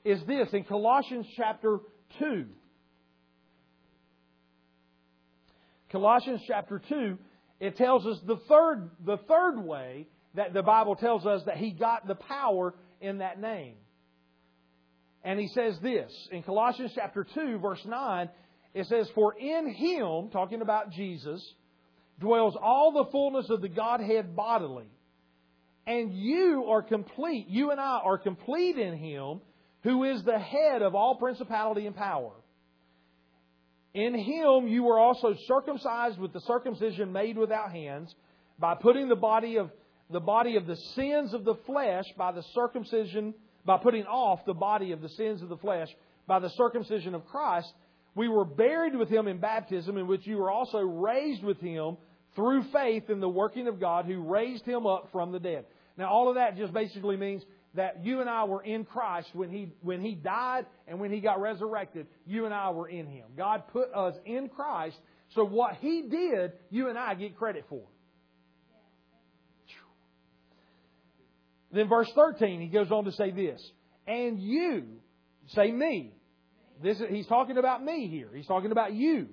is 0.05 0.21
this 0.27 0.49
in 0.53 0.65
Colossians 0.65 1.25
chapter 1.37 1.79
2. 2.19 2.47
Colossians 5.93 6.41
chapter 6.49 6.83
2, 6.89 7.17
it 7.61 7.77
tells 7.77 8.05
us 8.05 8.19
the 8.27 8.39
third, 8.49 8.91
the 9.07 9.19
third 9.29 9.61
way 9.61 10.09
that 10.35 10.53
the 10.53 10.65
Bible 10.65 10.97
tells 10.97 11.25
us 11.25 11.43
that 11.47 11.59
he 11.59 11.71
got 11.71 12.09
the 12.09 12.17
power 12.17 12.75
in 13.01 13.19
that 13.19 13.41
name. 13.41 13.77
And 15.23 15.39
he 15.39 15.47
says 15.47 15.77
this 15.81 16.11
in 16.33 16.43
Colossians 16.43 16.91
chapter 16.93 17.25
2, 17.37 17.61
verse 17.61 17.83
9, 17.87 18.29
it 18.75 18.89
says, 18.89 19.09
For 19.15 19.33
in 19.39 19.73
him, 19.73 20.31
talking 20.33 20.61
about 20.61 20.91
Jesus, 20.91 21.41
dwells 22.19 22.57
all 22.61 22.91
the 22.91 23.13
fullness 23.13 23.49
of 23.49 23.61
the 23.61 23.69
Godhead 23.69 24.35
bodily. 24.35 24.89
And 25.87 26.15
you 26.15 26.67
are 26.71 26.83
complete, 26.83 27.47
you 27.49 27.71
and 27.71 27.81
I 27.81 28.01
are 28.03 28.19
complete 28.19 28.79
in 28.79 28.97
him, 28.97 29.41
who 29.83 30.05
is 30.05 30.23
the 30.25 30.39
head 30.39 30.81
of 30.83 30.95
all 30.95 31.17
principality 31.17 31.87
and 31.87 31.95
power. 31.95 32.33
In 33.93 34.15
him 34.15 34.67
you 34.67 34.83
were 34.83 34.99
also 34.99 35.35
circumcised 35.47 36.19
with 36.19 36.33
the 36.33 36.41
circumcision 36.41 37.13
made 37.13 37.37
without 37.37 37.71
hands, 37.71 38.15
by 38.59 38.75
putting 38.75 39.09
the 39.09 39.17
body 39.17 39.57
of 39.57 39.71
the 40.11 40.21
body 40.21 40.57
of 40.57 40.67
the 40.67 40.77
sins 40.77 41.33
of 41.33 41.45
the 41.45 41.55
flesh 41.67 42.05
by 42.17 42.33
the 42.33 42.43
circumcision, 42.55 43.35
by 43.65 43.79
putting 43.79 44.05
off 44.05 44.45
the 44.45 44.55
body 44.55 44.93
of 44.93 45.01
the 45.01 45.09
sins 45.11 45.43
of 45.43 45.49
the 45.49 45.57
flesh 45.57 45.89
by 46.27 46.39
the 46.39 46.51
circumcision 46.51 47.15
of 47.15 47.27
Christ, 47.27 47.73
we 48.15 48.29
were 48.29 48.45
buried 48.45 48.95
with 48.95 49.09
him 49.09 49.27
in 49.29 49.39
baptism, 49.39 49.97
in 49.97 50.07
which 50.07 50.27
you 50.27 50.37
were 50.37 50.51
also 50.51 50.79
raised 50.79 51.43
with 51.43 51.61
him 51.61 51.97
through 52.37 52.65
faith 52.73 53.11
in 53.11 53.21
the 53.21 53.29
working 53.29 53.67
of 53.67 53.81
God 53.81 54.07
who 54.07 54.21
raised 54.21 54.65
him 54.65 54.87
up 54.87 55.09
from 55.13 55.33
the 55.33 55.41
dead. 55.41 55.65
Now, 55.97 56.09
all 56.09 56.29
of 56.29 56.35
that 56.37 56.57
just 56.57 56.73
basically 56.73 57.17
means 57.17 57.43
that 57.75 58.05
you 58.05 58.21
and 58.21 58.31
I 58.31 58.45
were 58.45 58.63
in 58.63 58.85
Christ 58.85 59.29
when 59.33 59.51
he, 59.51 59.73
when 59.83 60.01
he 60.01 60.15
died 60.15 60.67
and 60.87 61.01
when 61.01 61.13
he 61.13 61.21
got 61.21 61.41
resurrected. 61.41 62.07
You 62.27 62.45
and 62.47 62.55
I 62.55 62.71
were 62.71 62.89
in 62.89 63.07
him. 63.07 63.27
God 63.37 63.65
put 63.73 63.93
us 63.95 64.15
in 64.25 64.49
Christ, 64.49 64.97
so 65.35 65.45
what 65.45 65.75
he 65.81 66.03
did, 66.09 66.53
you 66.71 66.89
and 66.89 66.99
I 66.99 67.15
get 67.15 67.37
credit 67.37 67.65
for. 67.69 67.83
Then, 71.73 71.89
verse 71.89 72.11
13, 72.15 72.61
he 72.61 72.69
goes 72.69 72.93
on 72.93 73.05
to 73.05 73.13
say 73.13 73.33
this 73.33 73.61
And 74.07 74.41
you, 74.41 74.85
say 75.49 75.73
me. 75.73 76.15
This, 76.83 76.99
is, 76.99 77.07
he's 77.11 77.27
talking 77.27 77.59
about 77.59 77.85
me 77.85 78.09
here. 78.09 78.31
He's 78.35 78.47
talking 78.47 78.71
about 78.71 78.93
you. 78.93 79.29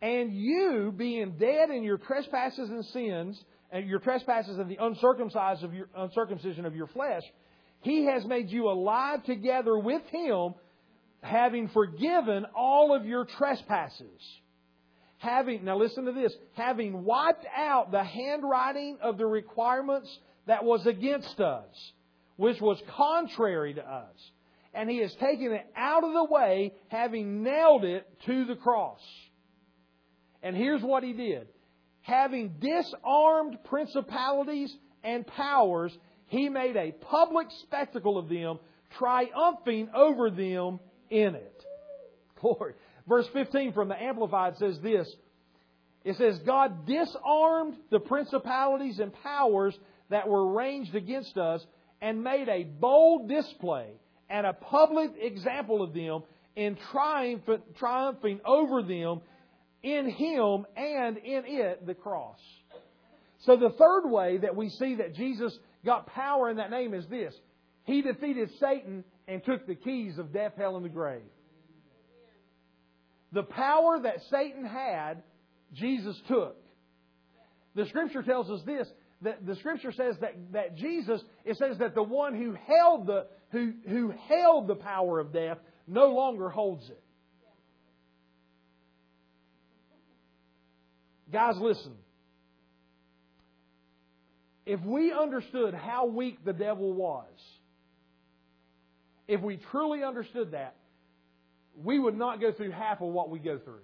And 0.00 0.32
you, 0.32 0.94
being 0.96 1.32
dead 1.38 1.70
in 1.70 1.82
your 1.82 1.98
trespasses 1.98 2.70
and 2.70 2.84
sins, 2.86 3.42
your 3.72 4.00
trespasses 4.00 4.58
and 4.58 4.70
the 4.70 4.78
uncircumcised 4.80 5.62
of 5.62 5.74
your, 5.74 5.88
uncircumcision 5.96 6.66
of 6.66 6.74
your 6.74 6.88
flesh, 6.88 7.22
he 7.80 8.04
has 8.06 8.24
made 8.24 8.50
you 8.50 8.68
alive 8.68 9.24
together 9.24 9.78
with 9.78 10.02
him, 10.10 10.54
having 11.22 11.68
forgiven 11.68 12.46
all 12.54 12.94
of 12.94 13.06
your 13.06 13.24
trespasses. 13.24 14.40
Having, 15.18 15.64
now 15.64 15.76
listen 15.76 16.06
to 16.06 16.12
this, 16.12 16.32
having 16.54 17.04
wiped 17.04 17.46
out 17.54 17.90
the 17.90 18.02
handwriting 18.02 18.98
of 19.02 19.18
the 19.18 19.26
requirements 19.26 20.08
that 20.46 20.64
was 20.64 20.86
against 20.86 21.40
us, 21.40 21.92
which 22.36 22.60
was 22.60 22.80
contrary 22.96 23.74
to 23.74 23.86
us. 23.86 24.16
And 24.72 24.88
he 24.88 24.98
has 24.98 25.14
taken 25.16 25.52
it 25.52 25.66
out 25.76 26.04
of 26.04 26.12
the 26.12 26.24
way, 26.24 26.72
having 26.88 27.42
nailed 27.42 27.84
it 27.84 28.06
to 28.26 28.44
the 28.46 28.56
cross. 28.56 29.00
And 30.42 30.56
here's 30.56 30.82
what 30.82 31.02
he 31.02 31.12
did. 31.12 31.48
Having 32.10 32.56
disarmed 32.58 33.56
principalities 33.62 34.74
and 35.04 35.24
powers, 35.24 35.96
he 36.26 36.48
made 36.48 36.74
a 36.74 36.90
public 36.90 37.46
spectacle 37.62 38.18
of 38.18 38.28
them, 38.28 38.58
triumphing 38.98 39.88
over 39.94 40.28
them 40.28 40.80
in 41.08 41.36
it. 41.36 41.64
Glory. 42.40 42.74
Verse 43.08 43.28
15 43.32 43.74
from 43.74 43.86
the 43.86 44.02
Amplified 44.02 44.56
says 44.56 44.80
this. 44.82 45.08
It 46.02 46.16
says, 46.16 46.40
God 46.44 46.84
disarmed 46.84 47.76
the 47.90 48.00
principalities 48.00 48.98
and 48.98 49.12
powers 49.22 49.78
that 50.08 50.26
were 50.26 50.52
ranged 50.52 50.96
against 50.96 51.36
us 51.36 51.64
and 52.02 52.24
made 52.24 52.48
a 52.48 52.64
bold 52.64 53.28
display 53.28 53.86
and 54.28 54.48
a 54.48 54.52
public 54.52 55.12
example 55.20 55.80
of 55.80 55.94
them 55.94 56.22
in 56.56 56.76
triumphing 57.78 58.40
over 58.44 58.82
them 58.82 59.20
in 59.82 60.08
Him 60.10 60.66
and 60.76 61.16
in 61.16 61.44
it, 61.46 61.86
the 61.86 61.94
cross. 61.94 62.38
So 63.40 63.56
the 63.56 63.70
third 63.70 64.08
way 64.08 64.38
that 64.38 64.54
we 64.54 64.68
see 64.68 64.96
that 64.96 65.14
Jesus 65.14 65.56
got 65.84 66.06
power 66.06 66.50
in 66.50 66.58
that 66.58 66.70
name 66.70 66.92
is 66.94 67.06
this. 67.06 67.34
He 67.84 68.02
defeated 68.02 68.50
Satan 68.60 69.04
and 69.26 69.42
took 69.44 69.66
the 69.66 69.74
keys 69.74 70.18
of 70.18 70.32
death, 70.32 70.52
hell, 70.56 70.76
and 70.76 70.84
the 70.84 70.90
grave. 70.90 71.22
The 73.32 73.42
power 73.42 74.00
that 74.02 74.22
Satan 74.30 74.64
had, 74.64 75.22
Jesus 75.72 76.20
took. 76.28 76.56
The 77.74 77.86
scripture 77.86 78.22
tells 78.22 78.50
us 78.50 78.60
this, 78.66 78.88
that 79.22 79.46
the 79.46 79.54
scripture 79.56 79.92
says 79.92 80.16
that, 80.20 80.34
that 80.52 80.76
Jesus, 80.76 81.22
it 81.44 81.56
says 81.56 81.78
that 81.78 81.94
the 81.94 82.02
one 82.02 82.34
who 82.34 82.56
held 82.66 83.06
the, 83.06 83.26
who, 83.50 83.72
who 83.88 84.12
held 84.28 84.66
the 84.66 84.74
power 84.74 85.20
of 85.20 85.32
death 85.32 85.58
no 85.86 86.08
longer 86.08 86.48
holds 86.48 86.88
it. 86.90 87.02
Guys, 91.32 91.54
listen. 91.58 91.92
If 94.66 94.80
we 94.82 95.12
understood 95.12 95.74
how 95.74 96.06
weak 96.06 96.44
the 96.44 96.52
devil 96.52 96.92
was, 96.92 97.26
if 99.26 99.40
we 99.40 99.58
truly 99.70 100.02
understood 100.02 100.52
that, 100.52 100.74
we 101.76 101.98
would 101.98 102.16
not 102.16 102.40
go 102.40 102.52
through 102.52 102.72
half 102.72 103.00
of 103.00 103.08
what 103.08 103.30
we 103.30 103.38
go 103.38 103.58
through. 103.58 103.80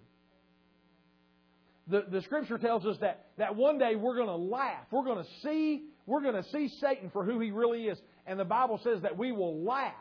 The, 1.88 2.05
the 2.11 2.22
scripture 2.22 2.59
tells 2.59 2.84
us 2.84 2.97
that, 3.01 3.26
that 3.38 3.55
one 3.55 3.78
day 3.78 3.94
we're 3.94 4.16
going 4.16 4.26
to 4.26 4.34
laugh. 4.34 4.86
We're 4.90 5.05
going 5.05 5.24
to 5.24 5.30
see, 5.42 5.84
we're 6.05 6.20
going 6.20 6.34
to 6.34 6.49
see 6.51 6.68
Satan 6.80 7.11
for 7.11 7.24
who 7.24 7.38
he 7.38 7.53
really 7.53 7.84
is. 7.84 7.99
And 8.26 8.40
the 8.40 8.44
Bible 8.44 8.80
says 8.82 9.03
that 9.03 9.16
we 9.16 9.30
will 9.30 9.62
laugh 9.62 9.94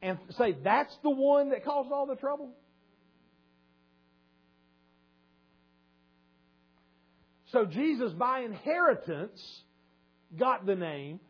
and 0.00 0.18
say, 0.38 0.56
that's 0.62 0.96
the 1.02 1.10
one 1.10 1.50
that 1.50 1.64
caused 1.64 1.90
all 1.90 2.06
the 2.06 2.14
trouble? 2.14 2.52
So 7.52 7.64
Jesus, 7.64 8.12
by 8.12 8.40
inheritance, 8.40 9.40
got 10.38 10.66
the 10.66 10.74
name. 10.74 11.20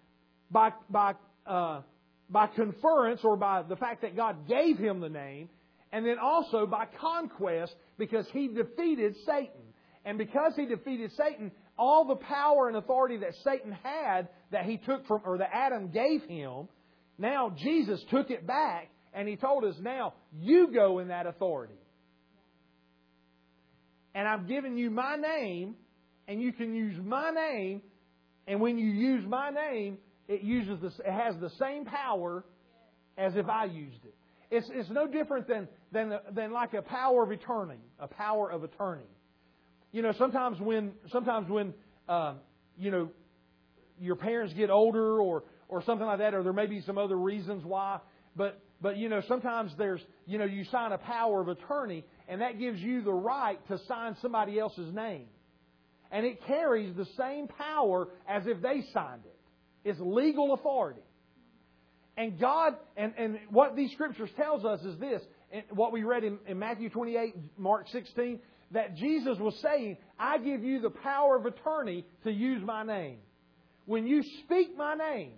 By, 0.51 0.73
by, 0.89 1.15
uh, 1.47 1.83
by 2.31 2.47
conference 2.49 3.21
or 3.23 3.37
by 3.37 3.63
the 3.63 3.77
fact 3.77 4.03
that 4.03 4.17
God 4.17 4.49
gave 4.49 4.79
him 4.79 5.01
the 5.01 5.09
name. 5.09 5.49
And 5.93 6.05
then 6.05 6.19
also 6.19 6.67
by 6.67 6.87
conquest 7.01 7.75
because 7.99 8.27
he 8.33 8.49
defeated 8.49 9.17
Satan. 9.25 9.63
And 10.05 10.19
because 10.19 10.55
he 10.57 10.67
defeated 10.67 11.13
Satan, 11.17 11.53
all 11.79 12.07
the 12.07 12.17
power 12.17 12.69
and 12.69 12.77
authority 12.77 13.19
that 13.19 13.35
Satan 13.45 13.73
had 13.83 14.29
that 14.51 14.65
he 14.65 14.79
took 14.79 15.07
from, 15.07 15.23
or 15.25 15.39
that 15.39 15.51
Adam 15.53 15.89
gave 15.89 16.23
him, 16.25 16.69
now 17.19 17.55
Jesus 17.57 18.03
took 18.11 18.31
it 18.31 18.47
back 18.47 18.91
and 19.13 19.29
he 19.29 19.37
told 19.37 19.65
us, 19.65 19.75
now 19.81 20.15
you 20.39 20.73
go 20.73 20.99
in 20.99 21.09
that 21.09 21.27
authority. 21.27 21.75
And 24.15 24.27
I've 24.27 24.49
given 24.49 24.77
you 24.77 24.91
my 24.91 25.17
name 25.17 25.77
and 26.29 26.43
you 26.43 26.53
can 26.53 26.75
use 26.75 26.95
my 27.03 27.31
name, 27.31 27.81
and 28.47 28.61
when 28.61 28.77
you 28.79 28.87
use 28.87 29.25
my 29.27 29.51
name, 29.51 29.97
it 30.29 30.43
uses 30.43 30.79
the, 30.81 30.89
it 31.05 31.13
has 31.13 31.35
the 31.41 31.51
same 31.59 31.87
power 31.87 32.45
as 33.17 33.35
if 33.35 33.49
I 33.49 33.65
used 33.65 34.05
it. 34.05 34.15
It's, 34.51 34.69
it's 34.73 34.91
no 34.91 35.07
different 35.07 35.49
than, 35.49 35.69
than, 35.91 36.13
than 36.33 36.53
like 36.53 36.75
a 36.75 36.83
power 36.83 37.23
of 37.23 37.31
attorney, 37.31 37.81
a 37.99 38.07
power 38.07 38.51
of 38.51 38.63
attorney. 38.63 39.09
You 39.91 40.03
know, 40.03 40.13
sometimes 40.19 40.61
when, 40.61 40.93
sometimes 41.11 41.49
when, 41.49 41.73
uh, 42.09 42.35
you 42.79 42.91
know, 42.91 43.11
your 43.99 44.17
parents 44.17 44.53
get 44.55 44.71
older 44.71 45.21
or, 45.21 45.45
or 45.69 45.83
something 45.83 46.07
like 46.07 46.19
that, 46.19 46.35
or 46.35 46.43
there 46.43 46.53
may 46.53 46.67
be 46.67 46.83
some 46.83 46.99
other 46.99 47.17
reasons 47.17 47.65
why, 47.65 48.01
but, 48.37 48.61
but, 48.81 48.99
you 48.99 49.09
know, 49.09 49.23
sometimes 49.27 49.73
there's, 49.79 50.01
you 50.27 50.39
know, 50.39 50.45
you 50.45 50.65
sign 50.65 50.93
a 50.93 50.99
power 50.99 51.41
of 51.41 51.49
attorney, 51.49 52.05
and 52.29 52.43
that 52.43 52.59
gives 52.59 52.79
you 52.81 53.01
the 53.01 53.13
right 53.13 53.67
to 53.69 53.79
sign 53.89 54.15
somebody 54.21 54.59
else's 54.59 54.95
name 54.95 55.27
and 56.11 56.25
it 56.25 56.45
carries 56.47 56.95
the 56.97 57.07
same 57.19 57.49
power 57.49 58.09
as 58.27 58.47
if 58.47 58.61
they 58.63 58.85
signed 58.93 59.23
it. 59.25 59.39
It's 59.85 60.01
legal 60.01 60.55
authority. 60.55 61.03
And 62.17 62.39
God, 62.39 62.75
and, 62.97 63.15
and 63.17 63.39
what 63.51 63.77
these 63.77 63.93
scriptures 63.93 64.31
tells 64.37 64.65
us 64.65 64.81
is 64.83 64.99
this, 64.99 65.23
what 65.71 65.93
we 65.93 66.03
read 66.03 66.25
in, 66.25 66.39
in 66.47 66.59
Matthew 66.59 66.91
28, 66.91 67.35
Mark 67.57 67.87
16, 67.93 68.41
that 68.73 68.97
Jesus 68.97 69.39
was 69.39 69.57
saying, 69.63 69.97
I 70.19 70.39
give 70.39 70.63
you 70.63 70.81
the 70.81 70.91
power 70.91 71.37
of 71.37 71.47
attorney 71.47 72.05
to 72.25 72.33
use 72.33 72.63
my 72.63 72.85
name. 72.85 73.19
When 73.87 74.07
you 74.07 74.23
speak 74.45 74.77
my 74.77 74.95
name, 74.95 75.33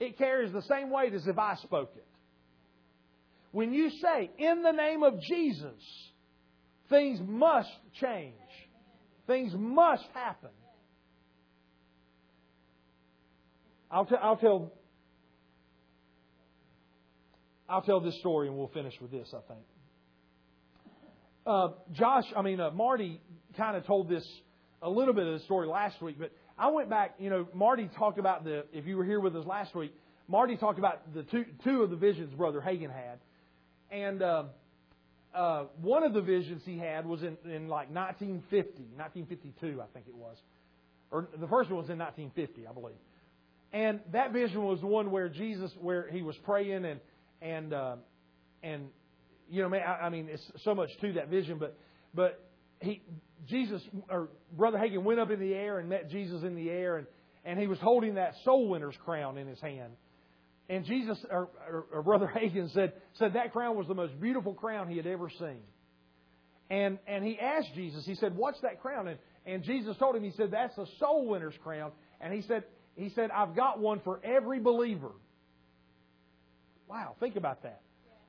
it 0.00 0.18
carries 0.18 0.52
the 0.52 0.62
same 0.62 0.90
weight 0.90 1.14
as 1.14 1.26
if 1.26 1.38
I 1.38 1.54
spoke 1.56 1.92
it. 1.96 2.06
When 3.52 3.72
you 3.72 3.90
say, 3.90 4.30
in 4.38 4.62
the 4.62 4.72
name 4.72 5.04
of 5.04 5.20
Jesus, 5.20 5.80
things 6.88 7.20
must 7.24 7.70
change. 8.00 8.34
Things 9.26 9.52
must 9.56 10.04
happen. 10.12 10.50
I'll, 13.90 14.04
t- 14.04 14.16
I'll 14.20 14.36
tell. 14.36 14.72
I'll 17.68 17.82
tell 17.82 18.00
this 18.00 18.18
story 18.18 18.48
and 18.48 18.56
we'll 18.56 18.68
finish 18.68 18.94
with 19.00 19.10
this. 19.10 19.32
I 19.32 19.40
think. 19.52 19.64
Uh, 21.46 21.68
Josh, 21.92 22.24
I 22.36 22.42
mean 22.42 22.60
uh, 22.60 22.70
Marty, 22.70 23.20
kind 23.56 23.76
of 23.76 23.86
told 23.86 24.08
this 24.08 24.26
a 24.82 24.90
little 24.90 25.14
bit 25.14 25.26
of 25.26 25.38
the 25.38 25.44
story 25.44 25.66
last 25.66 26.02
week, 26.02 26.16
but 26.18 26.32
I 26.58 26.68
went 26.70 26.90
back. 26.90 27.14
You 27.18 27.30
know, 27.30 27.48
Marty 27.54 27.88
talked 27.96 28.18
about 28.18 28.44
the. 28.44 28.64
If 28.72 28.86
you 28.86 28.96
were 28.96 29.04
here 29.04 29.20
with 29.20 29.36
us 29.36 29.46
last 29.46 29.74
week, 29.74 29.94
Marty 30.28 30.56
talked 30.56 30.78
about 30.78 31.14
the 31.14 31.22
two 31.22 31.44
two 31.62 31.82
of 31.82 31.90
the 31.90 31.96
visions 31.96 32.34
Brother 32.34 32.60
Hagin 32.60 32.90
had, 32.92 33.20
and. 33.90 34.22
Uh, 34.22 34.44
uh, 35.34 35.64
one 35.80 36.04
of 36.04 36.12
the 36.12 36.20
visions 36.20 36.62
he 36.64 36.78
had 36.78 37.06
was 37.06 37.22
in, 37.22 37.36
in 37.44 37.68
like 37.68 37.90
1950, 37.90 38.82
1952, 38.96 39.80
I 39.80 39.86
think 39.92 40.06
it 40.06 40.14
was. 40.14 40.36
Or 41.10 41.28
the 41.38 41.48
first 41.48 41.70
one 41.70 41.78
was 41.78 41.90
in 41.90 41.98
1950, 41.98 42.66
I 42.66 42.72
believe. 42.72 42.96
And 43.72 44.00
that 44.12 44.32
vision 44.32 44.62
was 44.62 44.80
the 44.80 44.86
one 44.86 45.10
where 45.10 45.28
Jesus, 45.28 45.70
where 45.80 46.08
he 46.10 46.22
was 46.22 46.36
praying 46.44 46.84
and, 46.84 47.00
and, 47.42 47.72
uh, 47.72 47.96
and, 48.62 48.88
you 49.50 49.62
know, 49.68 49.76
I, 49.76 50.06
I 50.06 50.08
mean, 50.10 50.28
it's 50.30 50.42
so 50.64 50.74
much 50.74 50.90
to 51.00 51.12
that 51.14 51.28
vision, 51.28 51.58
but, 51.58 51.76
but 52.14 52.40
he, 52.80 53.02
Jesus, 53.48 53.82
or 54.08 54.28
Brother 54.52 54.78
Hagin 54.78 55.02
went 55.02 55.18
up 55.18 55.30
in 55.30 55.40
the 55.40 55.54
air 55.54 55.78
and 55.78 55.88
met 55.88 56.10
Jesus 56.10 56.44
in 56.44 56.54
the 56.54 56.70
air 56.70 56.98
and, 56.98 57.06
and 57.44 57.58
he 57.58 57.66
was 57.66 57.78
holding 57.78 58.14
that 58.14 58.34
soul 58.44 58.68
winner's 58.68 58.96
crown 59.04 59.36
in 59.38 59.46
his 59.46 59.60
hand. 59.60 59.92
And 60.68 60.84
Jesus, 60.84 61.18
or, 61.30 61.48
or, 61.68 61.86
or 61.92 62.02
Brother 62.02 62.30
Hagin 62.34 62.72
said, 62.72 62.94
said 63.18 63.34
that 63.34 63.52
crown 63.52 63.76
was 63.76 63.86
the 63.86 63.94
most 63.94 64.18
beautiful 64.20 64.54
crown 64.54 64.88
he 64.88 64.96
had 64.96 65.06
ever 65.06 65.28
seen. 65.30 65.60
And, 66.70 66.98
and 67.06 67.24
he 67.24 67.38
asked 67.38 67.74
Jesus, 67.74 68.04
he 68.06 68.14
said, 68.14 68.36
What's 68.36 68.60
that 68.62 68.80
crown? 68.80 69.08
And, 69.08 69.18
and 69.44 69.62
Jesus 69.62 69.96
told 69.98 70.16
him, 70.16 70.24
He 70.24 70.32
said, 70.36 70.50
That's 70.50 70.76
a 70.78 70.86
soul 70.98 71.28
winner's 71.28 71.54
crown. 71.62 71.92
And 72.20 72.32
he 72.32 72.42
said, 72.42 72.64
he 72.96 73.10
said, 73.10 73.30
I've 73.30 73.56
got 73.56 73.80
one 73.80 74.00
for 74.00 74.20
every 74.24 74.60
believer. 74.60 75.12
Wow, 76.88 77.16
think 77.18 77.36
about 77.36 77.62
that. 77.64 77.80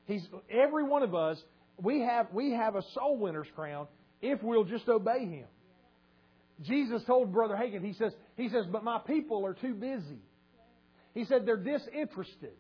He's 0.05 0.25
every 0.49 0.83
one 0.83 1.03
of 1.03 1.13
us, 1.13 1.41
we 1.81 2.01
have 2.01 2.27
we 2.31 2.51
have 2.51 2.75
a 2.75 2.83
soul 2.93 3.17
winner's 3.17 3.47
crown 3.55 3.87
if 4.21 4.41
we'll 4.41 4.63
just 4.63 4.87
obey 4.87 5.25
him. 5.25 5.45
Jesus 6.61 7.03
told 7.05 7.33
Brother 7.33 7.55
Hagin, 7.55 7.83
he 7.83 7.93
says, 7.93 8.13
he 8.37 8.47
says, 8.49 8.65
but 8.71 8.83
my 8.83 8.99
people 8.99 9.45
are 9.45 9.53
too 9.53 9.73
busy. 9.73 10.19
He 11.15 11.25
said 11.25 11.47
they're 11.47 11.57
disinterested. 11.57 12.53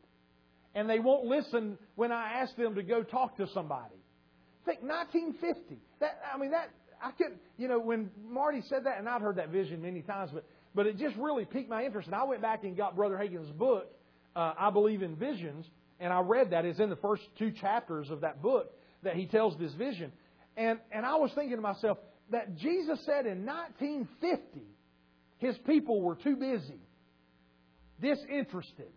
And 0.73 0.89
they 0.89 0.99
won't 0.99 1.25
listen 1.25 1.77
when 1.95 2.11
I 2.11 2.39
ask 2.41 2.55
them 2.55 2.75
to 2.75 2.83
go 2.83 3.03
talk 3.03 3.37
to 3.37 3.47
somebody. 3.53 3.95
Think 4.65 4.81
1950. 4.81 5.77
That 5.99 6.19
I 6.33 6.37
mean 6.39 6.51
that 6.51 6.71
I 7.01 7.11
could 7.11 7.37
you 7.57 7.67
know 7.67 7.79
when 7.79 8.09
Marty 8.27 8.63
said 8.67 8.85
that, 8.85 8.97
and 8.97 9.07
I've 9.07 9.21
heard 9.21 9.37
that 9.37 9.49
vision 9.49 9.81
many 9.81 10.01
times, 10.01 10.31
but 10.33 10.43
but 10.73 10.87
it 10.87 10.97
just 10.97 11.15
really 11.17 11.45
piqued 11.45 11.69
my 11.69 11.85
interest. 11.85 12.07
And 12.07 12.15
I 12.15 12.23
went 12.23 12.41
back 12.41 12.63
and 12.63 12.75
got 12.75 12.95
Brother 12.95 13.17
Hagin's 13.17 13.51
book, 13.51 13.87
uh, 14.35 14.53
I 14.57 14.71
Believe 14.71 15.03
in 15.03 15.15
Visions, 15.15 15.65
and 15.99 16.11
I 16.11 16.19
read 16.21 16.49
that. 16.49 16.65
It's 16.65 16.79
in 16.79 16.89
the 16.89 16.97
first 16.97 17.21
two 17.37 17.51
chapters 17.51 18.09
of 18.09 18.21
that 18.21 18.41
book 18.41 18.73
that 19.03 19.15
he 19.15 19.27
tells 19.27 19.57
this 19.57 19.73
vision. 19.73 20.11
And 20.57 20.79
and 20.91 21.05
I 21.05 21.15
was 21.15 21.31
thinking 21.35 21.57
to 21.57 21.61
myself 21.61 21.99
that 22.31 22.57
Jesus 22.57 22.99
said 23.05 23.27
in 23.27 23.45
1950 23.45 24.63
his 25.37 25.55
people 25.65 26.01
were 26.01 26.15
too 26.15 26.35
busy, 26.35 26.79
disinterested. 28.01 28.91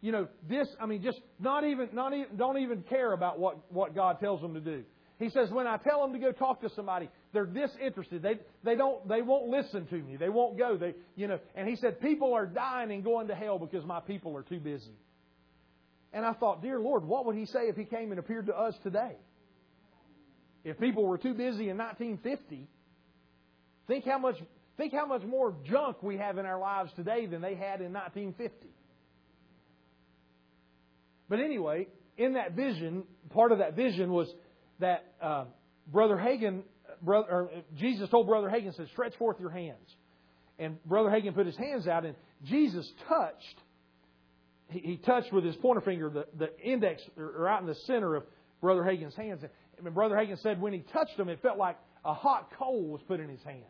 You 0.00 0.12
know, 0.12 0.28
this, 0.48 0.68
I 0.80 0.86
mean, 0.86 1.02
just 1.02 1.20
not 1.40 1.64
even, 1.64 1.88
not 1.92 2.12
even, 2.12 2.36
don't 2.36 2.58
even 2.58 2.82
care 2.82 3.12
about 3.12 3.38
what, 3.38 3.72
what 3.72 3.94
God 3.94 4.20
tells 4.20 4.40
them 4.40 4.54
to 4.54 4.60
do. 4.60 4.84
He 5.18 5.30
says, 5.30 5.50
when 5.50 5.66
I 5.66 5.78
tell 5.78 6.02
them 6.02 6.12
to 6.12 6.18
go 6.18 6.30
talk 6.30 6.60
to 6.60 6.68
somebody, 6.76 7.08
they're 7.32 7.46
disinterested. 7.46 8.22
They, 8.22 8.34
they 8.62 8.76
don't, 8.76 9.08
they 9.08 9.22
won't 9.22 9.48
listen 9.48 9.86
to 9.86 9.96
me. 9.96 10.16
They 10.16 10.28
won't 10.28 10.58
go. 10.58 10.76
They, 10.76 10.94
you 11.16 11.26
know, 11.26 11.38
and 11.54 11.66
he 11.66 11.76
said, 11.76 12.00
people 12.00 12.34
are 12.34 12.46
dying 12.46 12.90
and 12.92 13.02
going 13.02 13.28
to 13.28 13.34
hell 13.34 13.58
because 13.58 13.84
my 13.84 14.00
people 14.00 14.36
are 14.36 14.42
too 14.42 14.60
busy. 14.60 14.92
And 16.12 16.24
I 16.24 16.34
thought, 16.34 16.62
dear 16.62 16.78
Lord, 16.78 17.04
what 17.04 17.24
would 17.26 17.36
he 17.36 17.46
say 17.46 17.68
if 17.68 17.76
he 17.76 17.84
came 17.84 18.10
and 18.10 18.18
appeared 18.18 18.46
to 18.46 18.56
us 18.56 18.74
today? 18.82 19.16
If 20.64 20.78
people 20.78 21.06
were 21.06 21.18
too 21.18 21.34
busy 21.34 21.68
in 21.68 21.78
1950, 21.78 22.66
think 23.86 24.04
how 24.04 24.18
much, 24.18 24.36
think 24.76 24.92
how 24.92 25.06
much 25.06 25.22
more 25.22 25.54
junk 25.64 26.02
we 26.02 26.18
have 26.18 26.38
in 26.38 26.46
our 26.46 26.58
lives 26.58 26.90
today 26.96 27.26
than 27.26 27.40
they 27.40 27.54
had 27.54 27.80
in 27.80 27.92
1950. 27.92 28.68
But 31.28 31.40
anyway, 31.40 31.88
in 32.16 32.34
that 32.34 32.52
vision, 32.52 33.04
part 33.30 33.52
of 33.52 33.58
that 33.58 33.74
vision 33.74 34.10
was 34.10 34.32
that 34.80 35.04
uh, 35.20 35.44
Brother 35.90 36.16
Hagin, 36.16 36.62
brother, 37.02 37.48
Jesus 37.76 38.08
told 38.10 38.26
Brother 38.26 38.48
Hagin, 38.48 38.74
said, 38.76 38.88
"Stretch 38.92 39.16
forth 39.16 39.40
your 39.40 39.50
hands." 39.50 39.96
And 40.58 40.82
Brother 40.84 41.10
Hagin 41.10 41.34
put 41.34 41.46
his 41.46 41.56
hands 41.56 41.86
out, 41.86 42.04
and 42.04 42.14
Jesus 42.44 42.90
touched. 43.08 43.60
He, 44.68 44.78
he 44.78 44.96
touched 44.96 45.32
with 45.32 45.44
his 45.44 45.56
pointer 45.56 45.80
finger 45.80 46.10
the, 46.10 46.26
the 46.38 46.58
index, 46.60 47.02
or 47.16 47.48
out 47.48 47.60
in 47.60 47.66
the 47.66 47.74
center 47.86 48.14
of 48.14 48.24
Brother 48.60 48.82
Hagin's 48.82 49.14
hands. 49.14 49.42
And 49.78 49.94
Brother 49.94 50.14
Hagin 50.14 50.40
said 50.42 50.60
when 50.60 50.72
he 50.72 50.80
touched 50.92 51.16
them, 51.16 51.28
it 51.28 51.40
felt 51.42 51.58
like 51.58 51.76
a 52.04 52.14
hot 52.14 52.50
coal 52.58 52.88
was 52.88 53.00
put 53.06 53.20
in 53.20 53.28
his 53.28 53.42
hands. 53.42 53.64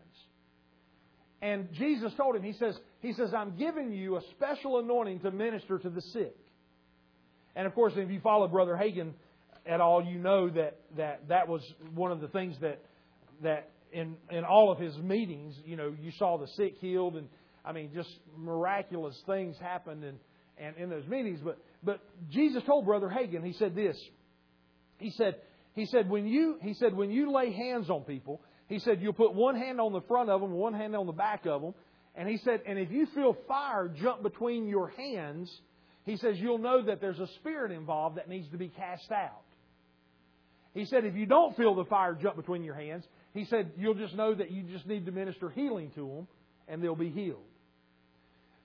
And 1.42 1.72
Jesus 1.72 2.12
told 2.16 2.36
him, 2.36 2.42
He 2.42 2.52
says, 2.54 2.78
He 3.00 3.12
says, 3.12 3.34
I'm 3.34 3.56
giving 3.56 3.92
you 3.92 4.16
a 4.16 4.20
special 4.32 4.78
anointing 4.78 5.20
to 5.20 5.30
minister 5.30 5.78
to 5.78 5.90
the 5.90 6.00
sick. 6.00 6.36
And 7.54 7.66
of 7.66 7.74
course, 7.74 7.92
if 7.96 8.10
you 8.10 8.20
follow 8.20 8.48
Brother 8.48 8.74
Hagin 8.74 9.12
at 9.66 9.80
all, 9.80 10.04
you 10.04 10.18
know 10.18 10.48
that 10.50 10.78
that, 10.96 11.28
that 11.28 11.48
was 11.48 11.62
one 11.94 12.12
of 12.12 12.20
the 12.20 12.28
things 12.28 12.56
that 12.60 12.80
that 13.42 13.70
in 13.92 14.16
in 14.30 14.44
all 14.44 14.70
of 14.70 14.78
his 14.78 14.96
meetings, 14.98 15.54
you 15.64 15.76
know, 15.76 15.94
you 16.00 16.12
saw 16.18 16.38
the 16.38 16.48
sick 16.48 16.76
healed, 16.80 17.16
and 17.16 17.28
I 17.64 17.72
mean, 17.72 17.90
just 17.94 18.10
miraculous 18.36 19.20
things 19.26 19.56
happened, 19.58 20.04
and 20.04 20.18
and 20.58 20.76
in 20.76 20.90
those 20.90 21.06
meetings. 21.06 21.40
But 21.42 21.58
but 21.82 22.00
Jesus 22.30 22.62
told 22.64 22.86
Brother 22.86 23.08
Hagin, 23.08 23.44
he 23.44 23.52
said 23.52 23.74
this. 23.74 23.96
He 24.98 25.10
said 25.10 25.36
he 25.74 25.86
said 25.86 26.08
when 26.08 26.26
you 26.26 26.56
he 26.60 26.74
said 26.74 26.94
when 26.94 27.10
you 27.10 27.32
lay 27.32 27.52
hands 27.52 27.90
on 27.90 28.02
people, 28.02 28.40
he 28.68 28.78
said 28.78 29.00
you'll 29.00 29.12
put 29.12 29.34
one 29.34 29.56
hand 29.56 29.80
on 29.80 29.92
the 29.92 30.00
front 30.02 30.30
of 30.30 30.40
them, 30.40 30.52
one 30.52 30.74
hand 30.74 30.94
on 30.96 31.06
the 31.06 31.12
back 31.12 31.46
of 31.46 31.62
them, 31.62 31.74
and 32.14 32.28
he 32.28 32.38
said, 32.38 32.62
and 32.66 32.78
if 32.78 32.90
you 32.90 33.06
feel 33.14 33.36
fire 33.46 33.88
jump 33.88 34.22
between 34.22 34.68
your 34.68 34.88
hands 34.88 35.50
he 36.06 36.16
says 36.16 36.36
you'll 36.38 36.58
know 36.58 36.82
that 36.84 37.00
there's 37.00 37.18
a 37.18 37.26
spirit 37.40 37.72
involved 37.72 38.16
that 38.16 38.28
needs 38.28 38.48
to 38.52 38.56
be 38.56 38.68
cast 38.68 39.10
out. 39.10 39.42
He 40.72 40.84
said 40.84 41.04
if 41.04 41.16
you 41.16 41.26
don't 41.26 41.56
feel 41.56 41.74
the 41.74 41.84
fire 41.84 42.14
jump 42.14 42.36
between 42.36 42.62
your 42.62 42.76
hands, 42.76 43.04
he 43.34 43.44
said 43.44 43.72
you'll 43.76 43.94
just 43.94 44.14
know 44.14 44.32
that 44.32 44.52
you 44.52 44.62
just 44.62 44.86
need 44.86 45.04
to 45.06 45.12
minister 45.12 45.50
healing 45.50 45.90
to 45.96 46.06
them 46.06 46.28
and 46.68 46.82
they'll 46.82 46.94
be 46.94 47.10
healed. 47.10 47.42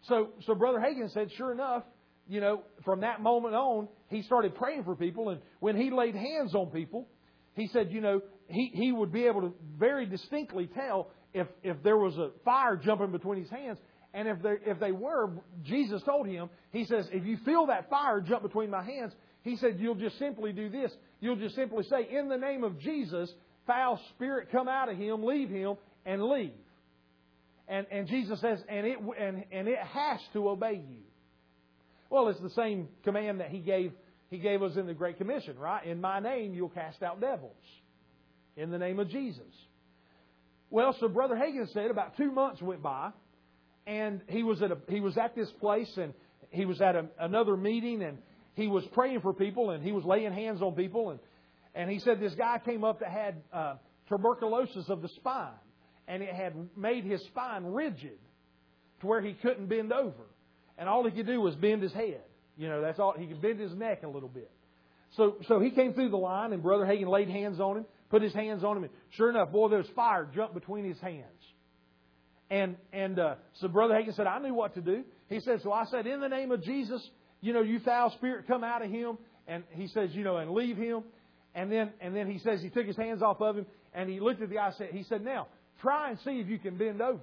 So, 0.08 0.30
so 0.46 0.54
Brother 0.54 0.80
Hagin 0.80 1.12
said, 1.14 1.30
sure 1.36 1.52
enough, 1.52 1.84
you 2.28 2.42
know, 2.42 2.62
from 2.86 3.02
that 3.02 3.22
moment 3.22 3.56
on, 3.56 3.88
he 4.10 4.22
started 4.22 4.56
praying 4.56 4.84
for 4.84 4.96
people. 4.96 5.30
And 5.30 5.42
when 5.60 5.76
he 5.76 5.90
laid 5.90 6.16
hands 6.16 6.54
on 6.54 6.68
people, 6.68 7.08
he 7.56 7.68
said, 7.68 7.92
you 7.92 8.02
know, 8.02 8.22
he, 8.52 8.72
he 8.74 8.92
would 8.92 9.12
be 9.12 9.26
able 9.26 9.42
to 9.42 9.54
very 9.80 10.06
distinctly 10.06 10.68
tell 10.68 11.10
if, 11.34 11.48
if 11.64 11.82
there 11.84 11.98
was 11.98 12.18
a 12.18 12.30
fire 12.44 12.76
jumping 12.76 13.12
between 13.12 13.40
his 13.40 13.50
hands. 13.50 13.78
And 14.14 14.28
if 14.28 14.42
they, 14.42 14.56
if 14.66 14.80
they 14.80 14.92
were, 14.92 15.30
Jesus 15.64 16.02
told 16.04 16.28
him, 16.28 16.50
He 16.72 16.86
says, 16.86 17.08
if 17.12 17.26
you 17.26 17.38
feel 17.46 17.68
that 17.68 17.90
fire 17.90 18.20
jump 18.20 18.44
between 18.44 18.70
my 18.70 18.84
hands, 18.84 19.14
He 19.44 19.56
said, 19.56 19.78
you'll 19.80 19.96
just 19.96 20.20
simply 20.20 20.52
do 20.52 20.70
this. 20.70 20.92
You'll 21.22 21.38
just 21.38 21.56
simply 21.56 21.84
say, 21.84 22.08
in 22.12 22.28
the 22.28 22.38
name 22.38 22.64
of 22.64 22.80
Jesus, 22.80 23.32
foul 23.66 24.02
spirit 24.16 24.50
come 24.52 24.68
out 24.68 24.90
of 24.90 24.98
him, 24.98 25.24
leave 25.24 25.50
him, 25.50 25.76
and 26.06 26.24
leave. 26.24 26.52
And, 27.68 27.88
and 27.90 28.08
Jesus 28.08 28.42
says, 28.42 28.60
and 28.68 28.86
it, 28.86 28.98
and, 29.20 29.46
and 29.52 29.68
it 29.68 29.80
has 29.80 30.20
to 30.34 30.50
obey 30.50 30.84
you. 30.90 31.04
Well, 32.10 32.28
it's 32.28 32.42
the 32.42 32.50
same 32.50 32.90
command 33.06 33.40
that 33.40 33.50
He 33.50 33.60
gave, 33.60 33.94
He 34.30 34.38
gave 34.38 34.62
us 34.62 34.76
in 34.76 34.86
the 34.86 34.94
Great 34.94 35.18
Commission, 35.18 35.58
right? 35.58 35.86
In 35.86 36.02
my 36.02 36.20
name, 36.20 36.54
you'll 36.54 36.70
cast 36.70 37.02
out 37.02 37.22
devils. 37.22 37.56
In 38.58 38.72
the 38.72 38.78
name 38.78 39.00
of 39.00 39.10
Jesus. 39.10 39.44
Well, 40.70 40.96
so 41.00 41.08
Brother 41.08 41.36
Hagin 41.36 41.72
said 41.74 41.92
about 41.92 42.18
two 42.18 42.32
months 42.32 42.62
went 42.62 42.82
by, 42.82 43.12
and 43.86 44.22
he 44.28 44.44
was 44.44 44.62
at 44.62 44.72
a, 44.72 44.78
he 44.90 45.00
was 45.00 45.18
at 45.18 45.36
this 45.36 45.50
place 45.60 45.92
and 45.98 46.14
he 46.50 46.66
was 46.66 46.82
at 46.82 46.96
a, 46.96 47.06
another 47.20 47.58
meeting 47.58 48.04
and 48.04 48.18
he 48.54 48.68
was 48.68 48.84
praying 48.94 49.22
for 49.22 49.34
people 49.34 49.72
and 49.72 49.84
he 49.84 49.92
was 49.92 50.04
laying 50.06 50.34
hands 50.34 50.62
on 50.62 50.74
people 50.74 51.12
and 51.12 51.20
and 51.74 51.90
he 51.90 52.00
said 52.00 52.20
this 52.20 52.36
guy 52.36 52.60
came 52.64 52.84
up 52.84 53.00
that 53.00 53.10
had 53.10 53.36
uh, 53.54 53.76
tuberculosis 54.10 54.90
of 54.90 55.02
the 55.02 55.08
spine 55.10 55.48
and 56.08 56.22
it 56.22 56.34
had 56.34 56.54
made 56.76 57.06
his 57.06 57.22
spine 57.24 57.64
rigid 57.64 58.20
to 59.00 59.08
where 59.08 59.22
he 59.22 59.34
couldn't 59.34 59.68
bend 59.68 59.92
over 59.92 60.26
and 60.78 60.88
all 60.88 61.04
he 61.04 61.12
could 61.12 61.28
do 61.28 61.42
was 61.42 61.56
bend 61.56 61.82
his 61.82 61.94
head 61.94 62.22
you 62.58 62.68
know 62.68 62.82
that's 62.82 63.00
all 63.00 63.14
he 63.18 63.26
could 63.26 63.42
bend 63.42 63.60
his 63.60 63.74
neck 63.74 64.04
a 64.04 64.08
little 64.08 64.30
bit 64.30 64.52
so 65.16 65.38
so 65.48 65.60
he 65.60 65.72
came 65.72 65.94
through 65.94 66.10
the 66.10 66.18
line 66.18 66.54
and 66.54 66.62
brother 66.62 66.86
Hagin 66.86 67.08
laid 67.08 67.30
hands 67.30 67.60
on 67.60 67.78
him 67.78 67.86
put 68.12 68.22
his 68.22 68.34
hands 68.34 68.64
on 68.64 68.78
him 68.78 68.84
and 68.84 68.94
sure 69.12 69.30
enough 69.30 69.52
boy 69.52 69.70
there 69.70 69.80
was 69.80 69.88
fire 69.96 70.30
jumped 70.36 70.54
between 70.54 70.86
his 70.86 71.00
hands 71.00 71.42
and 72.52 72.76
and 72.92 73.18
uh, 73.18 73.36
so 73.62 73.70
Brother 73.70 73.94
Hagin 73.96 74.14
said, 74.14 74.28
I 74.28 74.38
knew 74.40 74.54
what 74.54 74.76
to 74.76 74.82
do. 74.82 75.06
He 75.30 75.40
said, 75.40 75.62
so 75.64 75.72
I 75.72 75.86
said, 75.86 76.06
in 76.06 76.20
the 76.20 76.28
name 76.28 76.52
of 76.52 76.62
Jesus, 76.62 77.02
you 77.40 77.54
know, 77.54 77.62
you 77.62 77.80
foul 77.80 78.12
spirit, 78.12 78.46
come 78.46 78.64
out 78.64 78.84
of 78.84 78.92
him. 78.92 79.18
And 79.48 79.64
he 79.72 79.88
says, 79.88 80.10
you 80.12 80.26
know, 80.26 80.36
and 80.36 80.52
leave 80.52 80.76
him. 80.76 81.04
And 81.56 81.72
then 81.72 81.92
and 82.02 82.14
then 82.14 82.30
he 82.30 82.40
says 82.40 82.62
he 82.62 82.70
took 82.70 82.86
his 82.86 82.98
hands 82.98 83.22
off 83.22 83.42
of 83.42 83.58
him 83.58 83.66
and 83.94 84.10
he 84.10 84.20
looked 84.20 84.42
at 84.42 84.50
the 84.50 84.56
guy. 84.56 84.72
Said 84.78 84.90
he 84.92 85.04
said, 85.04 85.24
now 85.24 85.48
try 85.82 86.10
and 86.10 86.20
see 86.26 86.40
if 86.40 86.48
you 86.48 86.60
can 86.60 86.78
bend 86.78 87.02
over. 87.02 87.20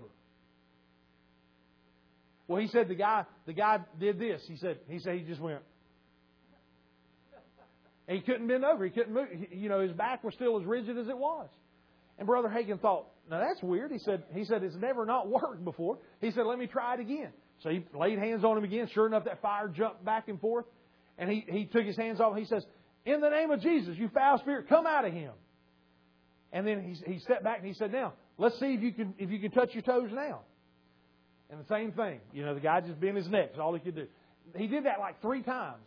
Well, 2.46 2.60
he 2.60 2.68
said 2.68 2.88
the 2.88 2.94
guy 2.94 3.24
the 3.46 3.52
guy 3.52 3.80
did 4.00 4.18
this. 4.18 4.42
He 4.48 4.56
said 4.56 4.78
he 4.88 4.98
said 4.98 5.16
he 5.16 5.22
just 5.22 5.40
went. 5.40 5.60
And 8.08 8.16
he 8.16 8.22
couldn't 8.22 8.48
bend 8.48 8.64
over. 8.64 8.84
He 8.84 8.90
couldn't 8.90 9.12
move. 9.12 9.28
You 9.52 9.68
know, 9.68 9.80
his 9.80 9.92
back 9.92 10.24
was 10.24 10.34
still 10.34 10.58
as 10.58 10.64
rigid 10.64 10.96
as 10.96 11.08
it 11.08 11.16
was. 11.16 11.48
And 12.18 12.26
Brother 12.26 12.48
Hagin 12.48 12.80
thought, 12.80 13.06
now 13.30 13.38
that's 13.38 13.62
weird. 13.62 13.92
He 13.92 13.98
said, 13.98 14.24
he 14.32 14.44
said, 14.44 14.64
it's 14.64 14.74
never 14.74 15.04
not 15.04 15.28
worked 15.28 15.64
before. 15.64 15.98
He 16.20 16.30
said, 16.30 16.46
let 16.46 16.58
me 16.58 16.66
try 16.66 16.94
it 16.94 17.00
again. 17.00 17.28
So 17.62 17.68
he 17.68 17.84
laid 17.94 18.18
hands 18.18 18.44
on 18.44 18.56
him 18.56 18.64
again. 18.64 18.88
Sure 18.92 19.06
enough, 19.06 19.24
that 19.26 19.42
fire 19.42 19.68
jumped 19.68 20.04
back 20.04 20.28
and 20.28 20.40
forth. 20.40 20.64
And 21.18 21.30
he, 21.30 21.44
he 21.48 21.66
took 21.66 21.84
his 21.84 21.96
hands 21.96 22.18
off. 22.20 22.36
He 22.36 22.46
says, 22.46 22.64
in 23.04 23.20
the 23.20 23.28
name 23.28 23.50
of 23.50 23.60
Jesus, 23.60 23.96
you 23.96 24.08
foul 24.08 24.38
spirit, 24.38 24.68
come 24.68 24.86
out 24.86 25.04
of 25.04 25.12
him. 25.12 25.32
And 26.52 26.66
then 26.66 26.82
he, 26.82 27.12
he 27.12 27.18
stepped 27.20 27.44
back 27.44 27.58
and 27.58 27.66
he 27.66 27.74
said, 27.74 27.92
now, 27.92 28.14
let's 28.38 28.58
see 28.58 28.72
if 28.72 28.82
you 28.82 28.92
can, 28.92 29.14
if 29.18 29.30
you 29.30 29.38
can 29.38 29.50
touch 29.50 29.70
your 29.74 29.82
toes 29.82 30.10
now. 30.12 30.40
And 31.50 31.60
the 31.60 31.68
same 31.68 31.92
thing. 31.92 32.20
You 32.32 32.44
know, 32.44 32.54
the 32.54 32.60
guy 32.60 32.80
just 32.80 32.98
bent 33.00 33.16
his 33.16 33.28
neck. 33.28 33.50
That's 33.50 33.60
all 33.60 33.74
he 33.74 33.80
could 33.80 33.96
do. 33.96 34.06
He 34.56 34.66
did 34.66 34.86
that 34.86 34.98
like 34.98 35.20
three 35.20 35.42
times. 35.42 35.86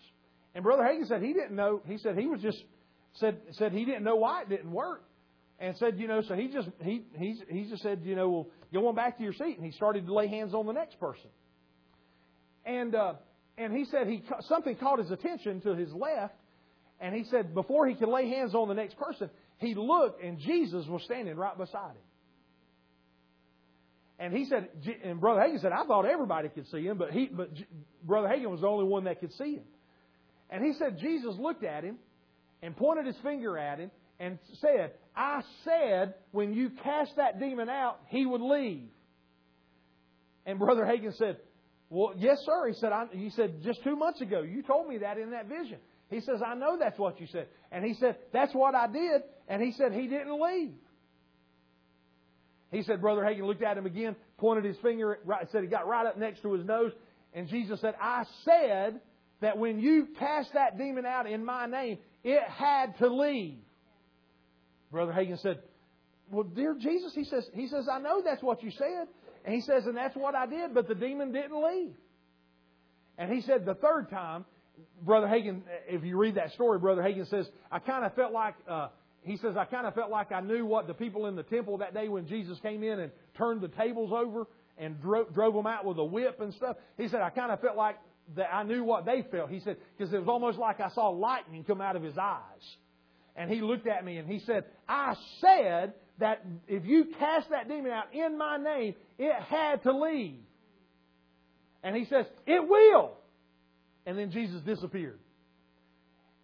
And 0.54 0.64
Brother 0.64 0.84
Hagin 0.84 1.08
said 1.08 1.22
he 1.22 1.34
didn't 1.34 1.56
know. 1.56 1.82
He 1.86 1.98
said 1.98 2.18
he 2.18 2.28
was 2.28 2.42
just, 2.42 2.62
said, 3.14 3.38
said 3.52 3.72
he 3.72 3.86
didn't 3.86 4.04
know 4.04 4.18
why 4.18 4.42
it 4.42 4.50
didn't 4.50 4.72
work 4.72 5.04
and 5.62 5.78
said, 5.78 6.00
you 6.00 6.08
know, 6.08 6.22
so 6.28 6.34
he 6.34 6.48
just 6.48 6.68
he 6.82 7.04
he 7.16 7.40
he 7.48 7.70
just 7.70 7.84
said, 7.84 8.02
you 8.04 8.16
know, 8.16 8.30
well, 8.30 8.48
go 8.74 8.88
on 8.88 8.96
back 8.96 9.18
to 9.18 9.24
your 9.24 9.34
seat, 9.34 9.58
and 9.58 9.66
he 9.66 9.72
started 9.72 10.08
to 10.08 10.14
lay 10.14 10.28
hands 10.28 10.56
on 10.56 10.66
the 10.66 10.74
next 10.74 11.00
person. 11.00 11.30
And 12.66 12.96
uh, 12.96 13.14
and 13.58 13.72
he 13.72 13.86
said 13.86 14.08
he 14.08 14.24
something 14.50 14.76
caught 14.76 14.98
his 14.98 15.12
attention 15.12 15.62
to 15.62 15.76
his 15.76 15.94
left, 15.94 16.34
and 17.00 17.14
he 17.14 17.24
said 17.26 17.54
before 17.54 17.88
he 17.88 17.94
could 17.94 18.10
lay 18.10 18.28
hands 18.28 18.56
on 18.56 18.68
the 18.68 18.74
next 18.74 18.98
person, 18.98 19.30
he 19.60 19.76
looked 19.76 20.24
and 20.24 20.40
Jesus 20.40 20.88
was 20.88 21.04
standing 21.04 21.36
right 21.36 21.58
beside 21.58 21.92
him. 21.92 22.04
And 24.18 24.34
he 24.34 24.46
said, 24.46 24.70
and 25.04 25.20
Brother 25.20 25.42
Hagin 25.42 25.60
said, 25.62 25.72
I 25.72 25.84
thought 25.86 26.06
everybody 26.06 26.50
could 26.50 26.68
see 26.68 26.84
him, 26.84 27.00
but 27.00 27.10
he, 27.10 27.28
but 27.32 27.50
Brother 28.04 28.28
Hagin 28.28 28.52
was 28.52 28.62
the 28.62 28.68
only 28.68 28.86
one 28.86 29.06
that 29.06 29.20
could 29.20 29.34
see 29.34 29.56
him. 29.56 29.64
And 30.52 30.64
he 30.64 30.74
said 30.74 31.00
Jesus 31.00 31.36
looked 31.40 31.64
at 31.64 31.84
him 31.84 31.98
and 32.62 32.76
pointed 32.76 33.06
his 33.06 33.16
finger 33.24 33.58
at 33.58 33.80
him 33.80 33.90
and 34.20 34.38
said, 34.60 34.92
I 35.16 35.42
said 35.64 36.14
when 36.32 36.54
you 36.54 36.70
cast 36.84 37.16
that 37.16 37.40
demon 37.40 37.70
out, 37.70 38.00
he 38.08 38.26
would 38.26 38.42
leave. 38.42 38.90
And 40.46 40.60
Brother 40.60 40.84
Hagin 40.84 41.16
said, 41.18 41.38
Well, 41.90 42.14
yes, 42.18 42.38
sir. 42.46 42.68
He 42.68 42.74
said, 42.76 42.92
he 43.12 43.30
said, 43.32 43.64
just 43.64 43.84
two 43.84 43.96
months 43.96 44.22
ago, 44.22 44.42
you 44.42 44.62
told 44.62 44.88
me 44.88 45.00
that 45.00 45.18
in 45.18 45.32
that 45.32 45.48
vision. 45.48 45.78
He 46.10 46.20
says, 46.20 46.42
I 46.46 46.56
know 46.56 46.78
that's 46.78 47.00
what 47.00 47.22
you 47.22 47.28
said. 47.32 47.48
And 47.72 47.86
he 47.86 47.94
said, 47.94 48.18
That's 48.34 48.54
what 48.54 48.76
I 48.76 48.88
did. 48.88 49.22
And 49.48 49.62
he 49.62 49.72
said, 49.72 49.94
He 49.94 50.08
didn't 50.08 50.40
leave. 50.40 50.74
He 52.72 52.84
said, 52.84 53.02
Brother 53.02 53.22
Hagin 53.22 53.46
looked 53.46 53.64
at 53.64 53.78
him 53.78 53.86
again, 53.86 54.16
pointed 54.38 54.64
his 54.64 54.78
finger, 54.78 55.20
right, 55.26 55.48
said 55.52 55.62
he 55.62 55.68
got 55.68 55.88
right 55.88 56.06
up 56.06 56.18
next 56.18 56.42
to 56.42 56.54
his 56.54 56.66
nose, 56.66 56.94
and 57.34 57.50
Jesus 57.50 57.82
said, 57.82 57.96
I 58.02 58.24
said 58.46 59.02
that 59.42 59.58
when 59.58 59.80
you 59.80 60.08
cast 60.18 60.54
that 60.54 60.78
demon 60.78 61.06
out 61.06 61.28
in 61.28 61.44
my 61.44 61.66
name, 61.66 61.98
it 62.24 62.44
had 62.44 62.98
to 63.00 63.08
leave. 63.08 63.58
Brother 64.92 65.12
Hagin 65.12 65.42
said, 65.42 65.60
Well, 66.32 66.44
dear 66.44 66.76
Jesus, 66.80 67.14
he 67.14 67.24
says, 67.24 67.50
he 67.54 67.68
says, 67.68 67.88
I 67.92 68.00
know 68.00 68.22
that's 68.24 68.44
what 68.44 68.64
you 68.64 68.72
said. 68.72 69.08
And 69.44 69.56
he 69.56 69.62
says, 69.62 69.86
and 69.86 69.98
that's 69.98 70.16
what 70.16 70.36
I 70.36 70.46
did, 70.46 70.74
but 70.74 70.88
the 70.88 70.96
demon 70.96 71.32
didn't 71.32 71.64
leave. 71.64 71.94
And 73.18 73.32
he 73.32 73.42
said 73.42 73.66
the 73.66 73.76
third 73.76 74.10
time, 74.10 74.46
Brother 75.04 75.28
Hagin, 75.28 75.62
if 75.88 76.04
you 76.04 76.18
read 76.18 76.36
that 76.36 76.52
story, 76.54 76.80
Brother 76.80 77.02
Hagin 77.02 77.28
says, 77.30 77.48
I 77.72 77.80
kind 77.80 78.06
of 78.06 78.14
felt 78.16 78.34
like 78.34 78.56
uh, 78.70 78.90
he 79.24 79.38
says, 79.38 79.56
I 79.58 79.66
kind 79.66 79.86
of 79.86 79.94
felt 79.94 80.10
like 80.10 80.32
I 80.32 80.42
knew 80.42 80.66
what 80.66 80.88
the 80.88 80.94
people 80.94 81.26
in 81.26 81.36
the 81.36 81.44
temple 81.44 81.80
that 81.80 81.94
day 81.94 82.08
when 82.08 82.28
Jesus 82.28 82.60
came 82.60 82.84
in 82.84 83.00
and 83.00 83.12
turned 83.38 83.62
the 83.62 83.68
tables 83.68 84.12
over 84.14 84.48
and 84.78 85.00
drove, 85.02 85.34
drove 85.34 85.54
them 85.54 85.68
out 85.68 85.86
with 85.86 85.98
a 85.98 86.04
whip 86.04 86.40
and 86.40 86.54
stuff. 86.54 86.78
He 86.98 87.08
said, 87.08 87.22
I 87.22 87.30
kind 87.30 87.52
of 87.52 87.62
felt 87.62 87.78
like 87.78 87.98
that 88.36 88.54
I 88.54 88.64
knew 88.64 88.84
what 88.84 89.06
they 89.06 89.26
felt. 89.30 89.50
He 89.50 89.60
said, 89.60 89.78
because 89.98 90.14
it 90.14 90.20
was 90.20 90.28
almost 90.28 90.58
like 90.58 90.80
I 90.80 90.90
saw 90.90 91.10
lightning 91.10 91.64
come 91.64 91.82
out 91.82 91.96
of 91.96 92.04
his 92.04 92.18
eyes. 92.18 92.76
And 93.36 93.50
he 93.50 93.62
looked 93.62 93.88
at 93.88 94.04
me 94.04 94.18
and 94.18 94.30
he 94.30 94.40
said, 94.40 94.66
I 94.88 95.16
said 95.40 95.94
that 96.20 96.46
if 96.68 96.86
you 96.86 97.08
cast 97.18 97.50
that 97.50 97.68
demon 97.68 97.92
out 97.92 98.14
in 98.14 98.38
my 98.38 98.58
name, 98.58 98.96
it 99.18 99.34
had 99.44 99.84
to 99.84 99.92
leave. 99.92 100.40
And 101.84 101.96
he 101.96 102.06
says, 102.06 102.26
It 102.46 102.68
will. 102.68 103.14
And 104.06 104.18
then 104.18 104.32
Jesus 104.32 104.62
disappeared. 104.62 105.20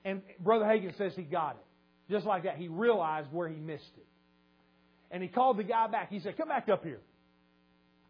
And 0.06 0.22
Brother 0.40 0.66
Hagin 0.66 0.98
says 0.98 1.14
he 1.16 1.24
got 1.24 1.58
it. 1.58 2.12
Just 2.12 2.26
like 2.26 2.44
that, 2.44 2.56
he 2.56 2.68
realized 2.68 3.28
where 3.32 3.50
he 3.50 3.56
missed 3.56 3.92
it. 3.98 4.06
And 5.12 5.22
he 5.22 5.30
called 5.30 5.58
the 5.58 5.64
guy 5.64 5.88
back. 5.88 6.10
He 6.10 6.20
said, 6.20 6.38
Come 6.38 6.48
back 6.48 6.70
up 6.70 6.84
here. 6.84 7.00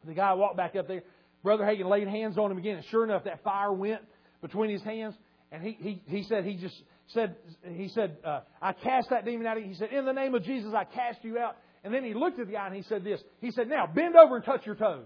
The 0.06 0.14
guy 0.14 0.34
walked 0.34 0.58
back 0.58 0.76
up 0.76 0.88
there. 0.88 1.04
Brother 1.48 1.64
Hagin 1.64 1.88
laid 1.90 2.10
hands 2.10 2.38
on 2.38 2.52
him 2.52 2.58
again, 2.58 2.76
and 2.76 2.86
sure 2.92 3.06
enough, 3.06 3.24
that 3.24 3.42
fire 3.42 3.72
went 3.72 4.02
between 4.42 4.70
his 4.70 4.84
hands. 4.84 5.16
And 5.50 5.64
he, 5.64 5.78
he, 5.80 6.02
he 6.06 6.24
said, 6.24 6.44
he 6.44 6.58
just 6.58 6.76
said, 7.14 7.38
he 7.64 7.88
said, 7.88 8.18
uh, 8.26 8.42
I 8.62 8.74
cast 8.74 9.12
that 9.12 9.24
demon 9.24 9.48
out. 9.48 9.58
He 9.58 9.74
said, 9.76 9.94
In 9.94 10.04
the 10.04 10.12
name 10.12 10.36
of 10.36 10.44
Jesus, 10.44 10.74
I 10.76 10.84
cast 10.84 11.24
you 11.24 11.38
out. 11.38 11.56
And 11.86 11.94
then 11.94 12.04
he 12.04 12.14
looked 12.14 12.38
at 12.38 12.48
the 12.48 12.52
guy 12.52 12.68
and 12.68 12.76
he 12.76 12.82
said 12.82 13.06
this. 13.06 13.22
He 13.40 13.52
said, 13.52 13.70
Now 13.70 13.88
bend 13.88 14.18
over 14.18 14.36
and 14.36 14.44
touch 14.44 14.66
your 14.66 14.76
toes. 14.76 15.06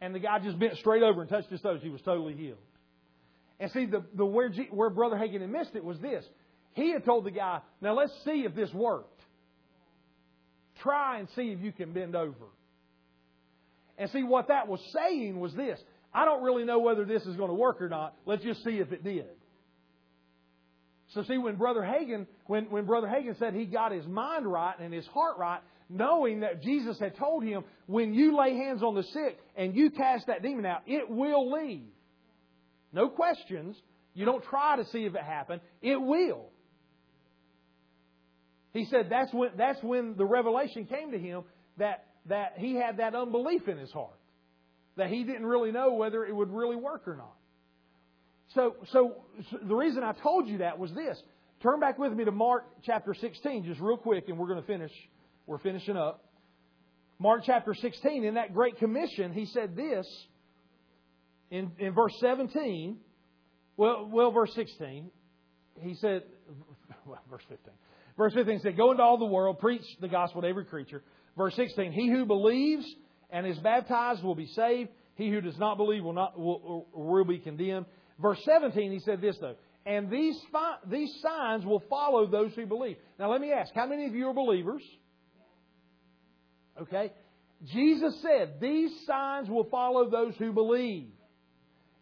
And 0.00 0.14
the 0.14 0.20
guy 0.20 0.38
just 0.38 0.60
bent 0.60 0.76
straight 0.76 1.02
over 1.02 1.22
and 1.22 1.28
touched 1.28 1.50
his 1.50 1.60
toes. 1.60 1.80
He 1.82 1.90
was 1.90 2.00
totally 2.02 2.36
healed. 2.36 2.58
And 3.58 3.72
see, 3.72 3.86
the, 3.86 4.04
the 4.14 4.24
where, 4.24 4.48
G, 4.48 4.68
where 4.70 4.90
Brother 4.90 5.16
Hagin 5.16 5.40
had 5.40 5.50
missed 5.50 5.74
it 5.74 5.84
was 5.84 5.98
this. 5.98 6.24
He 6.74 6.92
had 6.92 7.04
told 7.04 7.24
the 7.24 7.32
guy, 7.32 7.62
now 7.80 7.96
let's 7.96 8.12
see 8.24 8.44
if 8.46 8.54
this 8.54 8.72
worked. 8.72 9.20
Try 10.84 11.18
and 11.18 11.28
see 11.34 11.48
if 11.50 11.58
you 11.58 11.72
can 11.72 11.92
bend 11.92 12.14
over. 12.14 12.46
And 13.98 14.10
see, 14.10 14.22
what 14.22 14.48
that 14.48 14.68
was 14.68 14.80
saying 14.92 15.38
was 15.38 15.54
this 15.54 15.80
I 16.12 16.24
don't 16.24 16.42
really 16.42 16.64
know 16.64 16.78
whether 16.78 17.04
this 17.04 17.22
is 17.24 17.36
going 17.36 17.48
to 17.48 17.54
work 17.54 17.82
or 17.82 17.88
not. 17.88 18.14
Let's 18.26 18.44
just 18.44 18.62
see 18.64 18.78
if 18.78 18.92
it 18.92 19.02
did. 19.02 19.26
So 21.14 21.22
see, 21.24 21.38
when 21.38 21.56
Brother 21.56 21.80
Hagin, 21.80 22.26
when, 22.46 22.64
when 22.70 22.86
Brother 22.86 23.06
Hagin 23.06 23.38
said 23.38 23.54
he 23.54 23.66
got 23.66 23.92
his 23.92 24.06
mind 24.06 24.46
right 24.46 24.74
and 24.78 24.92
his 24.92 25.06
heart 25.06 25.38
right, 25.38 25.60
knowing 25.88 26.40
that 26.40 26.62
Jesus 26.62 26.98
had 26.98 27.16
told 27.16 27.44
him, 27.44 27.62
when 27.86 28.14
you 28.14 28.36
lay 28.36 28.56
hands 28.56 28.82
on 28.82 28.94
the 28.94 29.02
sick 29.02 29.38
and 29.56 29.76
you 29.76 29.90
cast 29.90 30.26
that 30.26 30.42
demon 30.42 30.66
out, 30.66 30.82
it 30.86 31.08
will 31.08 31.52
leave. 31.52 31.86
No 32.92 33.08
questions. 33.08 33.76
You 34.14 34.24
don't 34.24 34.42
try 34.44 34.76
to 34.76 34.84
see 34.86 35.04
if 35.04 35.14
it 35.14 35.22
happened. 35.22 35.60
It 35.82 36.00
will. 36.00 36.46
He 38.72 38.86
said 38.86 39.06
that's 39.08 39.32
when, 39.32 39.50
that's 39.56 39.82
when 39.82 40.16
the 40.16 40.24
revelation 40.24 40.86
came 40.86 41.12
to 41.12 41.18
him 41.18 41.44
that, 41.78 42.06
that 42.26 42.54
he 42.56 42.74
had 42.74 42.98
that 42.98 43.14
unbelief 43.14 43.68
in 43.68 43.78
his 43.78 43.90
heart. 43.92 44.18
That 44.96 45.08
he 45.08 45.24
didn't 45.24 45.46
really 45.46 45.72
know 45.72 45.94
whether 45.94 46.24
it 46.24 46.34
would 46.34 46.50
really 46.50 46.76
work 46.76 47.06
or 47.06 47.16
not. 47.16 47.34
So, 48.54 48.76
so, 48.92 49.22
so 49.50 49.58
the 49.66 49.74
reason 49.74 50.02
I 50.02 50.12
told 50.12 50.48
you 50.48 50.58
that 50.58 50.78
was 50.78 50.92
this. 50.92 51.20
Turn 51.62 51.80
back 51.80 51.98
with 51.98 52.12
me 52.12 52.24
to 52.24 52.30
Mark 52.30 52.64
chapter 52.84 53.14
16, 53.14 53.64
just 53.64 53.80
real 53.80 53.96
quick, 53.96 54.24
and 54.28 54.38
we're 54.38 54.48
going 54.48 54.60
to 54.60 54.66
finish. 54.66 54.92
We're 55.46 55.58
finishing 55.58 55.96
up. 55.96 56.24
Mark 57.18 57.42
chapter 57.44 57.74
16, 57.74 58.24
in 58.24 58.34
that 58.34 58.52
Great 58.52 58.78
Commission, 58.78 59.32
he 59.32 59.46
said 59.46 59.74
this 59.74 60.06
in, 61.50 61.70
in 61.78 61.94
verse 61.94 62.12
17. 62.20 62.98
Well, 63.76 64.08
well, 64.12 64.30
verse 64.30 64.52
16. 64.54 65.10
He 65.80 65.94
said, 65.94 66.22
well, 67.06 67.20
verse 67.30 67.42
15. 67.48 67.72
Verse 68.16 68.34
15 68.34 68.60
said, 68.60 68.76
Go 68.76 68.90
into 68.90 69.02
all 69.02 69.18
the 69.18 69.24
world, 69.24 69.58
preach 69.58 69.82
the 70.00 70.08
gospel 70.08 70.42
to 70.42 70.48
every 70.48 70.64
creature. 70.64 71.02
Verse 71.36 71.54
16, 71.56 71.92
He 71.92 72.08
who 72.08 72.24
believes 72.24 72.84
and 73.30 73.46
is 73.46 73.58
baptized 73.58 74.22
will 74.22 74.34
be 74.34 74.46
saved. 74.46 74.90
He 75.16 75.30
who 75.30 75.40
does 75.40 75.58
not 75.58 75.76
believe 75.76 76.04
will, 76.04 76.12
not, 76.12 76.38
will, 76.38 76.86
will 76.92 77.24
be 77.24 77.38
condemned. 77.38 77.86
Verse 78.20 78.38
17, 78.44 78.92
he 78.92 79.00
said 79.00 79.20
this 79.20 79.36
though, 79.40 79.56
and 79.86 80.10
these, 80.10 80.36
these 80.88 81.12
signs 81.20 81.64
will 81.64 81.82
follow 81.90 82.26
those 82.26 82.52
who 82.54 82.66
believe. 82.66 82.96
Now 83.18 83.30
let 83.30 83.40
me 83.40 83.52
ask, 83.52 83.72
how 83.74 83.86
many 83.86 84.06
of 84.06 84.14
you 84.14 84.28
are 84.28 84.34
believers? 84.34 84.82
Okay. 86.80 87.12
Jesus 87.72 88.20
said, 88.22 88.60
these 88.60 88.90
signs 89.06 89.48
will 89.48 89.64
follow 89.64 90.10
those 90.10 90.34
who 90.36 90.52
believe. 90.52 91.08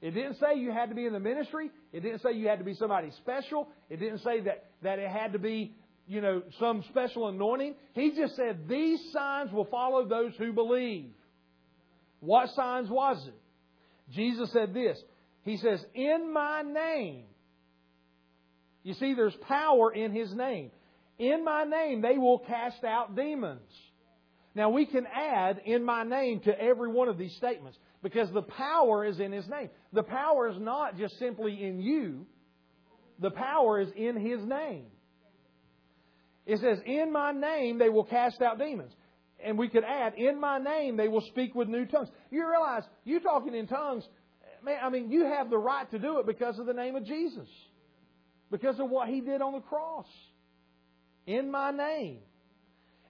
It 0.01 0.13
didn't 0.13 0.35
say 0.35 0.59
you 0.59 0.73
had 0.73 0.89
to 0.89 0.95
be 0.95 1.07
in 1.07 1.13
the 1.13 1.21
ministry. 1.21 1.71
It 1.93 2.01
didn't 2.01 2.23
say 2.23 2.33
you 2.33 2.49
had 2.49 2.59
to 2.59 2.65
be 2.65 2.75
somebody 2.75 3.11
special. 3.19 3.69
It 3.89 3.99
didn't 4.01 4.19
say 4.19 4.41
that, 4.41 4.65
that 4.83 4.99
it 4.99 5.09
had 5.09 5.33
to 5.33 5.39
be, 5.39 5.77
you 6.07 6.21
know, 6.21 6.43
some 6.59 6.85
special 6.91 7.29
anointing. 7.29 7.75
He 7.95 8.13
just 8.17 8.37
said, 8.37 8.69
these 8.69 9.01
signs 9.13 9.53
will 9.53 9.67
follow 9.67 10.07
those 10.07 10.33
who 10.37 10.53
believe. 10.53 11.11
What 12.21 12.51
signs 12.51 12.89
was 12.89 13.25
it? 13.27 13.35
Jesus 14.13 14.53
said 14.53 14.75
this 14.75 14.99
he 15.43 15.57
says, 15.57 15.85
In 15.95 16.33
my 16.33 16.63
name. 16.63 17.25
You 18.83 18.95
see, 18.95 19.15
there's 19.15 19.37
power 19.49 19.93
in 19.93 20.13
His 20.13 20.33
name. 20.35 20.71
In 21.19 21.45
my 21.45 21.65
name, 21.65 22.01
they 22.03 22.19
will 22.19 22.39
cast 22.41 22.83
out 22.85 23.15
demons. 23.15 23.61
Now, 24.55 24.71
we 24.71 24.87
can 24.87 25.07
add 25.07 25.63
in 25.65 25.85
my 25.85 26.03
name 26.03 26.41
to 26.41 26.61
every 26.61 26.91
one 26.91 27.09
of 27.09 27.17
these 27.17 27.35
statements 27.37 27.79
because 28.03 28.31
the 28.33 28.43
power 28.43 29.05
is 29.05 29.21
in 29.21 29.33
His 29.33 29.47
name. 29.49 29.71
The 29.93 30.03
power 30.03 30.49
is 30.49 30.57
not 30.59 30.99
just 30.99 31.19
simply 31.19 31.65
in 31.65 31.81
you, 31.81 32.27
the 33.21 33.31
power 33.31 33.81
is 33.81 33.89
in 33.97 34.17
His 34.17 34.45
name. 34.45 34.87
It 36.47 36.61
says, 36.61 36.79
In 36.85 37.13
my 37.13 37.33
name, 37.33 37.79
they 37.79 37.89
will 37.89 38.05
cast 38.05 38.41
out 38.43 38.59
demons. 38.59 38.93
And 39.45 39.59
we 39.59 39.69
could 39.69 39.85
add, 39.85 40.15
In 40.15 40.41
my 40.41 40.59
name, 40.59 40.97
they 40.97 41.09
will 41.09 41.25
speak 41.29 41.55
with 41.55 41.69
new 41.69 41.87
tongues. 41.87 42.09
You 42.31 42.49
realize, 42.49 42.83
you 43.05 43.21
talking 43.21 43.55
in 43.55 43.67
tongues, 43.67 44.05
man, 44.65 44.79
I 44.83 44.91
mean, 44.91 45.11
you 45.11 45.25
have 45.25 45.51
the 45.51 45.59
right 45.59 45.91
to 45.91 45.99
do 45.99 46.19
it 46.19 46.27
because 46.27 46.59
of 46.59 46.67
the 46.67 46.73
name 46.73 46.97
of 46.97 47.05
Jesus. 47.05 47.49
Because 48.51 48.79
of 48.79 48.91
what 48.91 49.09
He 49.09 49.21
did 49.21 49.41
on 49.41 49.53
the 49.53 49.61
cross. 49.61 50.07
In 51.27 51.51
my 51.51 51.71
name. 51.71 52.19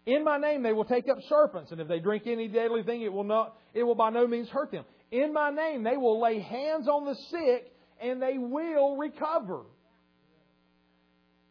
In 0.05 0.24
my 0.24 0.37
name 0.37 0.62
they 0.62 0.72
will 0.72 0.85
take 0.85 1.09
up 1.09 1.18
serpents, 1.28 1.70
and 1.70 1.80
if 1.80 1.87
they 1.87 2.01
drink 2.01 2.24
any 2.26 2.49
deadly 2.49 2.83
thing, 2.83 3.03
it 3.03 3.12
will 3.12 3.24
not 3.24 3.57
it 3.72 3.85
will 3.85 3.95
by 3.95 4.11
no 4.11 4.26
means 4.26 4.49
hurt 4.49 4.72
them. 4.72 4.85
In 5.12 5.33
my 5.33 5.51
name 5.51 5.85
they 5.85 5.97
will 5.97 6.20
lay 6.20 6.41
hands 6.41 6.89
on 6.89 7.05
the 7.05 7.14
sick 7.30 7.72
and 8.01 8.20
they 8.20 8.37
will 8.37 8.97
recover. 8.97 9.62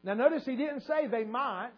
Now 0.04 0.14
notice 0.14 0.44
he 0.46 0.56
didn't 0.56 0.82
say 0.82 1.08
they 1.08 1.24
might. 1.24 1.72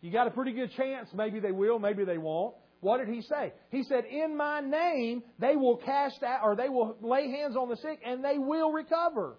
You 0.00 0.12
got 0.12 0.26
a 0.26 0.30
pretty 0.30 0.52
good 0.52 0.70
chance 0.76 1.08
maybe 1.14 1.40
they 1.40 1.52
will, 1.52 1.78
maybe 1.78 2.04
they 2.04 2.18
won't. 2.18 2.54
What 2.80 2.98
did 2.98 3.08
he 3.08 3.22
say? 3.22 3.52
He 3.70 3.82
said, 3.84 4.04
In 4.04 4.36
my 4.36 4.60
name, 4.60 5.22
they 5.38 5.56
will 5.56 5.76
cast 5.78 6.22
out, 6.22 6.40
or 6.44 6.54
they 6.54 6.68
will 6.68 6.96
lay 7.00 7.30
hands 7.30 7.56
on 7.56 7.68
the 7.68 7.76
sick, 7.76 8.00
and 8.04 8.22
they 8.22 8.38
will 8.38 8.70
recover. 8.70 9.36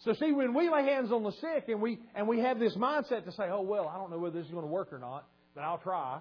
So 0.00 0.14
see, 0.14 0.32
when 0.32 0.54
we 0.54 0.68
lay 0.68 0.82
hands 0.84 1.12
on 1.12 1.22
the 1.22 1.30
sick 1.32 1.68
and 1.68 1.80
we 1.80 2.00
and 2.16 2.26
we 2.26 2.40
have 2.40 2.58
this 2.58 2.74
mindset 2.76 3.24
to 3.26 3.32
say, 3.32 3.44
"Oh 3.44 3.60
well, 3.60 3.88
I 3.88 3.98
don't 3.98 4.10
know 4.10 4.18
whether 4.18 4.36
this 4.38 4.46
is 4.46 4.52
going 4.52 4.64
to 4.64 4.70
work 4.70 4.92
or 4.92 4.98
not, 4.98 5.28
but 5.54 5.60
I'll 5.60 5.78
try." 5.78 6.20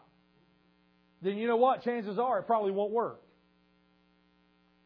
then 1.22 1.38
you 1.38 1.48
know 1.48 1.58
what? 1.58 1.84
Chances 1.84 2.18
are 2.18 2.40
it 2.40 2.44
probably 2.44 2.72
won't 2.72 2.92
work. 2.92 3.22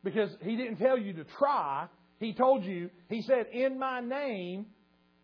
Because 0.05 0.29
He 0.41 0.55
didn't 0.55 0.77
tell 0.77 0.97
you 0.97 1.11
to 1.13 1.25
try. 1.37 1.87
He 2.19 2.33
told 2.33 2.63
you, 2.63 2.89
He 3.09 3.23
said, 3.23 3.47
In 3.51 3.77
my 3.77 3.99
name, 3.99 4.67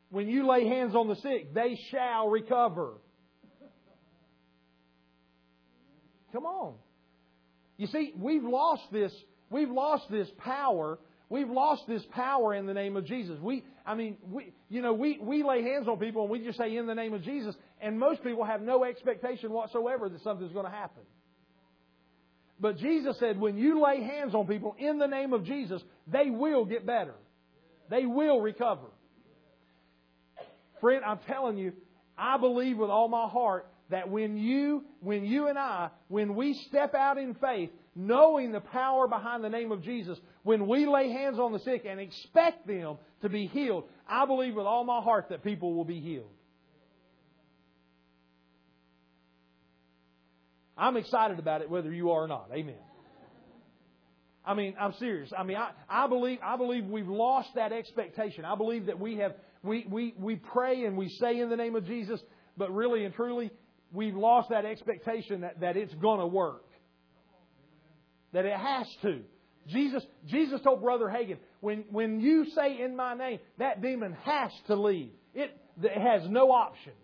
when 0.10 0.28
you 0.28 0.46
lay 0.46 0.68
hands 0.68 0.94
on 0.94 1.08
the 1.08 1.16
sick, 1.16 1.54
they 1.54 1.80
shall 1.90 2.28
recover. 2.28 2.96
Come 6.34 6.46
on. 6.46 6.74
You 7.78 7.88
see, 7.88 8.14
we've 8.18 8.44
lost 8.44 8.84
this, 8.92 9.14
we've 9.50 9.70
lost 9.70 10.10
this 10.12 10.28
power. 10.38 11.00
We've 11.30 11.50
lost 11.50 11.84
this 11.88 12.04
power 12.12 12.54
in 12.54 12.66
the 12.66 12.74
name 12.74 12.98
of 12.98 13.06
Jesus. 13.06 13.40
We, 13.40 13.64
I 13.86 13.96
mean, 13.96 14.18
we, 14.30 14.52
you 14.68 14.82
know, 14.82 14.92
we, 14.92 15.18
we 15.22 15.44
lay 15.44 15.64
hands 15.64 15.88
on 15.88 15.98
people 15.98 16.24
and 16.24 16.30
we 16.30 16.44
just 16.44 16.58
say 16.58 16.76
in 16.76 16.88
the 16.88 16.94
name 16.94 17.14
of 17.14 17.24
Jesus, 17.24 17.56
and 17.80 17.98
most 17.98 18.22
people 18.22 18.44
have 18.44 18.62
no 18.62 18.84
expectation 18.84 19.54
whatsoever 19.54 20.10
that 20.10 20.22
something's 20.24 20.52
going 20.52 20.66
to 20.66 20.72
happen. 20.72 21.04
But 22.62 22.78
Jesus 22.78 23.18
said, 23.18 23.40
when 23.40 23.58
you 23.58 23.84
lay 23.84 24.04
hands 24.04 24.36
on 24.36 24.46
people 24.46 24.76
in 24.78 25.00
the 25.00 25.08
name 25.08 25.34
of 25.34 25.44
Jesus, 25.44 25.82
they 26.06 26.30
will 26.30 26.64
get 26.64 26.86
better. 26.86 27.16
They 27.90 28.06
will 28.06 28.40
recover. 28.40 28.88
Friend, 30.80 31.04
I'm 31.04 31.20
telling 31.28 31.58
you, 31.58 31.74
I 32.16 32.38
believe 32.38 32.78
with 32.78 32.92
all 32.92 33.08
my 33.08 33.28
heart 33.28 33.68
that 33.90 34.10
when 34.10 34.38
you, 34.38 34.84
when 35.00 35.26
you 35.26 35.48
and 35.48 35.58
I, 35.58 35.90
when 36.08 36.36
we 36.36 36.54
step 36.70 36.94
out 36.94 37.18
in 37.18 37.34
faith, 37.36 37.72
knowing 37.96 38.52
the 38.52 38.62
power 38.62 39.08
behind 39.08 39.44
the 39.44 39.50
name 39.50 39.72
of 39.72 39.84
Jesus, 39.84 40.20
when 40.44 40.68
we 40.68 40.86
lay 40.86 41.10
hands 41.12 41.40
on 41.40 41.52
the 41.52 41.60
sick 41.60 41.86
and 41.90 42.00
expect 42.00 42.68
them 42.68 42.98
to 43.24 43.30
be 43.30 43.48
healed, 43.48 43.86
I 44.08 44.26
believe 44.28 44.56
with 44.56 44.68
all 44.68 44.84
my 44.84 45.02
heart 45.02 45.30
that 45.30 45.44
people 45.44 45.74
will 45.74 45.84
be 45.84 46.00
healed. 46.00 46.30
I'm 50.82 50.98
excited 50.98 51.40
about 51.40 51.62
it 51.62 51.70
whether 51.70 51.94
you 51.94 52.12
are 52.12 52.24
or 52.24 52.28
not. 52.28 52.50
Amen. 52.54 52.76
I 54.44 54.56
mean, 54.56 54.76
I'm 54.80 54.94
serious. 54.94 55.32
I 55.38 55.44
mean, 55.44 55.56
I, 55.56 55.72
I 55.88 56.08
believe 56.08 56.40
I 56.44 56.58
believe 56.58 56.86
we've 56.86 57.08
lost 57.08 57.50
that 57.56 57.72
expectation. 57.72 58.44
I 58.44 58.56
believe 58.56 58.88
that 58.88 59.00
we 59.00 59.18
have 59.18 59.36
we, 59.64 59.86
we, 59.90 60.14
we 60.18 60.36
pray 60.36 60.86
and 60.86 60.98
we 60.98 61.10
say 61.10 61.40
in 61.40 61.50
the 61.50 61.56
name 61.56 61.76
of 61.76 61.86
Jesus, 61.86 62.20
but 62.58 62.74
really 62.74 63.06
and 63.06 63.14
truly, 63.14 63.52
we've 63.94 64.16
lost 64.16 64.50
that 64.50 64.66
expectation 64.66 65.42
that, 65.42 65.60
that 65.60 65.78
it's 65.78 65.94
going 65.96 66.20
to 66.20 66.28
work. 66.28 66.66
That 68.34 68.46
it 68.46 68.58
has 68.58 68.88
to. 69.04 69.22
Jesus, 69.68 70.04
Jesus 70.28 70.62
told 70.62 70.82
Brother 70.82 71.06
Hagin, 71.06 71.38
when, 71.60 71.86
when 71.92 72.20
you 72.20 72.46
say 72.56 72.82
in 72.82 72.96
my 72.96 73.14
name, 73.14 73.40
that 73.60 73.82
demon 73.82 74.14
has 74.24 74.52
to 74.68 74.76
leave. 74.76 75.12
It, 75.36 75.56
it 75.84 76.02
has 76.02 76.28
no 76.28 76.52
options. 76.52 76.96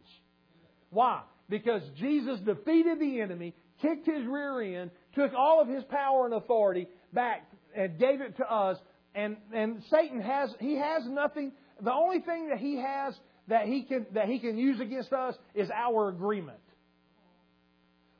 Why? 0.89 1.21
Because 1.49 1.83
Jesus 1.97 2.39
defeated 2.39 2.99
the 2.99 3.21
enemy, 3.21 3.53
kicked 3.81 4.05
his 4.05 4.25
rear 4.25 4.81
end, 4.81 4.91
took 5.13 5.33
all 5.33 5.61
of 5.61 5.67
his 5.67 5.83
power 5.85 6.25
and 6.25 6.33
authority 6.33 6.87
back 7.13 7.49
and 7.75 7.99
gave 7.99 8.21
it 8.21 8.37
to 8.37 8.51
us. 8.51 8.77
And, 9.15 9.37
and 9.53 9.81
Satan 9.89 10.21
has, 10.21 10.53
he 10.59 10.77
has 10.77 11.03
nothing 11.05 11.51
the 11.81 11.93
only 11.93 12.19
thing 12.19 12.49
that 12.49 12.57
he 12.57 12.77
has 12.77 13.13
that 13.47 13.65
he 13.65 13.83
can 13.83 14.05
that 14.13 14.27
he 14.27 14.39
can 14.39 14.57
use 14.57 14.79
against 14.79 15.13
us 15.13 15.35
is 15.53 15.69
our 15.69 16.09
agreement. 16.09 16.57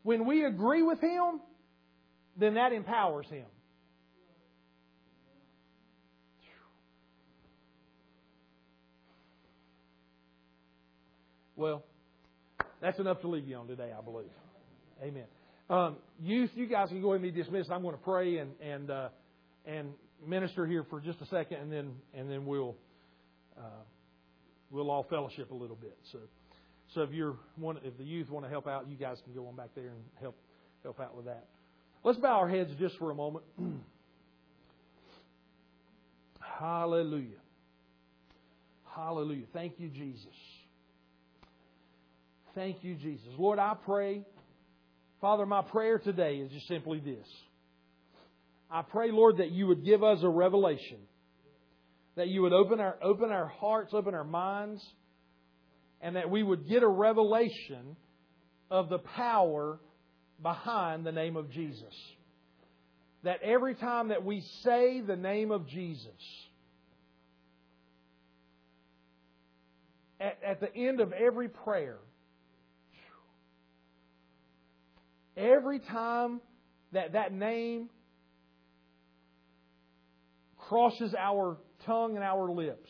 When 0.04 0.26
we 0.26 0.46
agree 0.46 0.84
with 0.84 1.02
him, 1.02 1.42
then 2.38 2.54
that 2.54 2.72
empowers 2.72 3.28
him. 3.28 3.46
Well, 11.56 11.84
that's 12.80 13.00
enough 13.00 13.22
to 13.22 13.28
leave 13.28 13.48
you 13.48 13.56
on 13.56 13.68
today, 13.68 13.92
I 13.98 14.02
believe. 14.02 14.30
Amen. 15.02 15.26
Um, 15.70 15.98
youth, 16.22 16.52
you 16.56 16.66
guys 16.66 16.90
can 16.90 17.02
go 17.02 17.14
ahead 17.14 17.24
and 17.24 17.34
be 17.34 17.42
dismissed. 17.42 17.70
I'm 17.70 17.82
going 17.82 17.96
to 17.96 18.02
pray 18.02 18.38
and 18.38 18.52
and 18.62 18.90
uh, 18.90 19.10
and 19.66 19.90
minister 20.26 20.66
here 20.66 20.86
for 20.90 21.02
just 21.02 21.22
a 21.22 21.26
second, 21.26 21.58
and 21.58 21.72
then 21.72 21.92
and 22.14 22.32
then 22.32 22.46
we'll 22.46 22.76
uh, 23.58 23.84
we'll 24.72 24.90
all 24.90 25.04
fellowship 25.10 25.52
a 25.52 25.56
little 25.56 25.76
bit. 25.76 25.98
So, 26.12 26.20
so 26.94 27.02
if 27.02 27.12
you're 27.12 27.36
one, 27.58 27.80
if 27.84 27.98
the 27.98 28.06
youth 28.06 28.30
want 28.30 28.46
to 28.46 28.50
help 28.50 28.66
out, 28.66 28.88
you 28.90 28.96
guys 28.96 29.18
can 29.26 29.34
go 29.34 29.48
on 29.48 29.56
back 29.56 29.70
there 29.76 29.88
and 29.88 30.04
help 30.22 30.36
help 30.84 31.00
out 31.02 31.16
with 31.16 31.26
that. 31.26 31.46
Let's 32.04 32.20
bow 32.20 32.40
our 32.40 32.48
heads 32.48 32.72
just 32.80 32.98
for 32.98 33.12
a 33.12 33.16
moment. 33.16 33.44
Hallelujah. 36.40 37.42
Hallelujah. 38.96 39.46
Thank 39.54 39.74
you, 39.80 39.90
Jesus. 39.90 40.26
Thank 42.56 42.84
you, 42.84 42.96
Jesus. 42.96 43.28
Lord, 43.38 43.60
I 43.60 43.76
pray, 43.86 44.24
Father, 45.22 45.46
my 45.46 45.62
prayer 45.62 46.00
today 46.00 46.38
is 46.38 46.52
just 46.52 46.68
simply 46.68 47.00
this. 47.00 47.28
I 48.70 48.82
pray, 48.82 49.12
Lord, 49.12 49.38
that 49.38 49.52
you 49.52 49.68
would 49.68 49.84
give 49.86 50.04
us 50.04 50.20
a 50.22 50.30
revelation 50.30 51.00
that 52.18 52.28
you 52.30 52.42
would 52.42 52.52
open 52.52 52.80
our, 52.80 52.98
open 53.02 53.32
our 53.32 53.48
hearts, 53.48 53.94
open 53.94 54.16
our 54.16 54.24
minds, 54.24 54.84
and 56.02 56.16
that 56.16 56.30
we 56.30 56.42
would 56.42 56.68
get 56.68 56.82
a 56.82 56.88
revelation 56.88 57.96
of 58.72 58.90
the 58.90 58.98
power 58.98 59.80
behind 60.42 61.06
the 61.06 61.12
name 61.12 61.38
of 61.38 61.52
Jesus. 61.52 61.94
That 63.24 63.42
every 63.44 63.76
time 63.76 64.10
that 64.10 64.26
we 64.26 64.42
say 64.64 65.00
the 65.00 65.16
name 65.16 65.52
of 65.52 65.68
Jesus, 65.68 66.12
at, 70.20 70.40
at 70.44 70.60
the 70.60 70.74
end 70.76 71.00
of 71.02 71.14
every 71.14 71.50
prayer, 71.50 72.00
every 75.38 75.80
time 75.80 76.42
that 76.92 77.14
that 77.14 77.32
name 77.32 77.90
crosses 80.58 81.14
our 81.18 81.58
tongue 81.86 82.16
and 82.16 82.24
our 82.24 82.52
lips 82.52 82.90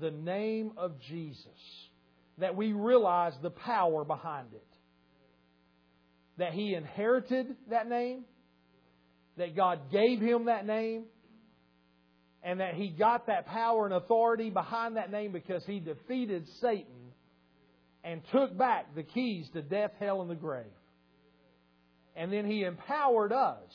the 0.00 0.10
name 0.10 0.72
of 0.76 1.00
Jesus, 1.08 1.48
that 2.38 2.56
we 2.56 2.72
realize 2.72 3.32
the 3.42 3.50
power 3.50 4.04
behind 4.04 4.48
it. 4.52 4.66
That 6.38 6.52
he 6.52 6.74
inherited 6.74 7.54
that 7.70 7.88
name, 7.88 8.24
that 9.36 9.54
God 9.54 9.92
gave 9.92 10.20
him 10.20 10.46
that 10.46 10.66
name, 10.66 11.04
and 12.42 12.60
that 12.60 12.74
he 12.74 12.88
got 12.88 13.28
that 13.28 13.46
power 13.46 13.86
and 13.86 13.94
authority 13.94 14.50
behind 14.50 14.96
that 14.96 15.10
name 15.10 15.32
because 15.32 15.64
he 15.64 15.78
defeated 15.78 16.46
Satan 16.60 17.12
and 18.02 18.20
took 18.32 18.56
back 18.58 18.94
the 18.94 19.04
keys 19.04 19.48
to 19.54 19.62
death, 19.62 19.92
hell, 19.98 20.20
and 20.20 20.30
the 20.30 20.34
grave. 20.34 20.66
And 22.16 22.32
then 22.32 22.46
he 22.46 22.62
empowered 22.62 23.32
us 23.32 23.70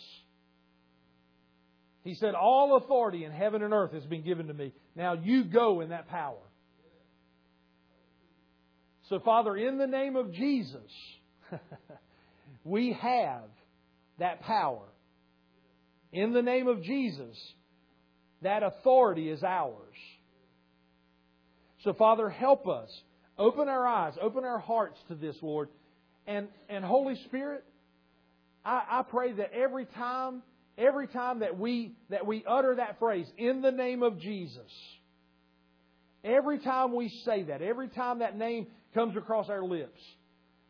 he 2.03 2.15
said, 2.15 2.33
All 2.33 2.77
authority 2.77 3.25
in 3.25 3.31
heaven 3.31 3.61
and 3.61 3.73
earth 3.73 3.93
has 3.93 4.05
been 4.05 4.23
given 4.23 4.47
to 4.47 4.53
me. 4.53 4.73
Now 4.95 5.13
you 5.13 5.43
go 5.43 5.81
in 5.81 5.89
that 5.89 6.07
power. 6.07 6.41
So, 9.09 9.19
Father, 9.19 9.55
in 9.55 9.77
the 9.77 9.87
name 9.87 10.15
of 10.15 10.31
Jesus, 10.33 10.91
we 12.63 12.93
have 13.01 13.43
that 14.19 14.41
power. 14.41 14.85
In 16.11 16.33
the 16.33 16.41
name 16.41 16.67
of 16.67 16.83
Jesus, 16.83 17.37
that 18.41 18.63
authority 18.63 19.29
is 19.29 19.43
ours. 19.43 19.95
So, 21.83 21.93
Father, 21.93 22.29
help 22.29 22.67
us. 22.67 22.89
Open 23.37 23.69
our 23.69 23.87
eyes, 23.87 24.15
open 24.21 24.43
our 24.43 24.59
hearts 24.59 24.97
to 25.07 25.15
this, 25.15 25.35
Lord. 25.41 25.69
And, 26.27 26.47
and 26.67 26.83
Holy 26.83 27.15
Spirit, 27.25 27.63
I, 28.69 28.99
I 28.99 29.03
pray 29.03 29.33
that 29.33 29.53
every 29.53 29.85
time 29.85 30.43
every 30.79 31.07
time 31.07 31.39
that 31.39 31.59
we, 31.59 31.93
that 32.09 32.25
we 32.25 32.43
utter 32.47 32.75
that 32.75 32.97
phrase, 32.99 33.27
in 33.37 33.61
the 33.61 33.71
name 33.71 34.01
of 34.01 34.19
Jesus, 34.19 34.71
every 36.23 36.59
time 36.59 36.95
we 36.95 37.09
say 37.25 37.43
that, 37.43 37.61
every 37.61 37.89
time 37.89 38.19
that 38.19 38.37
name 38.37 38.67
comes 38.93 39.15
across 39.17 39.49
our 39.49 39.63
lips, 39.63 39.99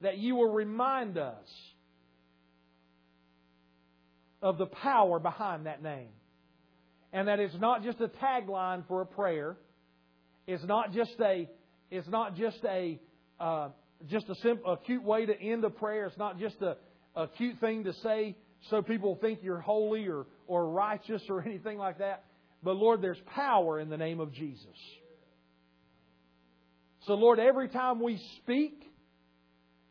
that 0.01 0.17
you 0.17 0.35
will 0.35 0.51
remind 0.51 1.17
us 1.17 1.45
of 4.41 4.57
the 4.57 4.65
power 4.65 5.19
behind 5.19 5.67
that 5.67 5.83
name. 5.83 6.09
And 7.11 7.27
that 7.27 7.39
it's 7.39 7.55
not 7.59 7.83
just 7.83 7.99
a 8.01 8.07
tagline 8.07 8.87
for 8.87 9.01
a 9.01 9.05
prayer. 9.05 9.57
It's 10.47 10.63
not 10.63 10.93
just 10.93 11.15
a, 11.21 11.47
it's 11.91 12.07
not 12.07 12.35
just 12.35 12.59
a, 12.65 12.99
uh, 13.39 13.69
just 14.07 14.29
a, 14.29 14.35
simple, 14.35 14.73
a 14.73 14.77
cute 14.77 15.03
way 15.03 15.25
to 15.25 15.39
end 15.39 15.63
a 15.65 15.69
prayer. 15.69 16.05
It's 16.05 16.17
not 16.17 16.39
just 16.39 16.61
a, 16.61 16.77
a 17.15 17.27
cute 17.27 17.59
thing 17.59 17.85
to 17.85 17.93
say 17.93 18.35
so 18.69 18.81
people 18.81 19.17
think 19.21 19.39
you're 19.41 19.59
holy 19.59 20.07
or, 20.07 20.25
or 20.47 20.69
righteous 20.69 21.21
or 21.29 21.41
anything 21.45 21.77
like 21.77 21.99
that. 21.99 22.23
But 22.61 22.75
Lord, 22.75 23.01
there's 23.01 23.21
power 23.33 23.79
in 23.79 23.89
the 23.89 23.97
name 23.97 24.19
of 24.19 24.33
Jesus. 24.33 24.65
So, 27.07 27.13
Lord, 27.13 27.39
every 27.39 27.69
time 27.69 28.01
we 28.01 28.21
speak, 28.37 28.83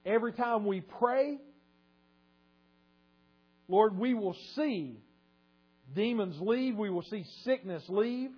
every 0.04 0.32
time 0.32 0.66
we 0.66 0.82
pray, 0.82 1.38
Lord, 3.66 3.98
we 3.98 4.14
will 4.14 4.36
see 4.54 4.98
demons 5.94 6.36
leave. 6.40 6.76
We 6.76 6.90
will 6.90 7.02
see 7.02 7.24
sickness 7.44 7.82
leave. 7.88 8.30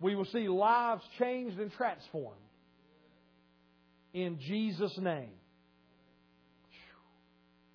We 0.00 0.14
will 0.14 0.24
see 0.26 0.48
lives 0.48 1.02
changed 1.18 1.58
and 1.58 1.72
transformed. 1.72 2.36
In 4.14 4.38
Jesus' 4.40 4.96
name. 4.98 5.30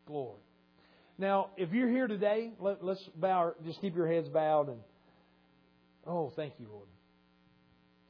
Glory. 0.05 0.39
Now, 1.17 1.49
if 1.57 1.71
you're 1.71 1.89
here 1.89 2.07
today, 2.07 2.51
let, 2.59 2.81
us 2.83 3.01
bow. 3.15 3.53
Just 3.65 3.81
keep 3.81 3.95
your 3.95 4.11
heads 4.11 4.29
bowed 4.29 4.69
and. 4.69 4.79
Oh, 6.05 6.31
thank 6.35 6.53
you, 6.59 6.67
Lord. 6.71 6.87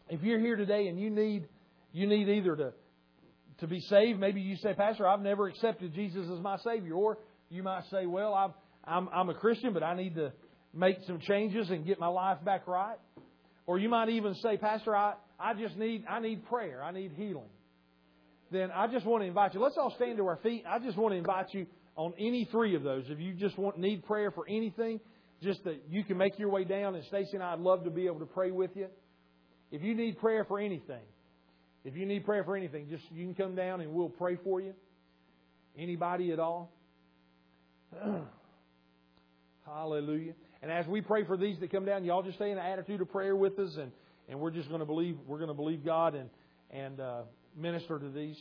If 0.10 0.22
you're 0.22 0.40
here 0.40 0.58
today 0.58 0.88
and 0.88 1.00
you 1.00 1.10
need 1.10 1.48
you 1.94 2.08
need 2.08 2.28
either 2.28 2.56
to 2.56 2.74
to 3.60 3.68
be 3.68 3.80
saved, 3.80 4.20
maybe 4.20 4.42
you 4.42 4.58
say, 4.58 4.74
Pastor, 4.74 5.08
I've 5.08 5.22
never 5.22 5.48
accepted 5.48 5.94
Jesus 5.94 6.28
as 6.30 6.40
my 6.42 6.58
Savior, 6.58 6.94
or 6.94 7.18
you 7.50 7.64
might 7.64 7.84
say, 7.90 8.06
Well, 8.06 8.34
I'm 8.34 8.54
I'm, 8.84 9.10
I'm 9.14 9.30
a 9.30 9.34
Christian, 9.34 9.74
but 9.74 9.82
I 9.82 9.96
need 9.96 10.16
to 10.16 10.34
make 10.74 10.98
some 11.08 11.20
changes 11.20 11.70
and 11.70 11.86
get 11.86 12.00
my 12.00 12.08
life 12.08 12.44
back 12.44 12.68
right. 12.68 12.98
Or 13.66 13.80
you 13.80 13.90
might 13.90 14.10
even 14.10 14.36
say, 14.36 14.58
Pastor, 14.58 14.96
I, 14.96 15.14
I 15.40 15.54
just 15.54 15.78
need 15.78 16.04
I 16.10 16.20
need 16.20 16.46
prayer. 16.48 16.84
I 16.84 16.92
need 16.92 17.14
healing. 17.16 17.50
Then 18.52 18.72
I 18.72 18.88
just 18.88 19.06
want 19.06 19.24
to 19.24 19.28
invite 19.28 19.54
you. 19.54 19.62
Let's 19.62 19.78
all 19.78 19.94
stand 19.96 20.18
to 20.18 20.28
our 20.28 20.38
feet. 20.38 20.66
I 20.68 20.80
just 20.80 20.98
want 20.98 21.14
to 21.14 21.18
invite 21.18 21.54
you 21.54 21.66
on 21.96 22.14
any 22.18 22.46
three 22.52 22.76
of 22.76 22.84
those. 22.84 23.06
If 23.08 23.20
you 23.20 23.34
just 23.34 23.58
want 23.58 23.78
need 23.78 24.06
prayer 24.06 24.32
for 24.32 24.48
anything, 24.48 25.00
just 25.42 25.64
that 25.64 25.82
you 25.90 26.04
can 26.04 26.18
make 26.18 26.38
your 26.40 26.50
way 26.50 26.64
down. 26.64 26.96
And 26.96 27.06
Stacy 27.06 27.32
and 27.34 27.44
I'd 27.44 27.60
love 27.60 27.84
to 27.86 27.90
be 27.90 28.06
able 28.08 28.20
to 28.20 28.26
pray 28.26 28.52
with 28.52 28.72
you. 28.76 28.88
If 29.72 29.82
you 29.82 29.96
need 29.96 30.20
prayer 30.20 30.46
for 30.46 30.60
anything, 30.60 31.02
if 31.84 31.96
you 31.96 32.06
need 32.06 32.26
prayer 32.26 32.44
for 32.44 32.56
anything, 32.56 32.88
just 32.90 33.04
you 33.12 33.26
can 33.26 33.36
come 33.36 33.56
down 33.56 33.82
and 33.82 33.92
we'll 33.94 34.10
pray 34.10 34.38
for 34.44 34.60
you. 34.62 34.74
Anybody 35.78 36.32
at 36.32 36.40
all? 36.40 36.72
Hallelujah. 39.66 40.34
And 40.62 40.72
as 40.72 40.88
we 40.88 41.02
pray 41.02 41.26
for 41.26 41.38
these 41.38 41.60
that 41.60 41.72
come 41.72 41.86
down, 41.86 42.04
y'all 42.04 42.24
just 42.24 42.38
stay 42.38 42.52
in 42.52 42.58
an 42.58 42.66
attitude 42.66 43.02
of 43.02 43.12
prayer 43.12 43.36
with 43.36 43.60
us, 43.60 43.76
and, 43.78 43.92
and 44.30 44.40
we're 44.40 44.52
just 44.52 44.68
going 44.70 44.80
to 44.80 44.86
believe 44.86 45.18
we're 45.28 45.38
going 45.38 45.50
to 45.50 45.54
believe 45.54 45.84
God 45.84 46.16
and 46.16 46.30
and 46.72 47.00
uh, 47.00 47.22
minister 47.56 48.00
to 48.00 48.10
these. 48.10 48.38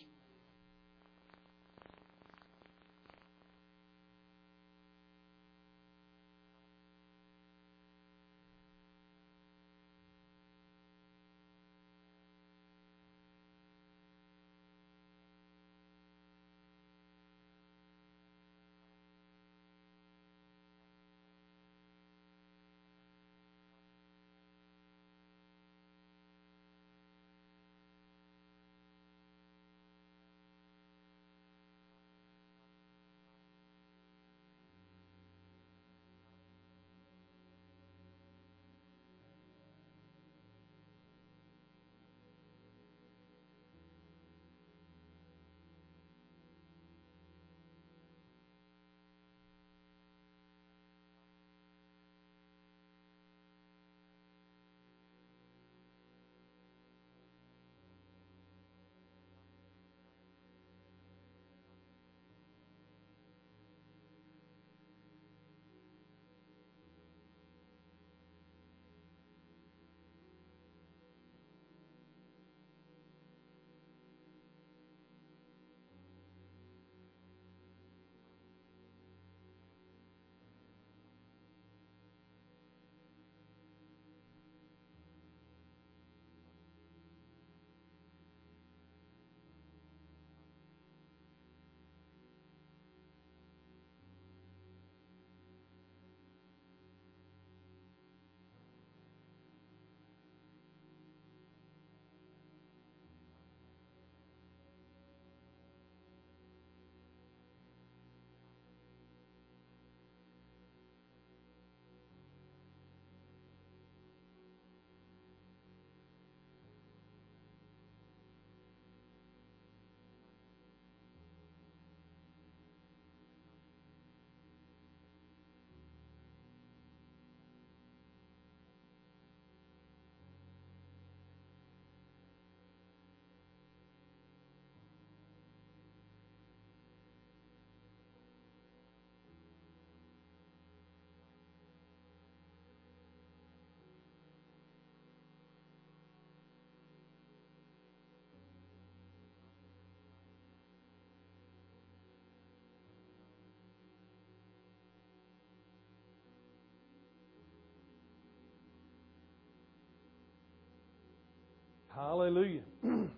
Hallelujah. 162.05 162.61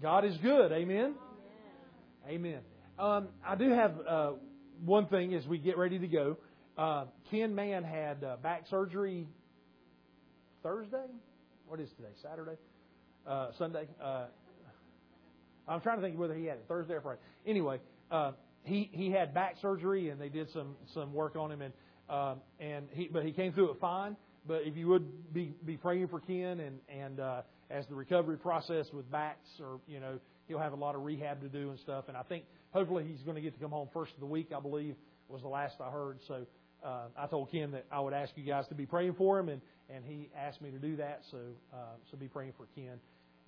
God 0.00 0.24
is 0.24 0.36
good. 0.36 0.70
Amen. 0.70 1.14
Amen. 2.28 2.60
Um, 2.96 3.26
I 3.44 3.56
do 3.56 3.68
have 3.70 3.94
uh, 4.08 4.32
one 4.84 5.06
thing 5.06 5.34
as 5.34 5.44
we 5.48 5.58
get 5.58 5.76
ready 5.76 5.98
to 5.98 6.06
go. 6.06 6.36
Uh, 6.78 7.06
Ken 7.32 7.52
Mann 7.52 7.82
had 7.82 8.22
uh, 8.22 8.36
back 8.36 8.68
surgery 8.70 9.26
Thursday. 10.62 11.06
What 11.66 11.80
is 11.80 11.88
today? 11.96 12.12
Saturday? 12.22 12.58
Uh, 13.26 13.48
Sunday? 13.58 13.88
Uh, 14.00 14.26
I'm 15.66 15.80
trying 15.80 15.96
to 15.96 16.02
think 16.02 16.16
whether 16.16 16.34
he 16.36 16.44
had 16.44 16.58
it 16.58 16.64
Thursday 16.68 16.94
or 16.94 17.00
Friday. 17.00 17.20
Anyway, 17.44 17.80
uh, 18.12 18.32
he 18.62 18.88
he 18.92 19.10
had 19.10 19.34
back 19.34 19.56
surgery 19.60 20.10
and 20.10 20.20
they 20.20 20.28
did 20.28 20.48
some 20.52 20.76
some 20.94 21.12
work 21.12 21.34
on 21.34 21.50
him 21.50 21.60
and 21.60 21.74
uh, 22.08 22.36
and 22.60 22.86
he 22.92 23.08
but 23.12 23.24
he 23.24 23.32
came 23.32 23.52
through 23.52 23.72
it 23.72 23.80
fine. 23.80 24.16
But 24.46 24.62
if 24.62 24.76
you 24.76 24.86
would 24.86 25.32
be 25.34 25.54
be 25.66 25.76
praying 25.76 26.06
for 26.06 26.20
Ken 26.20 26.60
and 26.60 26.78
and 26.88 27.18
uh, 27.18 27.42
as 27.72 27.86
the 27.86 27.94
recovery 27.94 28.36
process 28.36 28.86
with 28.92 29.10
backs, 29.10 29.48
or 29.60 29.80
you 29.86 29.98
know, 29.98 30.18
he'll 30.46 30.58
have 30.58 30.72
a 30.72 30.76
lot 30.76 30.94
of 30.94 31.02
rehab 31.02 31.40
to 31.40 31.48
do 31.48 31.70
and 31.70 31.78
stuff. 31.80 32.04
And 32.08 32.16
I 32.16 32.22
think 32.22 32.44
hopefully 32.70 33.04
he's 33.08 33.22
going 33.22 33.36
to 33.36 33.40
get 33.40 33.54
to 33.54 33.60
come 33.60 33.70
home 33.70 33.88
first 33.92 34.12
of 34.14 34.20
the 34.20 34.26
week. 34.26 34.50
I 34.56 34.60
believe 34.60 34.94
was 35.28 35.42
the 35.42 35.48
last 35.48 35.76
I 35.80 35.90
heard. 35.90 36.18
So 36.28 36.46
uh, 36.84 37.04
I 37.16 37.26
told 37.26 37.50
Ken 37.50 37.70
that 37.72 37.86
I 37.90 38.00
would 38.00 38.12
ask 38.12 38.32
you 38.36 38.44
guys 38.44 38.66
to 38.68 38.74
be 38.74 38.86
praying 38.86 39.14
for 39.14 39.38
him, 39.38 39.48
and 39.48 39.60
and 39.88 40.04
he 40.04 40.28
asked 40.36 40.60
me 40.60 40.70
to 40.70 40.78
do 40.78 40.96
that. 40.96 41.22
So 41.30 41.38
uh, 41.72 41.76
so 42.10 42.16
be 42.16 42.28
praying 42.28 42.52
for 42.56 42.66
Ken, 42.74 42.98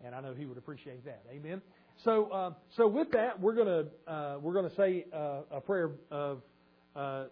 and 0.04 0.14
I 0.14 0.20
know 0.20 0.34
he 0.34 0.46
would 0.46 0.58
appreciate 0.58 1.04
that. 1.04 1.22
Amen. 1.30 1.60
So 2.04 2.26
uh, 2.26 2.50
so 2.76 2.88
with 2.88 3.10
that, 3.12 3.40
we're 3.40 3.54
gonna 3.54 3.84
uh, 4.06 4.38
we're 4.40 4.54
gonna 4.54 4.74
say 4.76 5.04
uh, 5.12 5.40
a 5.50 5.60
prayer 5.60 5.90
of 6.10 6.42
uh, 6.96 7.24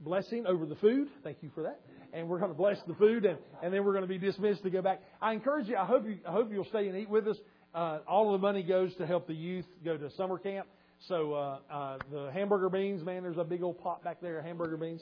blessing 0.00 0.46
over 0.46 0.66
the 0.66 0.76
food. 0.76 1.08
Thank 1.24 1.38
you 1.42 1.50
for 1.54 1.64
that 1.64 1.80
and 2.12 2.28
we're 2.28 2.38
going 2.38 2.50
to 2.50 2.56
bless 2.56 2.78
the 2.86 2.94
food, 2.94 3.24
and, 3.24 3.38
and 3.62 3.72
then 3.72 3.84
we're 3.84 3.92
going 3.92 4.02
to 4.02 4.08
be 4.08 4.18
dismissed 4.18 4.62
to 4.62 4.70
go 4.70 4.82
back. 4.82 5.00
I 5.20 5.32
encourage 5.32 5.68
you. 5.68 5.76
I 5.76 5.84
hope 5.84 6.06
you. 6.06 6.18
I 6.26 6.32
hope 6.32 6.50
you'll 6.52 6.64
stay 6.66 6.88
and 6.88 6.96
eat 6.96 7.08
with 7.08 7.26
us. 7.28 7.36
Uh, 7.74 7.98
all 8.08 8.34
of 8.34 8.40
the 8.40 8.44
money 8.44 8.62
goes 8.62 8.94
to 8.96 9.06
help 9.06 9.26
the 9.26 9.34
youth 9.34 9.66
go 9.84 9.96
to 9.96 10.10
summer 10.16 10.38
camp. 10.38 10.66
So 11.08 11.32
uh, 11.32 11.58
uh, 11.72 11.98
the 12.12 12.30
hamburger 12.32 12.68
beans, 12.68 13.02
man, 13.02 13.22
there's 13.22 13.38
a 13.38 13.44
big 13.44 13.62
old 13.62 13.80
pot 13.80 14.04
back 14.04 14.20
there, 14.20 14.38
of 14.38 14.44
hamburger 14.44 14.76
beans, 14.76 15.00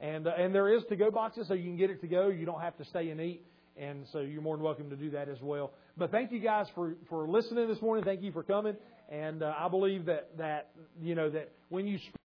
and 0.00 0.26
uh, 0.26 0.32
and 0.38 0.54
there 0.54 0.72
is 0.74 0.82
to 0.88 0.96
go 0.96 1.10
boxes, 1.10 1.48
so 1.48 1.54
you 1.54 1.64
can 1.64 1.76
get 1.76 1.90
it 1.90 2.00
to 2.00 2.06
go. 2.06 2.28
You 2.28 2.46
don't 2.46 2.60
have 2.60 2.76
to 2.78 2.84
stay 2.86 3.10
and 3.10 3.20
eat, 3.20 3.42
and 3.76 4.06
so 4.12 4.20
you're 4.20 4.42
more 4.42 4.56
than 4.56 4.64
welcome 4.64 4.88
to 4.90 4.96
do 4.96 5.10
that 5.10 5.28
as 5.28 5.38
well. 5.42 5.72
But 5.96 6.10
thank 6.10 6.32
you 6.32 6.38
guys 6.38 6.66
for 6.74 6.94
for 7.10 7.28
listening 7.28 7.68
this 7.68 7.82
morning. 7.82 8.04
Thank 8.04 8.22
you 8.22 8.32
for 8.32 8.42
coming, 8.42 8.76
And 9.10 9.42
uh, 9.42 9.54
I 9.58 9.68
believe 9.68 10.06
that 10.06 10.30
that 10.38 10.70
you 11.02 11.14
know 11.14 11.28
that 11.30 11.50
when 11.68 11.86
you 11.86 11.98